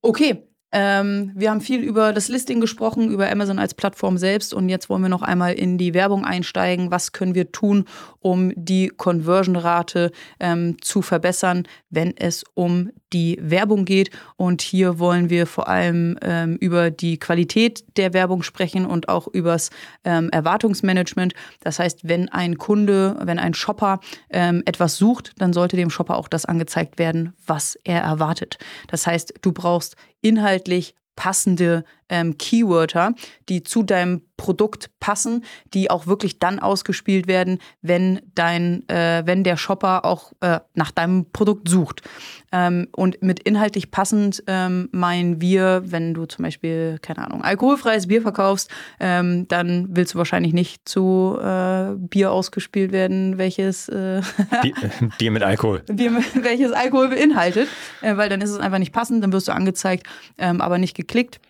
Okay, 0.00 0.46
Ähm, 0.76 1.30
wir 1.36 1.50
haben 1.50 1.60
viel 1.60 1.80
über 1.82 2.12
das 2.12 2.26
Listing 2.26 2.60
gesprochen, 2.60 3.08
über 3.08 3.30
Amazon 3.30 3.60
als 3.60 3.74
Plattform 3.74 4.18
selbst 4.18 4.52
und 4.52 4.68
jetzt 4.68 4.90
wollen 4.90 5.02
wir 5.02 5.08
noch 5.08 5.22
einmal 5.22 5.52
in 5.52 5.78
die 5.78 5.94
Werbung 5.94 6.24
einsteigen. 6.24 6.90
Was 6.90 7.12
können 7.12 7.36
wir 7.36 7.52
tun, 7.52 7.84
um 8.18 8.52
die 8.56 8.88
Conversion-Rate 8.88 10.10
ähm, 10.40 10.76
zu 10.82 11.00
verbessern, 11.00 11.68
wenn 11.90 12.16
es 12.16 12.42
um 12.54 12.90
die 13.12 13.38
Werbung 13.40 13.84
geht? 13.84 14.10
Und 14.34 14.62
hier 14.62 14.98
wollen 14.98 15.30
wir 15.30 15.46
vor 15.46 15.68
allem 15.68 16.18
ähm, 16.22 16.56
über 16.56 16.90
die 16.90 17.20
Qualität 17.20 17.84
der 17.96 18.12
Werbung 18.12 18.42
sprechen 18.42 18.84
und 18.84 19.08
auch 19.08 19.28
übers 19.28 19.70
ähm, 20.02 20.28
Erwartungsmanagement. 20.30 21.34
Das 21.60 21.78
heißt, 21.78 22.00
wenn 22.08 22.28
ein 22.30 22.58
Kunde, 22.58 23.16
wenn 23.22 23.38
ein 23.38 23.54
Shopper 23.54 24.00
ähm, 24.28 24.64
etwas 24.66 24.96
sucht, 24.96 25.34
dann 25.38 25.52
sollte 25.52 25.76
dem 25.76 25.90
Shopper 25.90 26.16
auch 26.16 26.26
das 26.26 26.46
angezeigt 26.46 26.98
werden, 26.98 27.32
was 27.46 27.78
er 27.84 28.00
erwartet. 28.00 28.58
Das 28.88 29.06
heißt, 29.06 29.34
du 29.40 29.52
brauchst 29.52 29.94
inhaltlich 30.24 30.94
passende 31.16 31.84
ähm, 32.08 32.38
Keywörter, 32.38 33.14
die 33.48 33.62
zu 33.62 33.82
deinem 33.82 34.22
Produkt 34.36 34.90
passen, 34.98 35.44
die 35.74 35.90
auch 35.90 36.06
wirklich 36.06 36.38
dann 36.38 36.58
ausgespielt 36.58 37.28
werden, 37.28 37.58
wenn 37.82 38.20
dein, 38.34 38.88
äh, 38.88 39.22
wenn 39.24 39.44
der 39.44 39.56
Shopper 39.56 40.04
auch 40.04 40.32
äh, 40.40 40.60
nach 40.74 40.90
deinem 40.90 41.30
Produkt 41.30 41.68
sucht. 41.68 42.02
Ähm, 42.50 42.88
und 42.96 43.22
mit 43.22 43.40
inhaltlich 43.40 43.90
passend 43.90 44.42
ähm, 44.46 44.88
meinen 44.92 45.40
wir, 45.40 45.82
wenn 45.86 46.14
du 46.14 46.26
zum 46.26 46.42
Beispiel, 46.42 46.98
keine 47.00 47.24
Ahnung, 47.24 47.42
alkoholfreies 47.42 48.08
Bier 48.08 48.22
verkaufst, 48.22 48.70
ähm, 48.98 49.46
dann 49.48 49.88
willst 49.90 50.14
du 50.14 50.18
wahrscheinlich 50.18 50.52
nicht 50.52 50.88
zu 50.88 51.38
äh, 51.40 51.94
Bier 51.96 52.32
ausgespielt 52.32 52.90
werden, 52.90 53.38
welches 53.38 53.88
äh, 53.88 54.20
Bier 55.18 55.30
mit 55.30 55.42
Alkohol. 55.42 55.82
Bier, 55.90 56.12
welches 56.34 56.72
Alkohol 56.72 57.08
beinhaltet, 57.08 57.68
äh, 58.02 58.16
weil 58.16 58.28
dann 58.28 58.40
ist 58.40 58.50
es 58.50 58.58
einfach 58.58 58.78
nicht 58.78 58.92
passend, 58.92 59.22
dann 59.22 59.32
wirst 59.32 59.46
du 59.46 59.52
angezeigt, 59.52 60.06
ähm, 60.38 60.60
aber 60.60 60.78
nicht 60.78 60.96
geklickt. 60.96 61.40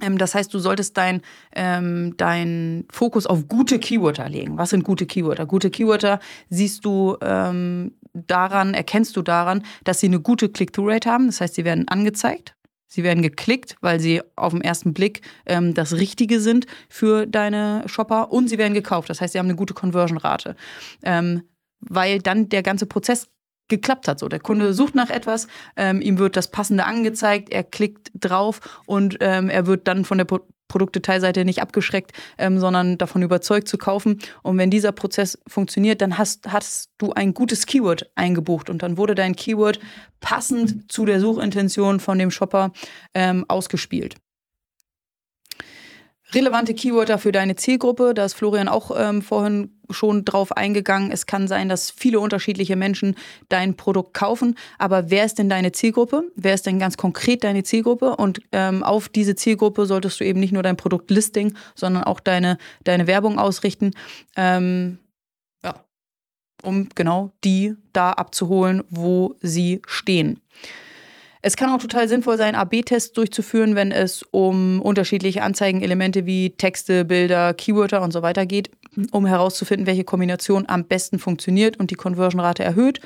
Ähm, 0.00 0.18
das 0.18 0.34
heißt, 0.34 0.52
du 0.52 0.58
solltest 0.58 0.96
dein, 0.96 1.22
ähm, 1.54 2.14
dein 2.16 2.84
Fokus 2.90 3.26
auf 3.26 3.48
gute 3.48 3.78
Keywörter 3.78 4.28
legen. 4.28 4.58
Was 4.58 4.70
sind 4.70 4.84
gute 4.84 5.06
Keywörter? 5.06 5.46
Gute 5.46 5.70
Keywörter 5.70 6.20
siehst 6.50 6.84
du 6.84 7.16
ähm, 7.20 7.92
daran, 8.12 8.74
erkennst 8.74 9.16
du 9.16 9.22
daran, 9.22 9.62
dass 9.84 10.00
sie 10.00 10.06
eine 10.06 10.20
gute 10.20 10.48
Click-Through-Rate 10.48 11.10
haben. 11.10 11.26
Das 11.26 11.40
heißt, 11.40 11.54
sie 11.54 11.64
werden 11.64 11.88
angezeigt. 11.88 12.54
Sie 12.90 13.04
werden 13.04 13.22
geklickt, 13.22 13.76
weil 13.82 14.00
sie 14.00 14.22
auf 14.34 14.52
den 14.52 14.62
ersten 14.62 14.94
Blick 14.94 15.20
ähm, 15.44 15.74
das 15.74 15.92
Richtige 15.94 16.40
sind 16.40 16.66
für 16.88 17.26
deine 17.26 17.82
Shopper 17.86 18.32
und 18.32 18.48
sie 18.48 18.56
werden 18.56 18.72
gekauft. 18.72 19.10
Das 19.10 19.20
heißt, 19.20 19.34
sie 19.34 19.38
haben 19.38 19.46
eine 19.46 19.56
gute 19.56 19.74
Conversion-Rate. 19.74 20.56
Ähm, 21.02 21.42
weil 21.80 22.18
dann 22.20 22.48
der 22.48 22.62
ganze 22.62 22.86
Prozess 22.86 23.28
geklappt 23.68 24.08
hat. 24.08 24.18
So, 24.18 24.28
der 24.28 24.40
Kunde 24.40 24.72
sucht 24.72 24.94
nach 24.94 25.10
etwas, 25.10 25.46
ähm, 25.76 26.00
ihm 26.00 26.18
wird 26.18 26.36
das 26.36 26.50
Passende 26.50 26.84
angezeigt, 26.84 27.50
er 27.50 27.64
klickt 27.64 28.10
drauf 28.14 28.60
und 28.86 29.18
ähm, 29.20 29.48
er 29.48 29.66
wird 29.66 29.86
dann 29.88 30.04
von 30.04 30.18
der 30.18 30.24
Pro 30.24 30.40
Produktdetailseite 30.68 31.46
nicht 31.46 31.62
abgeschreckt, 31.62 32.12
ähm, 32.36 32.58
sondern 32.58 32.98
davon 32.98 33.22
überzeugt 33.22 33.68
zu 33.68 33.78
kaufen. 33.78 34.18
Und 34.42 34.58
wenn 34.58 34.68
dieser 34.68 34.92
Prozess 34.92 35.38
funktioniert, 35.46 36.02
dann 36.02 36.18
hast, 36.18 36.52
hast 36.52 36.90
du 36.98 37.14
ein 37.14 37.32
gutes 37.32 37.64
Keyword 37.64 38.10
eingebucht 38.16 38.68
und 38.68 38.82
dann 38.82 38.98
wurde 38.98 39.14
dein 39.14 39.34
Keyword 39.34 39.80
passend 40.20 40.92
zu 40.92 41.06
der 41.06 41.20
Suchintention 41.20 42.00
von 42.00 42.18
dem 42.18 42.30
Shopper 42.30 42.72
ähm, 43.14 43.46
ausgespielt 43.48 44.16
relevante 46.34 46.74
Keywörter 46.74 47.18
für 47.18 47.32
deine 47.32 47.56
Zielgruppe. 47.56 48.14
Da 48.14 48.24
ist 48.24 48.34
Florian 48.34 48.68
auch 48.68 48.90
ähm, 48.96 49.22
vorhin 49.22 49.77
schon 49.90 50.24
drauf 50.24 50.52
eingegangen. 50.52 51.10
Es 51.10 51.26
kann 51.26 51.48
sein, 51.48 51.68
dass 51.68 51.90
viele 51.90 52.20
unterschiedliche 52.20 52.76
Menschen 52.76 53.16
dein 53.48 53.76
Produkt 53.76 54.14
kaufen. 54.14 54.56
Aber 54.78 55.10
wer 55.10 55.24
ist 55.24 55.38
denn 55.38 55.48
deine 55.48 55.72
Zielgruppe? 55.72 56.24
Wer 56.36 56.54
ist 56.54 56.66
denn 56.66 56.78
ganz 56.78 56.96
konkret 56.96 57.44
deine 57.44 57.62
Zielgruppe? 57.62 58.16
Und 58.16 58.40
ähm, 58.52 58.82
auf 58.82 59.08
diese 59.08 59.34
Zielgruppe 59.34 59.86
solltest 59.86 60.20
du 60.20 60.24
eben 60.24 60.40
nicht 60.40 60.52
nur 60.52 60.62
dein 60.62 60.76
Produktlisting, 60.76 61.54
sondern 61.74 62.04
auch 62.04 62.20
deine, 62.20 62.58
deine 62.84 63.06
Werbung 63.06 63.38
ausrichten. 63.38 63.92
Ähm, 64.36 64.98
ja, 65.64 65.74
um 66.62 66.88
genau 66.94 67.32
die 67.44 67.74
da 67.92 68.12
abzuholen, 68.12 68.84
wo 68.90 69.36
sie 69.40 69.82
stehen. 69.86 70.40
Es 71.40 71.56
kann 71.56 71.70
auch 71.70 71.80
total 71.80 72.08
sinnvoll 72.08 72.36
sein, 72.36 72.54
AB-Tests 72.54 73.12
durchzuführen, 73.12 73.74
wenn 73.74 73.92
es 73.92 74.24
um 74.30 74.80
unterschiedliche 74.82 75.42
Anzeigenelemente 75.42 76.26
wie 76.26 76.50
Texte, 76.50 77.04
Bilder, 77.04 77.54
Keywörter 77.54 78.02
und 78.02 78.12
so 78.12 78.22
weiter 78.22 78.44
geht, 78.44 78.70
um 79.12 79.26
herauszufinden, 79.26 79.86
welche 79.86 80.04
Kombination 80.04 80.64
am 80.68 80.84
besten 80.84 81.18
funktioniert 81.18 81.78
und 81.78 81.90
die 81.90 81.94
Conversion-Rate 81.94 82.64
erhöht. 82.64 83.00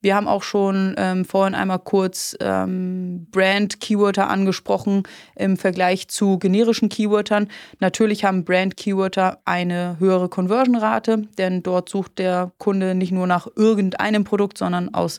Wir 0.00 0.14
haben 0.14 0.28
auch 0.28 0.44
schon 0.44 0.94
ähm, 0.96 1.24
vorhin 1.24 1.56
einmal 1.56 1.80
kurz 1.80 2.36
ähm, 2.40 3.26
Brand-Keywörter 3.32 4.30
angesprochen 4.30 5.02
im 5.34 5.56
Vergleich 5.56 6.06
zu 6.06 6.38
generischen 6.38 6.88
Keywörtern. 6.88 7.48
Natürlich 7.80 8.24
haben 8.24 8.44
Brand-Keywörter 8.44 9.40
eine 9.44 9.96
höhere 9.98 10.28
Conversion-Rate, 10.28 11.26
denn 11.36 11.64
dort 11.64 11.88
sucht 11.88 12.18
der 12.18 12.52
Kunde 12.58 12.94
nicht 12.94 13.10
nur 13.10 13.26
nach 13.26 13.48
irgendeinem 13.56 14.22
Produkt, 14.22 14.56
sondern 14.56 14.94
aus 14.94 15.18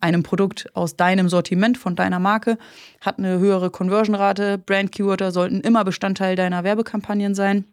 einem 0.00 0.22
Produkt 0.22 0.68
aus 0.74 0.96
deinem 0.96 1.28
Sortiment 1.28 1.78
von 1.78 1.96
deiner 1.96 2.18
Marke, 2.18 2.58
hat 3.00 3.18
eine 3.18 3.38
höhere 3.38 3.70
Conversion-Rate. 3.70 4.58
Brand-Keywörter 4.58 5.32
sollten 5.32 5.60
immer 5.60 5.84
Bestandteil 5.84 6.36
deiner 6.36 6.64
Werbekampagnen 6.64 7.34
sein. 7.34 7.64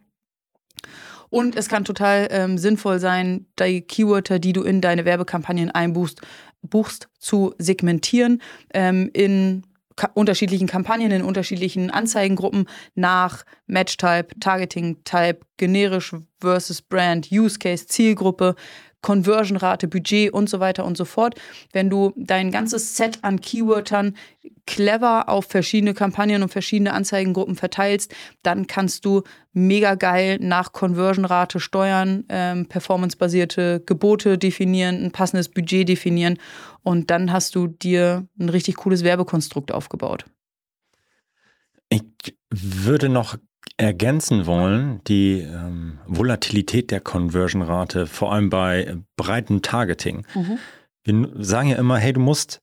Und 1.29 1.55
es 1.55 1.67
kann 1.67 1.85
total 1.85 2.27
ähm, 2.31 2.57
sinnvoll 2.57 2.99
sein, 2.99 3.47
die 3.59 3.81
Keywörter, 3.81 4.39
die 4.39 4.53
du 4.53 4.63
in 4.63 4.81
deine 4.81 5.05
Werbekampagnen 5.05 5.71
einbuchst, 5.71 6.21
buchst, 6.61 7.09
zu 7.19 7.53
segmentieren 7.57 8.41
ähm, 8.73 9.09
in 9.13 9.63
ka 9.95 10.09
unterschiedlichen 10.13 10.67
Kampagnen, 10.67 11.11
in 11.11 11.23
unterschiedlichen 11.23 11.89
Anzeigengruppen 11.89 12.67
nach 12.95 13.45
Match-Type, 13.67 14.39
Targeting-Type, 14.39 15.39
generisch 15.57 16.15
versus 16.39 16.81
Brand, 16.81 17.31
Use 17.31 17.59
Case, 17.59 17.87
Zielgruppe, 17.87 18.55
Conversion-Rate, 19.05 19.87
Budget 19.87 20.33
und 20.33 20.49
so 20.49 20.59
weiter 20.59 20.83
und 20.83 20.97
so 20.97 21.05
fort. 21.05 21.35
Wenn 21.71 21.91
du 21.91 22.11
dein 22.15 22.49
ganzes 22.49 22.97
Set 22.97 23.19
an 23.21 23.39
Keywörtern 23.39 24.15
clever 24.65 25.29
auf 25.29 25.45
verschiedene 25.45 25.93
Kampagnen 25.93 26.41
und 26.41 26.49
verschiedene 26.49 26.91
Anzeigengruppen 26.91 27.55
verteilst, 27.55 28.15
dann 28.41 28.65
kannst 28.65 29.05
du 29.05 29.21
mega 29.53 29.93
geil 29.93 30.39
nach 30.41 30.71
Conversion-Rate 30.71 31.59
steuern, 31.59 32.23
ähm, 32.29 32.65
performancebasierte 32.65 33.83
Gebote 33.85 34.39
definieren, 34.39 35.03
ein 35.03 35.11
passendes 35.11 35.49
Budget 35.49 35.87
definieren 35.87 36.39
und 36.81 37.11
dann 37.11 37.31
hast 37.31 37.53
du 37.53 37.67
dir 37.67 38.27
ein 38.39 38.49
richtig 38.49 38.77
cooles 38.77 39.03
Werbekonstrukt 39.03 39.71
aufgebaut. 39.71 40.25
Ich 41.89 42.35
würde 42.49 43.09
noch 43.09 43.37
ergänzen 43.77 44.45
wollen, 44.45 45.01
die 45.05 45.41
ähm, 45.41 45.99
Volatilität 46.07 46.91
der 46.91 47.01
Conversion-Rate, 47.01 48.07
vor 48.07 48.31
allem 48.31 48.49
bei 48.49 48.97
breitem 49.17 49.61
Targeting. 49.61 50.25
Mhm. 50.33 50.57
Wir 51.03 51.43
sagen 51.43 51.69
ja 51.69 51.77
immer, 51.77 51.97
hey, 51.97 52.13
du 52.13 52.19
musst 52.19 52.61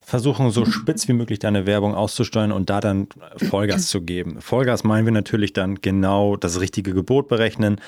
versuchen, 0.00 0.50
so 0.50 0.64
spitz 0.66 1.06
wie 1.06 1.12
möglich 1.12 1.38
deine 1.38 1.64
Werbung 1.64 1.94
auszusteuern 1.94 2.50
und 2.50 2.70
da 2.70 2.80
dann 2.80 3.08
Vollgas 3.36 3.86
zu 3.86 4.02
geben. 4.02 4.40
Vollgas 4.40 4.82
meinen 4.82 5.04
wir 5.04 5.12
natürlich 5.12 5.52
dann 5.52 5.76
genau 5.76 6.36
das 6.36 6.60
richtige 6.60 6.92
Gebot 6.92 7.28
berechnen 7.28 7.80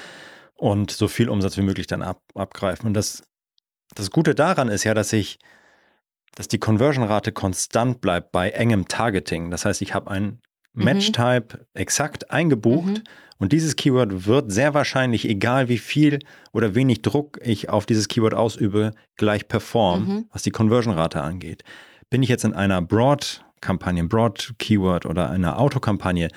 und 0.55 0.93
so 0.93 1.09
viel 1.09 1.29
Umsatz 1.29 1.57
wie 1.57 1.63
möglich 1.63 1.89
dann 1.89 2.03
ab, 2.03 2.23
abgreifen. 2.35 2.87
Und 2.87 2.95
das, 2.95 3.25
das 3.97 4.13
Gute 4.13 4.37
daran 4.37 4.69
ist 4.69 4.85
ja, 4.85 4.95
dass 4.95 5.13
ich, 5.13 5.41
dass 6.37 6.47
die 6.47 6.59
Conversion-Rate 6.59 7.33
konstant 7.33 8.01
bleibt 8.01 8.31
bei 8.31 8.51
engem 8.51 8.87
Targeting. 8.87 9.51
Das 9.51 9.65
heißt, 9.65 9.83
ich 9.83 9.93
habe 9.93 10.09
ein 10.13 10.25
Mhm. 10.25 10.39
Match-Type 10.75 11.59
mhm. 11.59 11.65
exakt 11.75 12.31
eingebucht. 12.31 12.87
Mhm. 12.87 13.03
Und 13.39 13.53
dieses 13.53 13.77
Keyword 13.77 14.27
wird 14.27 14.53
sehr 14.53 14.75
wahrscheinlich, 14.75 15.29
egal 15.29 15.69
wie 15.69 15.79
viel 15.79 16.21
oder 16.53 16.75
wenig 16.75 17.03
Druck 17.03 17.41
ich 17.43 17.69
auf 17.69 17.85
dieses 17.85 18.09
Keyword 18.09 18.35
ausübe, 18.35 18.93
gleich 19.17 19.49
performen, 19.49 20.09
mhm. 20.09 20.25
was 20.33 20.43
die 20.43 20.51
Conversion-Rate 20.51 21.21
angeht. 21.21 21.65
Bin 22.11 22.23
ich 22.23 22.29
jetzt 22.29 22.45
in 22.45 22.55
einer 22.55 22.81
Broad-Kampagne, 22.81 24.05
Broad-Keyword 24.05 25.07
oder 25.07 25.31
einer 25.31 25.59
Autokampagne 25.59 26.29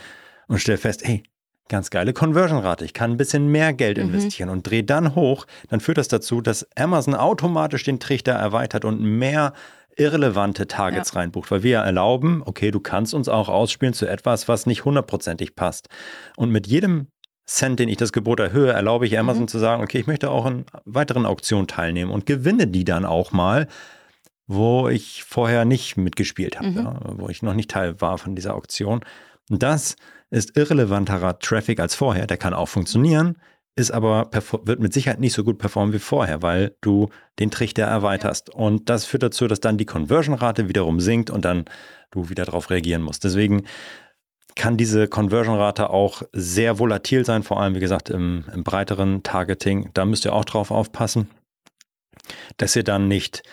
und 0.47 0.59
stelle 0.59 0.77
fest, 0.77 1.05
hey, 1.05 1.23
ganz 1.69 1.89
geile 1.89 2.13
Conversion-Rate, 2.13 2.85
ich 2.85 2.93
kann 2.93 3.11
ein 3.11 3.17
bisschen 3.17 3.47
mehr 3.47 3.73
Geld 3.73 3.97
mhm. 3.97 4.05
investieren 4.05 4.49
und 4.49 4.63
drehe 4.63 4.83
dann 4.83 5.15
hoch, 5.15 5.45
dann 5.69 5.79
führt 5.79 5.97
das 5.97 6.07
dazu, 6.07 6.41
dass 6.41 6.67
Amazon 6.75 7.15
automatisch 7.15 7.83
den 7.83 7.99
Trichter 7.99 8.33
erweitert 8.33 8.85
und 8.85 9.01
mehr 9.01 9.53
irrelevante 9.97 10.67
Targets 10.67 11.13
ja. 11.13 11.19
reinbucht, 11.19 11.49
weil 11.51 11.63
wir 11.63 11.71
ja 11.71 11.83
erlauben, 11.83 12.43
okay, 12.45 12.71
du 12.71 12.79
kannst 12.79 13.13
uns 13.13 13.27
auch 13.27 13.49
ausspielen 13.49 13.93
zu 13.93 14.05
etwas, 14.05 14.47
was 14.47 14.65
nicht 14.65 14.85
hundertprozentig 14.85 15.55
passt. 15.55 15.89
Und 16.35 16.51
mit 16.51 16.67
jedem 16.67 17.07
Cent, 17.47 17.79
den 17.79 17.89
ich 17.89 17.97
das 17.97 18.11
Gebot 18.11 18.39
erhöhe, 18.39 18.71
erlaube 18.71 19.07
ich 19.07 19.17
Amazon 19.17 19.43
mhm. 19.43 19.47
zu 19.47 19.57
sagen, 19.57 19.81
okay, 19.81 19.99
ich 19.99 20.07
möchte 20.07 20.29
auch 20.29 20.45
in 20.45 20.65
weiteren 20.85 21.25
Auktionen 21.25 21.67
teilnehmen 21.67 22.11
und 22.11 22.25
gewinne 22.25 22.67
die 22.67 22.83
dann 22.83 23.05
auch 23.05 23.31
mal, 23.31 23.67
wo 24.47 24.87
ich 24.87 25.23
vorher 25.23 25.65
nicht 25.65 25.97
mitgespielt 25.97 26.57
habe, 26.57 26.69
mhm. 26.69 26.77
ja, 26.77 26.99
wo 27.15 27.29
ich 27.29 27.41
noch 27.41 27.53
nicht 27.53 27.71
Teil 27.71 27.99
war 27.99 28.17
von 28.17 28.35
dieser 28.35 28.53
Auktion. 28.53 29.01
Und 29.49 29.63
das 29.63 29.95
ist 30.29 30.57
irrelevanterer 30.57 31.39
Traffic 31.39 31.79
als 31.79 31.95
vorher. 31.95 32.27
Der 32.27 32.37
kann 32.37 32.53
auch 32.53 32.67
funktionieren, 32.67 33.37
ist 33.75 33.91
aber 33.91 34.29
wird 34.63 34.79
mit 34.79 34.93
Sicherheit 34.93 35.19
nicht 35.19 35.33
so 35.33 35.43
gut 35.43 35.57
performen 35.59 35.93
wie 35.93 35.99
vorher, 35.99 36.41
weil 36.41 36.75
du 36.81 37.09
den 37.39 37.51
Trichter 37.51 37.83
erweiterst. 37.83 38.49
Und 38.49 38.89
das 38.89 39.05
führt 39.05 39.23
dazu, 39.23 39.47
dass 39.47 39.59
dann 39.59 39.77
die 39.77 39.85
Conversion-Rate 39.85 40.67
wiederum 40.67 40.99
sinkt 40.99 41.29
und 41.29 41.45
dann 41.45 41.65
du 42.11 42.29
wieder 42.29 42.45
darauf 42.45 42.69
reagieren 42.69 43.01
musst. 43.01 43.23
Deswegen 43.23 43.65
kann 44.55 44.75
diese 44.75 45.07
Conversion-Rate 45.07 45.91
auch 45.91 46.23
sehr 46.33 46.79
volatil 46.79 47.23
sein, 47.23 47.43
vor 47.43 47.61
allem, 47.61 47.75
wie 47.75 47.79
gesagt, 47.79 48.09
im, 48.09 48.45
im 48.53 48.63
breiteren 48.63 49.23
Targeting. 49.23 49.91
Da 49.93 50.03
müsst 50.05 50.25
ihr 50.25 50.33
auch 50.33 50.45
drauf 50.45 50.71
aufpassen, 50.71 51.29
dass 52.57 52.75
ihr 52.75 52.83
dann 52.83 53.07
nicht 53.07 53.43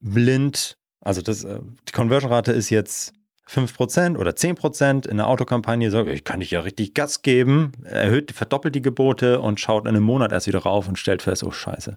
blind, 0.00 0.76
also 1.00 1.22
das, 1.22 1.44
äh, 1.44 1.60
die 1.88 1.92
Conversion-Rate 1.92 2.52
ist 2.52 2.70
jetzt 2.70 3.14
5% 3.48 4.18
oder 4.18 4.32
10% 4.32 5.08
in 5.08 5.16
der 5.16 5.26
Autokampagne, 5.26 5.90
sagt, 5.90 6.08
ich 6.08 6.24
kann 6.24 6.40
dich 6.40 6.50
ja 6.50 6.60
richtig 6.60 6.92
Gas 6.94 7.22
geben, 7.22 7.72
erhöht, 7.84 8.32
verdoppelt 8.32 8.74
die 8.74 8.82
Gebote 8.82 9.40
und 9.40 9.58
schaut 9.58 9.84
in 9.84 9.88
einem 9.88 10.02
Monat 10.02 10.32
erst 10.32 10.46
wieder 10.46 10.60
rauf 10.60 10.86
und 10.86 10.98
stellt 10.98 11.22
fest, 11.22 11.42
oh 11.42 11.50
Scheiße, 11.50 11.96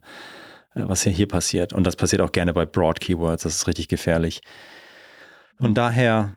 äh, 0.75 0.83
was 0.85 1.03
hier, 1.03 1.11
hier 1.11 1.27
passiert. 1.27 1.73
Und 1.73 1.85
das 1.85 1.97
passiert 1.97 2.21
auch 2.21 2.31
gerne 2.31 2.53
bei 2.53 2.65
Broad 2.65 3.01
Keywords, 3.01 3.43
das 3.43 3.55
ist 3.55 3.67
richtig 3.67 3.89
gefährlich. 3.89 4.41
Und 5.59 5.77
daher, 5.77 6.35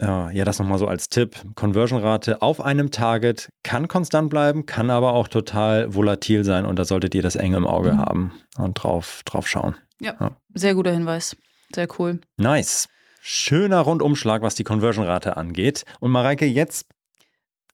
äh, 0.00 0.34
ja, 0.34 0.44
das 0.44 0.58
nochmal 0.58 0.78
so 0.78 0.86
als 0.86 1.10
Tipp, 1.10 1.36
Conversion-Rate 1.54 2.40
auf 2.40 2.62
einem 2.62 2.90
Target 2.90 3.50
kann 3.62 3.86
konstant 3.86 4.30
bleiben, 4.30 4.64
kann 4.64 4.88
aber 4.88 5.12
auch 5.12 5.28
total 5.28 5.94
volatil 5.94 6.42
sein 6.44 6.64
und 6.64 6.78
da 6.78 6.86
solltet 6.86 7.14
ihr 7.14 7.22
das 7.22 7.36
eng 7.36 7.52
im 7.52 7.66
Auge 7.66 7.92
mhm. 7.92 7.98
haben 7.98 8.32
und 8.56 8.82
drauf, 8.82 9.20
drauf 9.26 9.46
schauen. 9.46 9.76
Ja, 10.00 10.16
ja, 10.18 10.36
sehr 10.54 10.74
guter 10.74 10.92
Hinweis. 10.92 11.36
Sehr 11.74 11.86
cool. 11.98 12.20
Nice. 12.38 12.88
Schöner 13.24 13.78
Rundumschlag, 13.78 14.42
was 14.42 14.56
die 14.56 14.64
Conversion-Rate 14.64 15.36
angeht. 15.36 15.84
Und 16.00 16.10
Mareike, 16.10 16.44
jetzt 16.44 16.86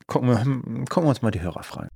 gucken 0.06 0.28
wir, 0.28 0.36
gucken 0.90 1.04
wir 1.04 1.08
uns 1.08 1.22
mal 1.22 1.30
die 1.30 1.40
Hörerfragen. 1.40 1.88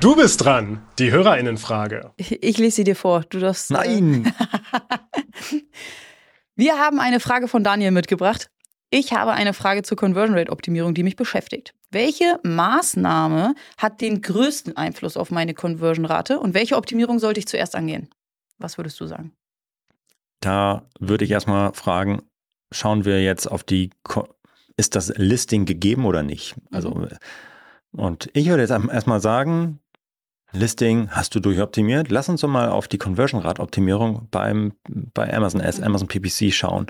Du 0.00 0.16
bist 0.16 0.42
dran, 0.42 0.82
die 0.98 1.10
Hörerinnenfrage. 1.10 2.12
Ich, 2.16 2.42
ich 2.42 2.56
lese 2.56 2.76
sie 2.76 2.84
dir 2.84 2.96
vor. 2.96 3.20
Du 3.28 3.38
darfst. 3.38 3.70
Äh, 3.70 3.74
Nein! 3.74 4.32
wir 6.56 6.78
haben 6.78 7.00
eine 7.00 7.20
Frage 7.20 7.48
von 7.48 7.62
Daniel 7.62 7.90
mitgebracht. 7.90 8.48
Ich 8.88 9.12
habe 9.12 9.32
eine 9.32 9.52
Frage 9.52 9.82
zur 9.82 9.98
Conversion 9.98 10.38
Rate 10.38 10.50
Optimierung, 10.50 10.94
die 10.94 11.02
mich 11.02 11.16
beschäftigt. 11.16 11.74
Welche 11.90 12.40
Maßnahme 12.44 13.54
hat 13.76 14.00
den 14.00 14.22
größten 14.22 14.74
Einfluss 14.78 15.18
auf 15.18 15.30
meine 15.30 15.52
Conversion 15.52 16.06
Rate 16.06 16.40
und 16.40 16.54
welche 16.54 16.76
Optimierung 16.76 17.18
sollte 17.18 17.40
ich 17.40 17.46
zuerst 17.46 17.76
angehen? 17.76 18.08
Was 18.56 18.78
würdest 18.78 18.98
du 19.00 19.06
sagen? 19.06 19.32
Da 20.40 20.88
würde 20.98 21.24
ich 21.24 21.30
erstmal 21.30 21.72
fragen, 21.74 22.22
schauen 22.70 23.04
wir 23.04 23.22
jetzt 23.22 23.46
auf 23.46 23.64
die, 23.64 23.90
ist 24.76 24.94
das 24.94 25.12
Listing 25.16 25.64
gegeben 25.64 26.04
oder 26.04 26.22
nicht? 26.22 26.54
Also, 26.70 26.90
mhm. 26.90 27.08
und 27.92 28.30
ich 28.34 28.48
würde 28.48 28.62
jetzt 28.62 28.70
erstmal 28.70 29.20
sagen, 29.20 29.80
Listing 30.52 31.10
hast 31.10 31.34
du 31.34 31.40
durchoptimiert. 31.40 32.10
Lass 32.10 32.28
uns 32.28 32.40
doch 32.40 32.48
mal 32.48 32.68
auf 32.68 32.88
die 32.88 32.98
Conversion 32.98 33.40
Rate 33.40 33.60
Optimierung 33.62 34.28
beim, 34.30 34.72
bei 34.88 35.32
Amazon 35.32 35.60
S, 35.60 35.78
mhm. 35.78 35.84
Amazon 35.84 36.08
PPC 36.08 36.52
schauen. 36.52 36.86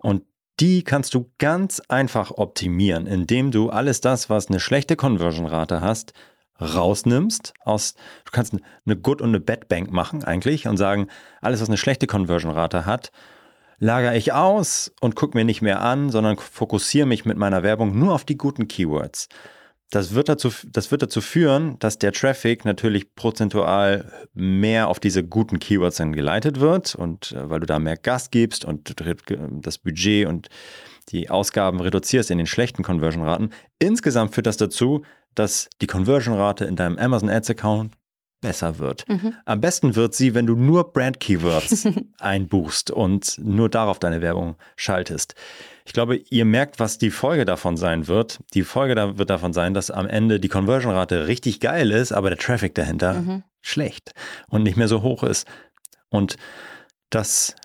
Und 0.00 0.22
die 0.60 0.84
kannst 0.84 1.14
du 1.14 1.32
ganz 1.38 1.80
einfach 1.88 2.30
optimieren, 2.30 3.06
indem 3.06 3.50
du 3.50 3.70
alles 3.70 4.00
das, 4.00 4.30
was 4.30 4.48
eine 4.48 4.60
schlechte 4.60 4.96
Conversion 4.96 5.46
Rate 5.46 5.80
hast, 5.80 6.12
rausnimmst 6.60 7.54
aus, 7.64 7.94
du 8.24 8.30
kannst 8.32 8.54
eine 8.86 8.96
Good 8.96 9.20
und 9.20 9.30
eine 9.30 9.40
Bad 9.40 9.68
Bank 9.68 9.90
machen 9.90 10.24
eigentlich 10.24 10.66
und 10.66 10.76
sagen, 10.76 11.08
alles, 11.40 11.60
was 11.60 11.68
eine 11.68 11.76
schlechte 11.76 12.06
Conversion-Rate 12.06 12.86
hat, 12.86 13.10
lagere 13.78 14.16
ich 14.16 14.32
aus 14.32 14.92
und 15.00 15.16
gucke 15.16 15.36
mir 15.36 15.44
nicht 15.44 15.62
mehr 15.62 15.80
an, 15.80 16.10
sondern 16.10 16.36
fokussiere 16.38 17.06
mich 17.06 17.24
mit 17.24 17.36
meiner 17.36 17.62
Werbung 17.62 17.98
nur 17.98 18.14
auf 18.14 18.24
die 18.24 18.38
guten 18.38 18.68
Keywords. 18.68 19.28
Das 19.90 20.14
wird, 20.14 20.28
dazu, 20.28 20.50
das 20.66 20.90
wird 20.90 21.02
dazu 21.02 21.20
führen, 21.20 21.78
dass 21.78 21.98
der 21.98 22.12
Traffic 22.12 22.64
natürlich 22.64 23.14
prozentual 23.14 24.10
mehr 24.32 24.88
auf 24.88 24.98
diese 24.98 25.22
guten 25.22 25.58
Keywords 25.58 25.98
dann 25.98 26.12
geleitet 26.12 26.58
wird 26.58 26.94
und 26.94 27.32
äh, 27.32 27.48
weil 27.48 27.60
du 27.60 27.66
da 27.66 27.78
mehr 27.78 27.96
Gas 27.96 28.30
gibst 28.30 28.64
und 28.64 28.94
das 28.98 29.78
Budget 29.78 30.26
und 30.26 30.48
die 31.10 31.30
Ausgaben 31.30 31.80
reduzierst 31.80 32.30
in 32.30 32.38
den 32.38 32.46
schlechten 32.46 32.82
Conversion-Raten. 32.82 33.50
Insgesamt 33.78 34.34
führt 34.34 34.46
das 34.46 34.56
dazu, 34.56 35.02
dass 35.34 35.68
die 35.80 35.86
Conversion-Rate 35.86 36.64
in 36.64 36.76
deinem 36.76 36.98
Amazon 36.98 37.30
Ads-Account 37.30 37.92
besser 38.44 38.78
wird. 38.78 39.08
Mhm. 39.08 39.34
Am 39.46 39.60
besten 39.62 39.96
wird 39.96 40.14
sie, 40.14 40.34
wenn 40.34 40.46
du 40.46 40.54
nur 40.54 40.92
Brand-Keywords 40.92 41.88
einbuchst 42.18 42.90
und 42.90 43.38
nur 43.42 43.70
darauf 43.70 43.98
deine 43.98 44.20
Werbung 44.20 44.56
schaltest. 44.76 45.34
Ich 45.86 45.94
glaube, 45.94 46.16
ihr 46.16 46.44
merkt, 46.44 46.78
was 46.78 46.98
die 46.98 47.10
Folge 47.10 47.46
davon 47.46 47.78
sein 47.78 48.06
wird. 48.06 48.40
Die 48.52 48.62
Folge 48.62 48.94
da 48.94 49.16
wird 49.16 49.30
davon 49.30 49.54
sein, 49.54 49.72
dass 49.72 49.90
am 49.90 50.06
Ende 50.06 50.40
die 50.40 50.48
Conversion-Rate 50.48 51.26
richtig 51.26 51.58
geil 51.60 51.90
ist, 51.90 52.12
aber 52.12 52.28
der 52.28 52.38
Traffic 52.38 52.74
dahinter 52.74 53.14
mhm. 53.14 53.44
schlecht 53.62 54.12
und 54.48 54.62
nicht 54.62 54.76
mehr 54.76 54.88
so 54.88 55.00
hoch 55.00 55.22
ist. 55.22 55.48
Und 56.10 56.36
das, 57.08 57.56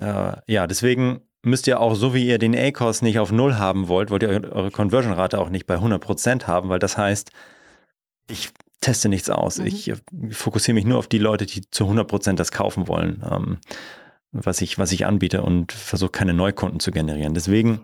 äh, 0.00 0.32
ja, 0.46 0.66
deswegen 0.66 1.20
müsst 1.42 1.66
ihr 1.66 1.80
auch, 1.80 1.94
so 1.94 2.14
wie 2.14 2.26
ihr 2.26 2.38
den 2.38 2.56
A-Cost 2.56 3.02
nicht 3.02 3.18
auf 3.18 3.32
Null 3.32 3.56
haben 3.56 3.88
wollt, 3.88 4.10
wollt 4.10 4.22
ihr 4.22 4.52
eure 4.52 4.70
Conversion-Rate 4.70 5.38
auch 5.38 5.50
nicht 5.50 5.66
bei 5.66 5.76
100% 5.76 6.46
haben, 6.46 6.68
weil 6.68 6.78
das 6.78 6.96
heißt, 6.96 7.30
ich 8.30 8.50
teste 8.80 9.08
nichts 9.08 9.30
aus. 9.30 9.58
Mhm. 9.58 9.66
Ich 9.66 9.92
fokussiere 10.30 10.74
mich 10.74 10.84
nur 10.84 10.98
auf 10.98 11.08
die 11.08 11.18
Leute, 11.18 11.46
die 11.46 11.62
zu 11.70 11.84
100% 11.84 12.34
das 12.34 12.52
kaufen 12.52 12.88
wollen, 12.88 13.22
ähm, 13.28 13.58
was, 14.32 14.60
ich, 14.60 14.78
was 14.78 14.92
ich 14.92 15.06
anbiete 15.06 15.42
und 15.42 15.72
versuche 15.72 16.10
keine 16.10 16.34
Neukunden 16.34 16.80
zu 16.80 16.90
generieren. 16.90 17.34
Deswegen 17.34 17.80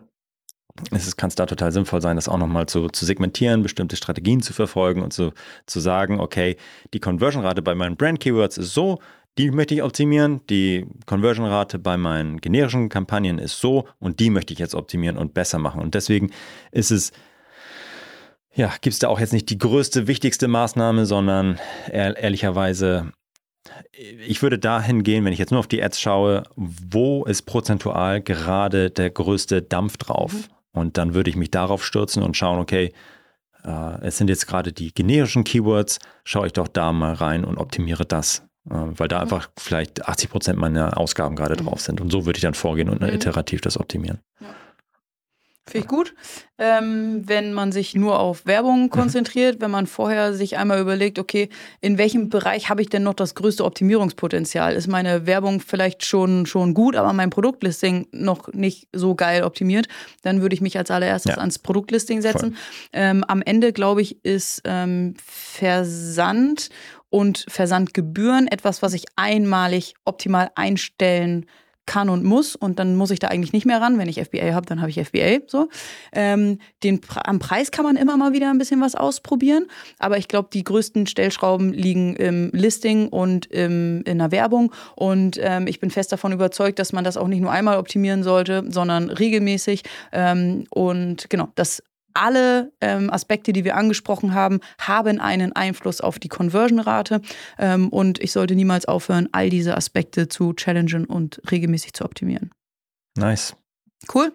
kann 1.16 1.28
es 1.28 1.34
da 1.34 1.46
total 1.46 1.72
sinnvoll 1.72 2.00
sein, 2.00 2.16
das 2.16 2.28
auch 2.28 2.38
nochmal 2.38 2.66
zu, 2.66 2.88
zu 2.88 3.04
segmentieren, 3.04 3.62
bestimmte 3.62 3.96
Strategien 3.96 4.42
zu 4.42 4.52
verfolgen 4.52 5.02
und 5.02 5.12
zu, 5.12 5.32
zu 5.66 5.80
sagen, 5.80 6.20
okay, 6.20 6.56
die 6.94 7.00
Conversion-Rate 7.00 7.62
bei 7.62 7.74
meinen 7.74 7.96
Brand-Keywords 7.96 8.58
ist 8.58 8.74
so, 8.74 9.00
die 9.36 9.50
möchte 9.50 9.74
ich 9.74 9.82
optimieren. 9.82 10.40
Die 10.48 10.86
Conversion-Rate 11.06 11.78
bei 11.78 11.96
meinen 11.96 12.40
generischen 12.40 12.88
Kampagnen 12.88 13.38
ist 13.38 13.60
so 13.60 13.86
und 13.98 14.20
die 14.20 14.30
möchte 14.30 14.52
ich 14.52 14.58
jetzt 14.58 14.74
optimieren 14.74 15.16
und 15.16 15.34
besser 15.34 15.58
machen. 15.58 15.80
Und 15.80 15.94
deswegen 15.94 16.30
ist 16.72 16.90
es, 16.90 17.12
ja, 18.54 18.72
gibt 18.80 18.94
es 18.94 18.98
da 18.98 19.08
auch 19.08 19.20
jetzt 19.20 19.32
nicht 19.32 19.50
die 19.50 19.58
größte, 19.58 20.06
wichtigste 20.06 20.48
Maßnahme, 20.48 21.06
sondern 21.06 21.60
ehr, 21.90 22.16
ehrlicherweise, 22.16 23.12
ich 24.26 24.42
würde 24.42 24.58
dahin 24.58 25.02
gehen, 25.02 25.24
wenn 25.24 25.32
ich 25.32 25.38
jetzt 25.38 25.50
nur 25.50 25.60
auf 25.60 25.68
die 25.68 25.82
Ads 25.82 26.00
schaue, 26.00 26.42
wo 26.56 27.24
ist 27.24 27.42
prozentual 27.42 28.20
gerade 28.20 28.90
der 28.90 29.10
größte 29.10 29.62
Dampf 29.62 29.98
drauf? 29.98 30.32
Mhm. 30.32 30.44
Und 30.72 30.98
dann 30.98 31.14
würde 31.14 31.30
ich 31.30 31.36
mich 31.36 31.50
darauf 31.50 31.84
stürzen 31.84 32.22
und 32.22 32.36
schauen, 32.36 32.58
okay, 32.58 32.92
äh, 33.64 34.00
es 34.02 34.18
sind 34.18 34.28
jetzt 34.28 34.46
gerade 34.46 34.72
die 34.72 34.92
generischen 34.92 35.44
Keywords, 35.44 35.98
schaue 36.24 36.46
ich 36.46 36.52
doch 36.52 36.68
da 36.68 36.92
mal 36.92 37.14
rein 37.14 37.44
und 37.44 37.58
optimiere 37.58 38.06
das. 38.06 38.47
Äh, 38.70 38.98
weil 38.98 39.08
da 39.08 39.20
einfach 39.20 39.50
vielleicht 39.58 40.06
80 40.06 40.30
Prozent 40.30 40.58
meiner 40.58 40.98
Ausgaben 40.98 41.36
gerade 41.36 41.60
mhm. 41.60 41.66
drauf 41.66 41.80
sind. 41.80 42.00
Und 42.00 42.10
so 42.10 42.26
würde 42.26 42.38
ich 42.38 42.42
dann 42.42 42.54
vorgehen 42.54 42.88
und 42.88 43.00
mhm. 43.00 43.08
iterativ 43.08 43.60
das 43.60 43.78
optimieren. 43.78 44.18
Ja. 44.40 44.48
Finde 45.68 45.84
ich 45.84 45.88
gut. 45.88 46.14
Ähm, 46.56 47.22
wenn 47.26 47.52
man 47.52 47.72
sich 47.72 47.94
nur 47.94 48.18
auf 48.18 48.46
Werbung 48.46 48.84
mhm. 48.84 48.90
konzentriert, 48.90 49.60
wenn 49.60 49.70
man 49.70 49.86
vorher 49.86 50.32
sich 50.32 50.56
einmal 50.56 50.80
überlegt, 50.80 51.18
okay, 51.18 51.50
in 51.80 51.98
welchem 51.98 52.30
Bereich 52.30 52.70
habe 52.70 52.80
ich 52.80 52.88
denn 52.88 53.02
noch 53.02 53.14
das 53.14 53.34
größte 53.34 53.64
Optimierungspotenzial? 53.64 54.74
Ist 54.74 54.88
meine 54.88 55.26
Werbung 55.26 55.60
vielleicht 55.60 56.04
schon, 56.04 56.46
schon 56.46 56.72
gut, 56.74 56.96
aber 56.96 57.12
mein 57.12 57.30
Produktlisting 57.30 58.08
noch 58.12 58.48
nicht 58.54 58.88
so 58.94 59.14
geil 59.14 59.44
optimiert? 59.44 59.88
Dann 60.22 60.40
würde 60.40 60.54
ich 60.54 60.60
mich 60.60 60.78
als 60.78 60.90
allererstes 60.90 61.32
ja. 61.32 61.38
ans 61.38 61.58
Produktlisting 61.58 62.22
setzen. 62.22 62.56
Ähm, 62.92 63.22
am 63.28 63.42
Ende, 63.42 63.72
glaube 63.72 64.00
ich, 64.00 64.24
ist 64.24 64.62
ähm, 64.64 65.14
Versand 65.22 66.70
und 67.10 67.44
Versandgebühren 67.48 68.48
etwas, 68.48 68.82
was 68.82 68.92
ich 68.92 69.06
einmalig 69.16 69.94
optimal 70.04 70.50
einstellen 70.54 71.46
kann 71.88 72.10
und 72.10 72.22
muss 72.22 72.54
und 72.54 72.78
dann 72.78 72.94
muss 72.94 73.10
ich 73.10 73.18
da 73.18 73.28
eigentlich 73.28 73.54
nicht 73.54 73.64
mehr 73.64 73.80
ran. 73.80 73.98
Wenn 73.98 74.08
ich 74.08 74.22
FBA 74.22 74.52
habe, 74.52 74.66
dann 74.66 74.80
habe 74.80 74.90
ich 74.90 75.00
FBA. 75.02 75.38
So. 75.46 75.68
Ähm, 76.12 76.58
den, 76.84 77.00
am 77.24 77.38
Preis 77.38 77.70
kann 77.70 77.84
man 77.84 77.96
immer 77.96 78.16
mal 78.16 78.32
wieder 78.32 78.50
ein 78.50 78.58
bisschen 78.58 78.80
was 78.80 78.94
ausprobieren, 78.94 79.66
aber 79.98 80.18
ich 80.18 80.28
glaube, 80.28 80.50
die 80.52 80.62
größten 80.62 81.06
Stellschrauben 81.06 81.72
liegen 81.72 82.14
im 82.14 82.50
Listing 82.52 83.08
und 83.08 83.46
im, 83.46 84.02
in 84.04 84.18
der 84.18 84.30
Werbung 84.30 84.72
und 84.96 85.40
ähm, 85.40 85.66
ich 85.66 85.80
bin 85.80 85.90
fest 85.90 86.12
davon 86.12 86.32
überzeugt, 86.32 86.78
dass 86.78 86.92
man 86.92 87.04
das 87.04 87.16
auch 87.16 87.26
nicht 87.26 87.40
nur 87.40 87.50
einmal 87.50 87.78
optimieren 87.78 88.22
sollte, 88.22 88.64
sondern 88.68 89.08
regelmäßig 89.08 89.82
ähm, 90.12 90.66
und 90.68 91.30
genau, 91.30 91.48
das 91.54 91.82
alle 92.18 92.72
ähm, 92.80 93.10
Aspekte, 93.10 93.52
die 93.52 93.64
wir 93.64 93.76
angesprochen 93.76 94.34
haben, 94.34 94.60
haben 94.78 95.20
einen 95.20 95.52
Einfluss 95.52 96.00
auf 96.00 96.18
die 96.18 96.28
Conversion-Rate. 96.28 97.20
Ähm, 97.58 97.88
und 97.88 98.20
ich 98.20 98.32
sollte 98.32 98.54
niemals 98.54 98.86
aufhören, 98.86 99.28
all 99.32 99.50
diese 99.50 99.76
Aspekte 99.76 100.28
zu 100.28 100.52
challengen 100.52 101.04
und 101.04 101.40
regelmäßig 101.50 101.92
zu 101.94 102.04
optimieren. 102.04 102.50
Nice. 103.16 103.56
Cool. 104.12 104.32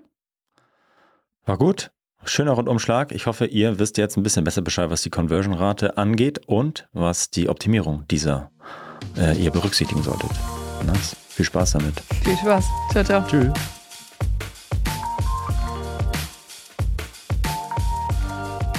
War 1.45 1.57
gut. 1.57 1.91
Schöner 2.25 2.53
Rundumschlag. 2.53 3.11
Ich 3.11 3.25
hoffe, 3.25 3.45
ihr 3.45 3.79
wisst 3.79 3.97
jetzt 3.97 4.15
ein 4.17 4.23
bisschen 4.23 4.45
besser 4.45 4.61
Bescheid, 4.61 4.89
was 4.89 5.01
die 5.01 5.09
Conversion-Rate 5.09 5.97
angeht 5.97 6.41
und 6.47 6.87
was 6.93 7.29
die 7.29 7.49
Optimierung 7.49 8.07
dieser 8.07 8.51
äh, 9.17 9.37
ihr 9.37 9.51
berücksichtigen 9.51 10.03
solltet. 10.03 10.31
Nice. 10.85 11.15
Viel 11.29 11.45
Spaß 11.45 11.71
damit. 11.71 11.99
Viel 12.23 12.37
Spaß. 12.37 12.65
Ciao, 12.91 13.03
ciao. 13.03 13.27
Tschüss. 13.27 13.82